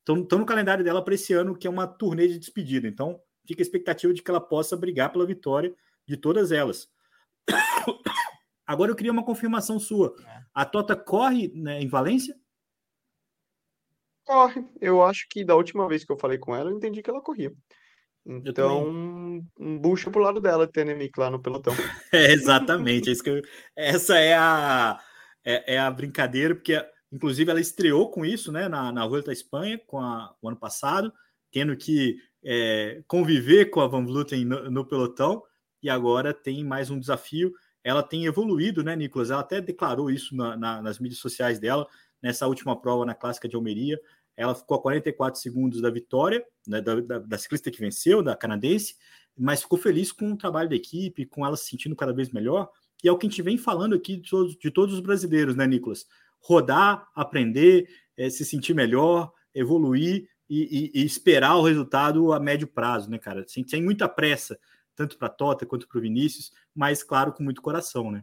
estão 0.00 0.38
no 0.38 0.46
calendário 0.46 0.84
dela 0.84 1.04
para 1.04 1.14
esse 1.14 1.32
ano, 1.32 1.56
que 1.56 1.66
é 1.66 1.70
uma 1.70 1.86
turnê 1.86 2.26
de 2.26 2.38
despedida. 2.38 2.88
Então, 2.88 3.20
fica 3.46 3.60
a 3.60 3.64
expectativa 3.64 4.12
de 4.12 4.22
que 4.22 4.30
ela 4.30 4.40
possa 4.40 4.76
brigar 4.76 5.12
pela 5.12 5.26
vitória 5.26 5.74
de 6.06 6.16
todas 6.16 6.50
elas. 6.52 6.88
Agora 8.66 8.90
eu 8.90 8.96
queria 8.96 9.12
uma 9.12 9.24
confirmação 9.24 9.78
sua. 9.78 10.14
É. 10.26 10.39
A 10.54 10.64
Tota 10.64 10.96
corre 10.96 11.48
né, 11.54 11.80
em 11.80 11.88
Valência? 11.88 12.34
Corre. 14.24 14.64
Eu 14.80 15.02
acho 15.02 15.26
que 15.28 15.44
da 15.44 15.54
última 15.54 15.88
vez 15.88 16.04
que 16.04 16.12
eu 16.12 16.18
falei 16.18 16.38
com 16.38 16.54
ela, 16.54 16.70
eu 16.70 16.76
entendi 16.76 17.02
que 17.02 17.10
ela 17.10 17.20
corria. 17.20 17.52
Então, 18.26 18.86
um 19.58 19.78
bucha 19.78 20.10
pro 20.10 20.22
lado 20.22 20.40
dela, 20.40 20.66
ter 20.66 20.84
Nemic 20.84 21.18
lá 21.18 21.30
no 21.30 21.40
pelotão. 21.40 21.74
É, 22.12 22.32
exatamente. 22.32 23.10
É 23.10 23.14
eu... 23.28 23.42
Essa 23.74 24.18
é 24.18 24.34
a, 24.34 25.00
é, 25.44 25.74
é, 25.74 25.78
a 25.78 25.90
brincadeira, 25.90 26.54
porque, 26.54 26.80
inclusive, 27.10 27.50
ela 27.50 27.60
estreou 27.60 28.10
com 28.10 28.24
isso, 28.24 28.52
né, 28.52 28.68
na, 28.68 28.92
na 28.92 29.06
Volta 29.06 29.30
à 29.30 29.32
Espanha, 29.32 29.80
com 29.86 29.98
a, 29.98 30.34
o 30.40 30.48
ano 30.48 30.58
passado, 30.58 31.12
tendo 31.50 31.76
que 31.76 32.16
é, 32.44 33.02
conviver 33.06 33.66
com 33.66 33.80
a 33.80 33.86
Van 33.86 34.04
Vluten 34.04 34.44
no, 34.44 34.70
no 34.70 34.86
pelotão 34.86 35.42
e 35.82 35.88
agora 35.88 36.34
tem 36.34 36.64
mais 36.64 36.90
um 36.90 36.98
desafio. 36.98 37.52
Ela 37.82 38.02
tem 38.02 38.26
evoluído, 38.26 38.82
né, 38.82 38.94
Nicolas? 38.94 39.30
Ela 39.30 39.40
até 39.40 39.60
declarou 39.60 40.10
isso 40.10 40.36
na, 40.36 40.56
na, 40.56 40.82
nas 40.82 40.98
mídias 40.98 41.20
sociais 41.20 41.58
dela, 41.58 41.86
nessa 42.22 42.46
última 42.46 42.80
prova 42.80 43.04
na 43.06 43.14
Clássica 43.14 43.48
de 43.48 43.56
Almeria. 43.56 44.00
Ela 44.36 44.54
ficou 44.54 44.76
a 44.76 44.82
44 44.82 45.40
segundos 45.40 45.80
da 45.80 45.90
vitória, 45.90 46.44
né, 46.66 46.80
da, 46.80 47.00
da, 47.00 47.18
da 47.18 47.38
ciclista 47.38 47.70
que 47.70 47.80
venceu, 47.80 48.22
da 48.22 48.36
canadense, 48.36 48.96
mas 49.36 49.62
ficou 49.62 49.78
feliz 49.78 50.12
com 50.12 50.32
o 50.32 50.36
trabalho 50.36 50.68
da 50.68 50.76
equipe, 50.76 51.26
com 51.26 51.44
ela 51.44 51.56
se 51.56 51.68
sentindo 51.68 51.96
cada 51.96 52.12
vez 52.12 52.30
melhor. 52.30 52.70
E 53.02 53.08
é 53.08 53.12
o 53.12 53.16
que 53.16 53.26
a 53.26 53.30
gente 53.30 53.42
vem 53.42 53.56
falando 53.56 53.94
aqui 53.94 54.16
de 54.16 54.28
todos, 54.28 54.56
de 54.56 54.70
todos 54.70 54.94
os 54.94 55.00
brasileiros, 55.00 55.56
né, 55.56 55.66
Nicolas? 55.66 56.06
rodar, 56.40 57.08
aprender, 57.14 57.88
é, 58.16 58.28
se 58.30 58.44
sentir 58.44 58.74
melhor, 58.74 59.32
evoluir 59.54 60.28
e, 60.48 60.90
e, 60.94 61.00
e, 61.00 61.04
esperar 61.04 61.56
o 61.56 61.62
resultado 61.62 62.32
a 62.32 62.40
médio 62.40 62.66
prazo, 62.66 63.10
né, 63.10 63.18
cara? 63.18 63.44
Sem, 63.46 63.66
sem 63.66 63.82
muita 63.82 64.08
pressa, 64.08 64.58
tanto 65.00 65.16
para 65.16 65.28
a 65.28 65.30
Tota 65.30 65.64
quanto 65.64 65.88
para 65.88 65.96
o 65.96 66.02
Vinícius, 66.02 66.52
mas, 66.74 67.02
claro, 67.02 67.32
com 67.32 67.42
muito 67.42 67.62
coração, 67.62 68.10
né? 68.10 68.22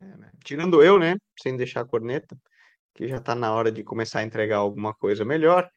É, 0.00 0.16
né? 0.16 0.32
Tirando 0.42 0.82
eu, 0.82 0.98
né? 0.98 1.16
Sem 1.40 1.56
deixar 1.56 1.82
a 1.82 1.84
corneta, 1.84 2.36
que 2.92 3.06
já 3.06 3.18
está 3.18 3.36
na 3.36 3.52
hora 3.52 3.70
de 3.70 3.84
começar 3.84 4.18
a 4.18 4.24
entregar 4.24 4.56
alguma 4.56 4.92
coisa 4.92 5.24
melhor. 5.24 5.70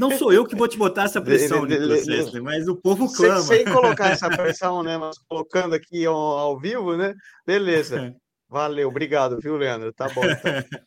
Não 0.00 0.10
sou 0.10 0.32
eu 0.32 0.44
que 0.44 0.56
vou 0.56 0.66
te 0.66 0.76
botar 0.76 1.04
essa 1.04 1.20
pressão, 1.22 1.64
Nicolas 1.64 2.32
mas 2.42 2.66
o 2.66 2.74
povo 2.74 3.12
clama. 3.12 3.42
Sem, 3.42 3.64
sem, 3.64 3.72
colocar 3.72 4.08
essa 4.10 4.28
pressão, 4.28 4.82
né? 4.82 4.98
Mas 4.98 5.16
colocando 5.18 5.74
aqui 5.74 6.04
ao, 6.04 6.16
ao 6.16 6.58
vivo, 6.58 6.96
né? 6.96 7.14
Beleza. 7.46 8.12
Valeu, 8.48 8.88
obrigado, 8.88 9.38
viu, 9.38 9.56
Leandro? 9.56 9.92
Tá 9.92 10.08
bom. 10.08 10.24
Então. 10.24 10.80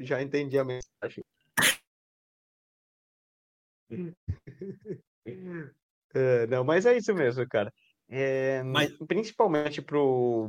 Já 0.00 0.20
entendi 0.20 0.58
a 0.58 0.64
mensagem. 0.64 1.24
É, 6.16 6.46
não, 6.46 6.64
mas 6.64 6.86
é 6.86 6.96
isso 6.96 7.14
mesmo, 7.14 7.46
cara. 7.48 7.72
É, 8.08 8.62
mas... 8.62 8.90
Principalmente 9.06 9.82
pro, 9.82 10.48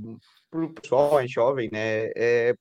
pro 0.49 0.74
pessoal 0.74 1.13
mais 1.13 1.30
jovem, 1.32 1.70
né? 1.72 2.07
É, 2.15 2.53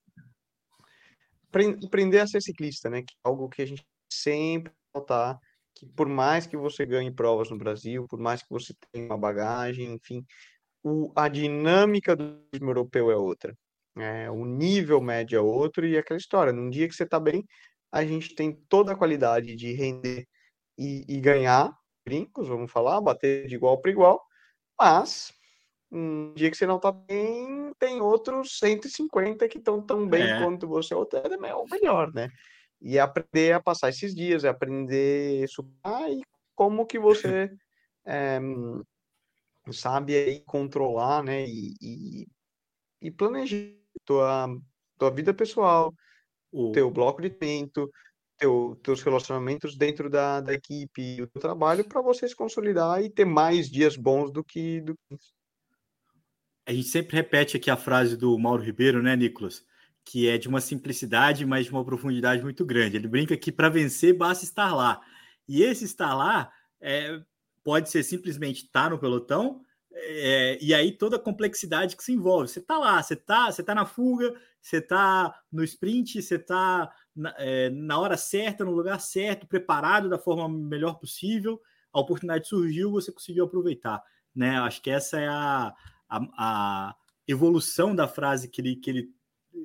aprender 1.85 2.21
a 2.21 2.27
ser 2.27 2.41
ciclista, 2.43 2.91
né? 2.91 3.03
Que 3.03 3.15
é 3.15 3.29
algo 3.29 3.49
que 3.49 3.63
a 3.63 3.67
gente 3.67 3.87
sempre 4.13 4.73
notar 4.95 5.39
que 5.77 5.87
por 5.87 6.09
mais 6.09 6.47
que 6.47 6.57
você 6.57 6.87
ganhe 6.87 7.13
provas 7.13 7.51
no 7.51 7.59
Brasil, 7.59 8.07
por 8.09 8.19
mais 8.19 8.43
que 8.43 8.49
você 8.49 8.75
tenha 8.91 9.07
uma 9.07 9.19
bagagem, 9.19 9.93
enfim, 9.93 10.25
o, 10.83 11.13
a 11.15 11.29
dinâmica 11.29 12.17
do 12.17 12.43
europeu 12.55 13.11
é 13.11 13.17
outra. 13.17 13.55
É, 13.99 14.31
o 14.31 14.45
nível 14.47 15.01
médio 15.01 15.37
é 15.39 15.41
outro 15.41 15.87
e 15.87 15.99
aquela 15.99 16.19
história. 16.19 16.53
Num 16.53 16.71
dia 16.71 16.89
que 16.89 16.95
você 16.95 17.05
está 17.05 17.21
bem, 17.21 17.45
a 17.93 18.05
gente 18.05 18.35
tem 18.35 18.53
toda 18.69 18.93
a 18.93 18.97
qualidade 18.97 19.55
de 19.55 19.73
render 19.75 20.27
e, 20.79 21.05
e 21.09 21.21
ganhar 21.21 21.71
brincos, 22.07 22.47
vamos 22.47 22.71
falar, 22.71 23.01
bater 23.01 23.49
de 23.49 23.57
igual 23.57 23.79
para 23.79 23.91
igual, 23.91 24.25
mas 24.79 25.33
um 25.91 26.33
dia 26.35 26.51
que 26.51 26.57
você 26.57 26.67
não 26.67 26.77
está 26.77 26.93
bem, 26.93 27.73
tem 27.79 28.01
outros 28.01 28.59
150 28.59 29.49
que 29.49 29.59
estão 29.59 29.83
tão 29.83 30.09
bem 30.09 30.23
é. 30.23 30.39
quanto 30.41 30.69
você, 30.69 30.95
ou 30.95 31.03
até 31.03 31.23
melhor, 31.37 32.13
né? 32.15 32.29
E 32.81 32.99
aprender 32.99 33.53
a 33.53 33.63
passar 33.63 33.89
esses 33.89 34.15
dias, 34.15 34.45
é 34.45 34.49
aprender 34.49 35.45
a 35.45 35.49
superar 35.49 36.11
e 36.11 36.23
como 36.55 36.87
que 36.87 36.99
você 36.99 37.51
é, 38.07 38.39
sabe 39.73 40.15
aí 40.15 40.41
controlar, 40.41 41.25
né? 41.25 41.45
E, 41.45 41.75
e, 41.81 42.27
e 43.03 43.11
planejar 43.11 43.75
tua, 44.05 44.49
tua 44.97 45.11
vida 45.11 45.35
pessoal, 45.35 45.93
o 46.53 46.71
teu 46.71 46.91
bloco 46.91 47.21
de 47.21 47.31
tempo, 47.31 47.91
teu, 48.39 48.79
teus 48.83 49.03
relacionamentos 49.03 49.77
dentro 49.77 50.11
da, 50.11 50.41
da 50.41 50.53
equipe 50.53 51.03
e 51.03 51.17
do 51.21 51.41
trabalho 51.41 51.85
para 51.85 52.01
você 52.01 52.29
se 52.29 52.37
consolidar 52.37 53.03
e 53.03 53.11
ter 53.11 53.25
mais 53.25 53.71
dias 53.71 53.97
bons 53.97 54.31
do 54.31 54.45
que, 54.45 54.81
do 54.81 54.95
que 54.95 55.15
isso. 55.15 55.35
A 56.67 56.73
gente 56.73 56.89
sempre 56.89 57.17
repete 57.17 57.57
aqui 57.57 57.71
a 57.71 57.77
frase 57.77 58.17
do 58.17 58.37
Mauro 58.39 58.63
Ribeiro, 58.63 59.03
né, 59.03 59.15
Nicolas? 59.15 59.65
que 60.07 60.29
é 60.29 60.39
de 60.39 60.47
uma 60.47 60.61
simplicidade, 60.61 61.45
mas 61.45 61.67
de 61.67 61.73
uma 61.73 61.85
profundidade 61.85 62.41
muito 62.41 62.65
grande. 62.65 62.97
Ele 62.97 63.09
brinca 63.09 63.37
que 63.37 63.51
para 63.51 63.69
vencer 63.69 64.17
basta 64.17 64.45
estar 64.45 64.73
lá. 64.73 65.01
E 65.49 65.65
esse 65.65 65.85
estar 65.85 66.15
lá 66.15 66.51
é, 66.81 67.21
pode 67.65 67.91
ser 67.91 68.05
simplesmente 68.05 68.63
estar 68.63 68.91
no 68.91 69.01
pelotão, 69.01 69.61
é, 69.93 70.59
e 70.61 70.73
aí 70.73 70.93
toda 70.93 71.17
a 71.17 71.21
complexidade 71.21 71.97
que 71.97 72.05
se 72.05 72.13
envolve. 72.13 72.49
Você 72.49 72.61
está 72.61 72.79
lá, 72.79 73.03
você 73.03 73.15
está 73.15 73.51
você 73.51 73.63
tá 73.65 73.75
na 73.75 73.85
fuga, 73.85 74.33
você 74.61 74.77
está 74.77 75.35
no 75.51 75.65
sprint, 75.65 76.23
você 76.23 76.37
está 76.37 76.89
na, 77.17 77.35
é, 77.39 77.71
na, 77.71 77.99
hora 77.99 78.17
certa, 78.17 78.65
no 78.65 78.73
lugar 78.73 79.01
certo, 79.01 79.47
preparado 79.47 80.09
da 80.09 80.19
forma 80.19 80.49
melhor 80.49 80.99
possível. 80.99 81.61
A 81.93 82.01
oportunidade 82.01 82.47
surgiu, 82.47 82.91
você 82.91 83.11
conseguiu 83.11 83.45
aproveitar. 83.45 84.03
Né? 84.35 84.59
Acho 84.59 84.83
que 84.83 84.91
essa 84.91 85.19
é 85.19 85.27
a, 85.27 85.75
a, 86.09 86.21
a 86.39 86.97
evolução 87.27 87.95
da 87.95 88.07
frase 88.07 88.49
que 88.49 88.61
ele, 88.61 88.77
que 88.77 88.91
ele 88.91 89.17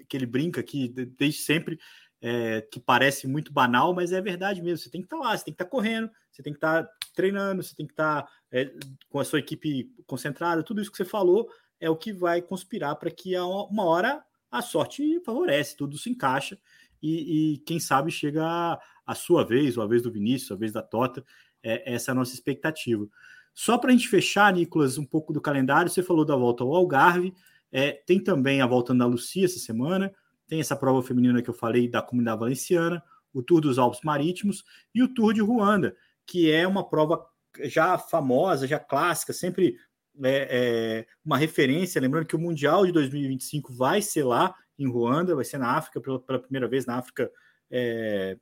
que 0.07 0.15
ele 0.15 0.25
brinca 0.25 0.61
aqui 0.61 0.87
desde 0.87 1.41
sempre, 1.41 1.79
é, 2.21 2.61
que 2.61 2.79
parece 2.79 3.27
muito 3.27 3.51
banal, 3.51 3.93
mas 3.93 4.11
é 4.11 4.21
verdade 4.21 4.61
mesmo. 4.61 4.77
Você 4.77 4.89
tem 4.89 5.01
que 5.01 5.07
estar 5.07 5.17
tá 5.17 5.23
lá, 5.23 5.37
você 5.37 5.45
tem 5.45 5.53
que 5.53 5.55
estar 5.55 5.65
tá 5.65 5.71
correndo, 5.71 6.09
você 6.31 6.43
tem 6.43 6.53
que 6.53 6.57
estar 6.57 6.83
tá 6.83 6.93
treinando, 7.15 7.63
você 7.63 7.75
tem 7.75 7.85
que 7.85 7.93
estar 7.93 8.29
é, 8.51 8.71
com 9.09 9.19
a 9.19 9.25
sua 9.25 9.39
equipe 9.39 9.91
concentrada. 10.05 10.63
Tudo 10.63 10.81
isso 10.81 10.91
que 10.91 10.97
você 10.97 11.05
falou 11.05 11.49
é 11.79 11.89
o 11.89 11.95
que 11.95 12.13
vai 12.13 12.41
conspirar 12.41 12.95
para 12.95 13.09
que 13.09 13.37
uma 13.37 13.83
hora 13.85 14.23
a 14.51 14.61
sorte 14.61 15.19
favorece, 15.25 15.77
tudo 15.77 15.97
se 15.97 16.09
encaixa 16.09 16.59
e, 17.01 17.53
e 17.53 17.57
quem 17.59 17.79
sabe 17.79 18.11
chega 18.11 18.45
a, 18.45 18.79
a, 19.05 19.15
sua 19.15 19.43
vez, 19.43 19.77
ou 19.77 19.83
a 19.83 19.87
vez 19.87 20.01
do 20.01 20.11
Vinícius, 20.11 20.51
a 20.51 20.55
vez 20.55 20.71
da 20.71 20.81
Tota. 20.81 21.23
É, 21.63 21.93
essa 21.93 22.11
é 22.11 22.13
a 22.13 22.15
nossa 22.15 22.33
expectativa. 22.33 23.07
Só 23.53 23.77
para 23.77 23.89
a 23.89 23.93
gente 23.93 24.07
fechar, 24.07 24.53
Nicolas, 24.53 24.97
um 24.97 25.05
pouco 25.05 25.33
do 25.33 25.41
calendário, 25.41 25.89
você 25.91 26.01
falou 26.01 26.25
da 26.25 26.35
volta 26.35 26.63
ao 26.63 26.73
Algarve. 26.73 27.33
É, 27.71 27.91
tem 27.91 28.19
também 28.21 28.61
a 28.61 28.67
volta 28.67 28.93
da 28.93 29.05
Lucia 29.05 29.45
essa 29.45 29.59
semana, 29.59 30.13
tem 30.47 30.59
essa 30.59 30.75
prova 30.75 31.01
feminina 31.01 31.41
que 31.41 31.49
eu 31.49 31.53
falei 31.53 31.87
da 31.87 32.01
comunidade 32.01 32.39
valenciana, 32.39 33.01
o 33.33 33.41
Tour 33.41 33.61
dos 33.61 33.79
Alpes 33.79 34.01
Marítimos 34.03 34.65
e 34.93 35.01
o 35.01 35.07
Tour 35.07 35.33
de 35.33 35.41
Ruanda, 35.41 35.95
que 36.25 36.51
é 36.51 36.67
uma 36.67 36.87
prova 36.87 37.25
já 37.63 37.97
famosa, 37.97 38.67
já 38.67 38.77
clássica, 38.77 39.31
sempre 39.31 39.77
é, 40.21 40.47
é, 40.49 41.07
uma 41.23 41.37
referência. 41.37 42.01
Lembrando 42.01 42.25
que 42.25 42.35
o 42.35 42.39
Mundial 42.39 42.85
de 42.85 42.91
2025 42.91 43.73
vai 43.73 44.01
ser 44.01 44.23
lá 44.23 44.53
em 44.83 44.89
Ruanda, 44.89 45.35
vai 45.35 45.45
ser 45.45 45.57
na 45.57 45.75
África, 45.77 46.01
pela, 46.01 46.19
pela 46.19 46.39
primeira 46.39 46.67
vez 46.67 46.85
na 46.85 46.97
África 46.97 47.31
é, 47.69 48.37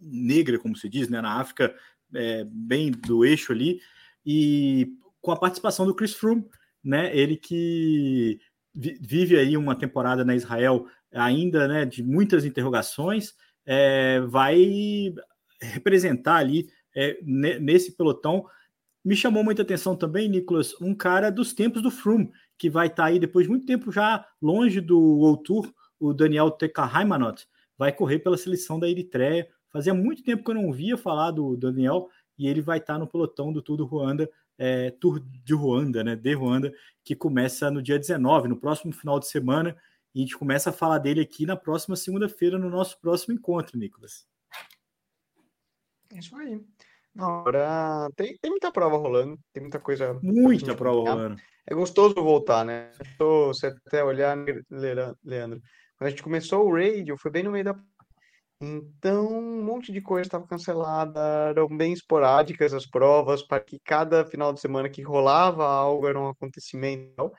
negra, 0.00 0.58
como 0.58 0.76
se 0.76 0.88
diz, 0.88 1.08
né? 1.08 1.20
na 1.20 1.40
África 1.40 1.74
é, 2.14 2.44
bem 2.44 2.90
do 2.90 3.24
eixo 3.24 3.52
ali, 3.52 3.80
e 4.24 4.92
com 5.20 5.30
a 5.30 5.38
participação 5.38 5.86
do 5.86 5.94
Chris 5.94 6.14
Froome, 6.14 6.46
né? 6.82 7.14
Ele 7.16 7.36
que 7.36 8.40
vive 8.74 9.36
aí 9.36 9.56
uma 9.56 9.74
temporada 9.74 10.24
na 10.24 10.36
Israel 10.36 10.86
ainda, 11.12 11.66
né, 11.66 11.84
de 11.84 12.02
muitas 12.02 12.44
interrogações, 12.44 13.34
é, 13.66 14.20
vai 14.20 15.12
representar 15.60 16.36
ali 16.36 16.68
é, 16.94 17.18
nesse 17.22 17.96
pelotão. 17.96 18.46
Me 19.04 19.16
chamou 19.16 19.42
muita 19.42 19.62
atenção 19.62 19.96
também, 19.96 20.28
Nicolas, 20.28 20.74
um 20.80 20.94
cara 20.94 21.30
dos 21.30 21.52
tempos 21.52 21.82
do 21.82 21.90
Froome, 21.90 22.30
que 22.58 22.68
vai 22.68 22.88
estar 22.88 23.04
tá 23.04 23.08
aí 23.08 23.18
depois 23.18 23.46
de 23.46 23.50
muito 23.50 23.66
tempo 23.66 23.92
já 23.92 24.26
longe 24.42 24.80
do 24.80 24.98
World 24.98 25.42
Tour, 25.44 25.72
o 25.98 26.12
Daniel 26.12 26.50
Tekahaimanot, 26.50 27.46
vai 27.76 27.92
correr 27.92 28.18
pela 28.18 28.36
seleção 28.36 28.78
da 28.78 28.88
Eritreia. 28.88 29.48
Fazia 29.70 29.94
muito 29.94 30.22
tempo 30.22 30.44
que 30.44 30.50
eu 30.50 30.54
não 30.54 30.72
via 30.72 30.96
falar 30.96 31.30
do 31.30 31.56
Daniel 31.56 32.08
e 32.36 32.46
ele 32.46 32.60
vai 32.60 32.78
estar 32.78 32.94
tá 32.94 32.98
no 32.98 33.06
pelotão 33.06 33.52
do 33.52 33.62
Tour 33.62 33.76
do 33.76 33.84
Ruanda 33.84 34.28
é, 34.58 34.90
Tour 34.90 35.20
de 35.20 35.54
Ruanda, 35.54 36.02
né? 36.02 36.16
De 36.16 36.34
Ruanda, 36.34 36.74
que 37.04 37.14
começa 37.14 37.70
no 37.70 37.80
dia 37.80 37.98
19, 37.98 38.48
no 38.48 38.58
próximo 38.58 38.92
final 38.92 39.20
de 39.20 39.28
semana. 39.28 39.76
E 40.14 40.18
a 40.18 40.22
gente 40.22 40.36
começa 40.36 40.70
a 40.70 40.72
falar 40.72 40.98
dele 40.98 41.20
aqui 41.20 41.46
na 41.46 41.56
próxima 41.56 41.94
segunda-feira, 41.94 42.58
no 42.58 42.68
nosso 42.68 43.00
próximo 43.00 43.34
encontro, 43.34 43.78
Nicolas. 43.78 44.26
É 46.12 46.18
isso 46.18 46.34
aí. 46.36 46.60
Agora 47.18 48.08
tem, 48.14 48.38
tem 48.40 48.50
muita 48.50 48.70
prova 48.70 48.96
rolando, 48.96 49.36
tem 49.52 49.62
muita 49.62 49.80
coisa. 49.80 50.18
Muita 50.22 50.74
prova 50.74 51.10
rolando. 51.10 51.36
É 51.66 51.74
gostoso 51.74 52.14
voltar, 52.14 52.64
né? 52.64 52.90
Você 53.18 53.66
até 53.66 54.02
olhar, 54.04 54.38
Leandro. 55.24 55.60
Quando 55.98 56.06
a 56.06 56.10
gente 56.10 56.22
começou 56.22 56.64
o 56.64 56.72
radio, 56.72 57.16
foi 57.18 57.30
bem 57.30 57.42
no 57.42 57.50
meio 57.50 57.64
da 57.64 57.74
então, 58.60 59.38
um 59.38 59.62
monte 59.62 59.92
de 59.92 60.00
coisa 60.00 60.26
estava 60.26 60.46
cancelada, 60.46 61.20
eram 61.50 61.68
bem 61.68 61.92
esporádicas 61.92 62.74
as 62.74 62.84
provas, 62.86 63.40
para 63.40 63.60
que 63.62 63.78
cada 63.84 64.24
final 64.26 64.52
de 64.52 64.60
semana 64.60 64.88
que 64.88 65.00
rolava 65.00 65.64
algo 65.64 66.08
era 66.08 66.18
um 66.18 66.28
acontecimento. 66.28 67.30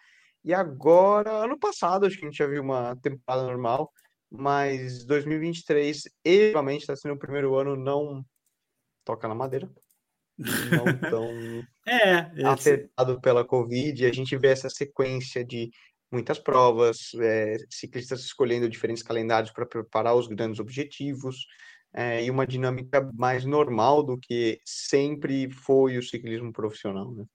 E 0.45 0.53
agora, 0.53 1.29
ano 1.43 1.59
passado, 1.59 2.05
acho 2.05 2.17
que 2.17 2.25
a 2.25 2.29
gente 2.29 2.37
já 2.37 2.47
viu 2.47 2.61
uma 2.61 2.95
temporada 3.01 3.45
normal, 3.45 3.91
mas 4.31 5.05
2023, 5.05 6.03
realmente 6.25 6.81
está 6.81 6.95
sendo 6.95 7.15
o 7.15 7.19
primeiro 7.19 7.55
ano 7.55 7.75
não 7.75 8.23
toca 9.09 9.27
na 9.27 9.33
madeira, 9.33 9.67
não 10.37 11.09
tão 11.09 11.27
é, 11.87 12.45
afetado 12.45 13.19
pela 13.19 13.43
Covid. 13.43 14.05
A 14.05 14.13
gente 14.13 14.37
vê 14.37 14.49
essa 14.49 14.69
sequência 14.69 15.43
de 15.43 15.71
muitas 16.11 16.37
provas, 16.37 17.11
é, 17.19 17.57
ciclistas 17.71 18.21
escolhendo 18.21 18.69
diferentes 18.69 19.01
calendários 19.01 19.51
para 19.51 19.65
preparar 19.65 20.15
os 20.15 20.27
grandes 20.27 20.59
objetivos, 20.59 21.47
é, 21.91 22.23
e 22.23 22.29
uma 22.29 22.45
dinâmica 22.45 23.09
mais 23.15 23.43
normal 23.45 24.03
do 24.03 24.15
que 24.15 24.61
sempre 24.63 25.49
foi 25.49 25.97
o 25.97 26.03
ciclismo 26.03 26.53
profissional. 26.53 27.11
Né? 27.11 27.25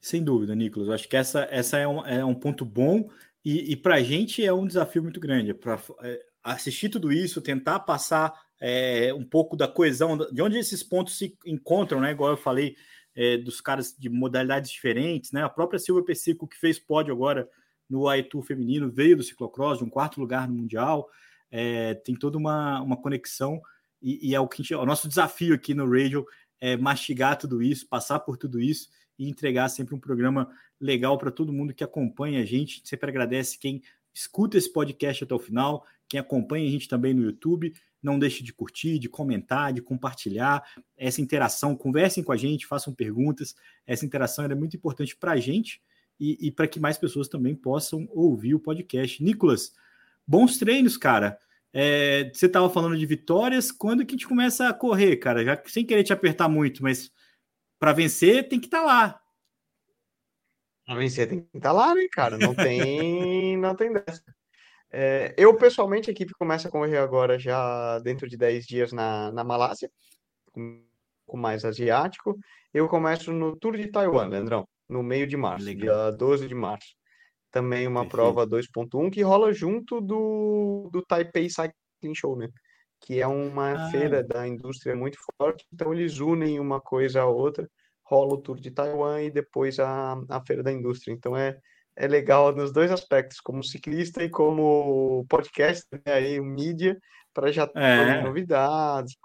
Sem 0.00 0.22
dúvida, 0.22 0.52
Nicolas. 0.52 0.88
Eu 0.88 0.94
acho 0.94 1.08
que 1.08 1.16
essa, 1.16 1.46
essa 1.48 1.78
é, 1.78 1.86
um, 1.86 2.04
é 2.04 2.24
um 2.24 2.34
ponto 2.34 2.64
bom 2.64 3.08
e, 3.44 3.72
e 3.72 3.76
para 3.76 3.96
a 3.96 4.02
gente 4.02 4.44
é 4.44 4.52
um 4.52 4.66
desafio 4.66 5.00
muito 5.00 5.20
grande. 5.20 5.54
Para 5.54 5.80
é, 6.02 6.20
assistir 6.42 6.88
tudo 6.88 7.12
isso, 7.12 7.40
tentar 7.40 7.78
passar 7.80 8.32
é, 8.60 9.12
um 9.14 9.24
pouco 9.24 9.56
da 9.56 9.68
coesão, 9.68 10.16
de 10.16 10.42
onde 10.42 10.58
esses 10.58 10.82
pontos 10.82 11.18
se 11.18 11.36
encontram, 11.44 12.00
né? 12.00 12.12
Igual 12.12 12.30
eu 12.30 12.36
falei, 12.36 12.76
é, 13.14 13.36
dos 13.38 13.60
caras 13.60 13.94
de 13.98 14.08
modalidades 14.08 14.70
diferentes, 14.70 15.32
né? 15.32 15.42
A 15.42 15.48
própria 15.48 15.78
Silvia 15.78 16.04
Pessico, 16.04 16.46
que 16.46 16.58
fez 16.58 16.78
pódio 16.78 17.12
agora 17.12 17.48
no 17.88 18.08
Aitu 18.08 18.42
feminino, 18.42 18.90
veio 18.90 19.16
do 19.16 19.22
ciclocross, 19.22 19.78
de 19.78 19.84
um 19.84 19.90
quarto 19.90 20.20
lugar 20.20 20.48
no 20.48 20.54
Mundial. 20.54 21.08
É, 21.50 21.94
tem 21.94 22.14
toda 22.14 22.36
uma, 22.36 22.80
uma 22.82 22.96
conexão 22.96 23.60
e, 24.02 24.30
e 24.30 24.34
é 24.34 24.40
o 24.40 24.48
que 24.48 24.74
o 24.74 24.86
nosso 24.86 25.08
desafio 25.08 25.54
aqui 25.54 25.72
no 25.74 25.88
Radio 25.90 26.26
é 26.60 26.76
mastigar 26.76 27.36
tudo 27.38 27.62
isso, 27.62 27.88
passar 27.88 28.20
por 28.20 28.36
tudo 28.36 28.60
isso 28.60 28.88
e 29.18 29.28
entregar 29.28 29.68
sempre 29.68 29.94
um 29.94 30.00
programa 30.00 30.50
legal 30.80 31.16
para 31.18 31.30
todo 31.30 31.52
mundo 31.52 31.74
que 31.74 31.84
acompanha 31.84 32.40
a 32.40 32.44
gente. 32.44 32.82
Sempre 32.84 33.10
agradece 33.10 33.58
quem 33.58 33.82
escuta 34.12 34.56
esse 34.56 34.72
podcast 34.72 35.24
até 35.24 35.34
o 35.34 35.38
final, 35.38 35.84
quem 36.08 36.20
acompanha 36.20 36.66
a 36.66 36.70
gente 36.70 36.88
também 36.88 37.14
no 37.14 37.22
YouTube. 37.22 37.72
Não 38.06 38.20
deixe 38.20 38.40
de 38.44 38.52
curtir, 38.52 39.00
de 39.00 39.08
comentar, 39.08 39.72
de 39.72 39.82
compartilhar 39.82 40.62
essa 40.96 41.20
interação. 41.20 41.74
Conversem 41.74 42.22
com 42.22 42.30
a 42.30 42.36
gente, 42.36 42.64
façam 42.64 42.94
perguntas. 42.94 43.56
Essa 43.84 44.06
interação 44.06 44.44
é 44.44 44.54
muito 44.54 44.76
importante 44.76 45.16
para 45.16 45.32
a 45.32 45.36
gente 45.38 45.82
e, 46.20 46.46
e 46.46 46.52
para 46.52 46.68
que 46.68 46.78
mais 46.78 46.96
pessoas 46.96 47.26
também 47.26 47.56
possam 47.56 48.08
ouvir 48.12 48.54
o 48.54 48.60
podcast. 48.60 49.20
Nicolas, 49.24 49.72
bons 50.24 50.56
treinos, 50.56 50.96
cara. 50.96 51.36
É, 51.72 52.30
você 52.32 52.46
estava 52.46 52.70
falando 52.70 52.96
de 52.96 53.04
vitórias, 53.04 53.72
quando 53.72 54.06
que 54.06 54.14
a 54.14 54.16
gente 54.16 54.28
começa 54.28 54.68
a 54.68 54.72
correr, 54.72 55.16
cara? 55.16 55.44
Já 55.44 55.60
sem 55.66 55.84
querer 55.84 56.04
te 56.04 56.12
apertar 56.12 56.48
muito, 56.48 56.84
mas 56.84 57.10
para 57.76 57.92
vencer 57.92 58.48
tem 58.48 58.60
que 58.60 58.68
estar 58.68 58.82
tá 58.82 58.86
lá. 58.86 59.20
Para 60.86 60.94
vencer 60.94 61.28
tem 61.28 61.40
que 61.40 61.56
estar 61.56 61.70
tá 61.70 61.72
lá, 61.72 61.92
né, 61.92 62.06
cara? 62.12 62.38
Não 62.38 62.54
tem, 62.54 63.56
não 63.58 63.74
tem 63.74 63.92
dessa. 63.92 64.22
É, 64.92 65.34
eu, 65.36 65.56
pessoalmente, 65.56 66.10
a 66.10 66.12
equipe 66.12 66.32
começa 66.38 66.68
a 66.68 66.70
correr 66.70 66.98
agora 66.98 67.38
já 67.38 67.98
dentro 68.00 68.28
de 68.28 68.36
10 68.36 68.66
dias 68.66 68.92
na, 68.92 69.32
na 69.32 69.44
Malásia, 69.44 69.90
com, 70.52 70.84
com 71.26 71.36
mais 71.36 71.64
asiático. 71.64 72.38
Eu 72.72 72.88
começo 72.88 73.32
no 73.32 73.56
Tour 73.56 73.76
de 73.76 73.88
Taiwan, 73.90 74.28
Leandrão, 74.28 74.66
no 74.88 75.02
meio 75.02 75.26
de 75.26 75.36
março, 75.36 75.66
Legal. 75.66 76.10
dia 76.10 76.16
12 76.16 76.48
de 76.48 76.54
março 76.54 76.96
também 77.56 77.86
uma 77.86 78.02
Perfeito. 78.02 78.34
prova 78.34 78.46
2.1 78.46 79.10
que 79.10 79.22
rola 79.22 79.50
junto 79.50 79.98
do, 79.98 80.90
do 80.92 81.02
Taipei 81.02 81.48
Cycling 81.48 82.14
Show, 82.14 82.36
né? 82.36 82.50
Que 83.00 83.18
é 83.18 83.26
uma 83.26 83.72
ah. 83.72 83.90
feira 83.90 84.22
da 84.22 84.46
indústria 84.46 84.94
muito 84.94 85.16
forte, 85.38 85.64
então 85.72 85.94
eles 85.94 86.18
unem 86.20 86.60
uma 86.60 86.82
coisa 86.82 87.22
à 87.22 87.26
outra, 87.26 87.66
rola 88.04 88.34
o 88.34 88.36
Tour 88.36 88.60
de 88.60 88.70
Taiwan 88.70 89.22
e 89.22 89.30
depois 89.30 89.78
a, 89.78 90.16
a 90.28 90.44
feira 90.44 90.62
da 90.62 90.70
indústria. 90.70 91.14
Então 91.14 91.34
é, 91.34 91.58
é 91.96 92.06
legal 92.06 92.54
nos 92.54 92.72
dois 92.72 92.90
aspectos, 92.90 93.40
como 93.40 93.64
ciclista 93.64 94.22
e 94.22 94.30
como 94.30 95.24
podcast, 95.28 95.84
né? 95.92 96.12
aí 96.12 96.40
mídia, 96.40 96.98
para 97.32 97.50
já 97.50 97.66
ter 97.66 97.80
é. 97.80 98.22
novidades, 98.22 99.16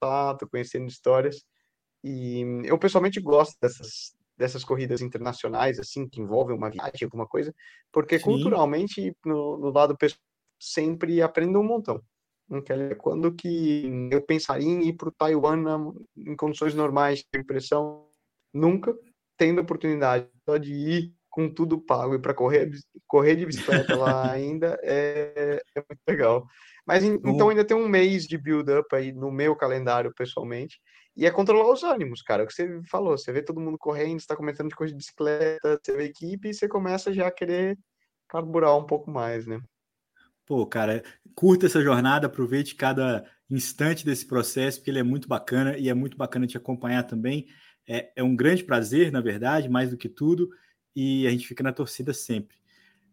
contato, 0.00 0.48
conhecendo 0.48 0.88
histórias. 0.88 1.44
E 2.02 2.42
eu 2.64 2.78
pessoalmente 2.78 3.20
gosto 3.20 3.56
dessas, 3.60 4.14
dessas 4.36 4.64
corridas 4.64 5.00
internacionais, 5.00 5.78
assim, 5.78 6.08
que 6.08 6.20
envolvem 6.20 6.56
uma 6.56 6.70
viagem, 6.70 7.04
alguma 7.04 7.26
coisa, 7.26 7.54
porque 7.92 8.18
Sim. 8.18 8.24
culturalmente, 8.24 9.16
no, 9.24 9.56
no, 9.58 9.70
lado 9.70 9.96
pessoal, 9.96 10.20
sempre 10.60 11.22
aprendo 11.22 11.60
um 11.60 11.64
montão. 11.64 12.02
Quando 12.98 13.34
que 13.34 14.08
eu 14.10 14.22
pensaria 14.22 14.66
em 14.66 14.88
ir 14.88 14.94
para 14.94 15.10
o 15.10 15.12
Taiwan 15.12 15.92
em 16.16 16.34
condições 16.34 16.74
normais 16.74 17.22
de 17.32 17.38
impressão? 17.38 18.08
Nunca, 18.54 18.96
tendo 19.36 19.60
oportunidade 19.60 20.26
só 20.48 20.56
de 20.56 20.72
ir 20.72 21.17
com 21.38 21.48
tudo 21.48 21.80
pago 21.80 22.16
e 22.16 22.18
para 22.18 22.34
correr, 22.34 22.68
correr 23.06 23.36
de 23.36 23.46
bicicleta 23.46 23.94
lá 23.94 24.32
ainda 24.32 24.76
é, 24.82 25.62
é 25.76 25.84
muito 25.88 26.02
legal. 26.08 26.44
Mas 26.84 27.04
então 27.04 27.48
ainda 27.48 27.64
tem 27.64 27.76
um 27.76 27.86
mês 27.86 28.26
de 28.26 28.36
build-up 28.36 28.88
aí 28.92 29.12
no 29.12 29.30
meu 29.30 29.54
calendário 29.54 30.12
pessoalmente. 30.12 30.80
E 31.16 31.26
é 31.26 31.30
controlar 31.30 31.72
os 31.72 31.84
ânimos, 31.84 32.22
cara. 32.22 32.42
O 32.42 32.46
que 32.46 32.52
você 32.52 32.80
falou, 32.90 33.16
você 33.16 33.30
vê 33.30 33.40
todo 33.40 33.60
mundo 33.60 33.78
correndo, 33.78 34.18
está 34.18 34.34
comentando 34.34 34.70
de 34.70 34.74
coisa 34.74 34.92
de 34.92 34.98
bicicleta, 34.98 35.78
você 35.80 35.96
vê 35.96 36.04
equipe 36.06 36.48
e 36.48 36.54
você 36.54 36.66
começa 36.66 37.12
já 37.12 37.28
a 37.28 37.32
querer 37.32 37.78
carburar 38.28 38.76
um 38.76 38.84
pouco 38.84 39.08
mais, 39.08 39.46
né? 39.46 39.60
Pô, 40.44 40.66
cara, 40.66 41.04
curta 41.36 41.66
essa 41.66 41.80
jornada, 41.80 42.26
aproveite 42.26 42.74
cada 42.74 43.24
instante 43.48 44.04
desse 44.04 44.26
processo, 44.26 44.78
porque 44.78 44.90
ele 44.90 44.98
é 44.98 45.04
muito 45.04 45.28
bacana 45.28 45.78
e 45.78 45.88
é 45.88 45.94
muito 45.94 46.16
bacana 46.16 46.48
te 46.48 46.56
acompanhar 46.56 47.04
também. 47.04 47.46
É, 47.88 48.10
é 48.16 48.22
um 48.24 48.34
grande 48.34 48.64
prazer, 48.64 49.12
na 49.12 49.20
verdade, 49.20 49.68
mais 49.68 49.90
do 49.90 49.96
que 49.96 50.08
tudo, 50.08 50.48
e 51.00 51.28
a 51.28 51.30
gente 51.30 51.46
fica 51.46 51.62
na 51.62 51.72
torcida 51.72 52.12
sempre. 52.12 52.56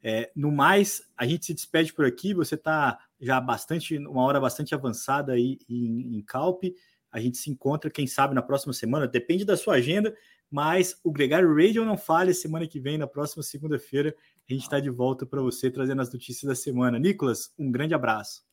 É, 0.01 0.31
no 0.35 0.51
mais, 0.51 1.03
a 1.15 1.23
gente 1.27 1.45
se 1.45 1.53
despede 1.53 1.93
por 1.93 2.03
aqui. 2.03 2.33
Você 2.33 2.55
está 2.55 2.97
já 3.21 3.39
bastante, 3.39 3.95
uma 3.99 4.23
hora 4.23 4.39
bastante 4.39 4.73
avançada 4.73 5.33
aí 5.33 5.59
em, 5.69 6.17
em 6.17 6.21
Calpe. 6.23 6.75
A 7.11 7.19
gente 7.19 7.37
se 7.37 7.51
encontra, 7.51 7.91
quem 7.91 8.07
sabe, 8.07 8.33
na 8.33 8.41
próxima 8.41 8.73
semana, 8.73 9.07
depende 9.07 9.45
da 9.45 9.55
sua 9.55 9.75
agenda, 9.75 10.15
mas 10.49 10.99
o 11.03 11.11
Gregário 11.11 11.55
Radio 11.55 11.85
não 11.85 11.95
falha. 11.95 12.33
Semana 12.33 12.67
que 12.67 12.79
vem, 12.79 12.97
na 12.97 13.05
próxima 13.05 13.43
segunda-feira, 13.43 14.15
a 14.49 14.53
gente 14.53 14.63
está 14.63 14.79
de 14.79 14.89
volta 14.89 15.23
para 15.23 15.39
você 15.39 15.69
trazendo 15.69 16.01
as 16.01 16.11
notícias 16.11 16.49
da 16.49 16.55
semana. 16.55 16.97
Nicolas, 16.97 17.53
um 17.55 17.71
grande 17.71 17.93
abraço. 17.93 18.43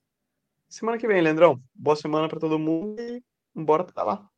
Semana 0.68 0.98
que 0.98 1.08
vem, 1.08 1.22
Leandrão. 1.22 1.58
Boa 1.74 1.96
semana 1.96 2.28
para 2.28 2.38
todo 2.38 2.58
mundo 2.58 3.00
e 3.00 3.22
bora 3.54 3.82
para 3.82 4.04
lá. 4.04 4.31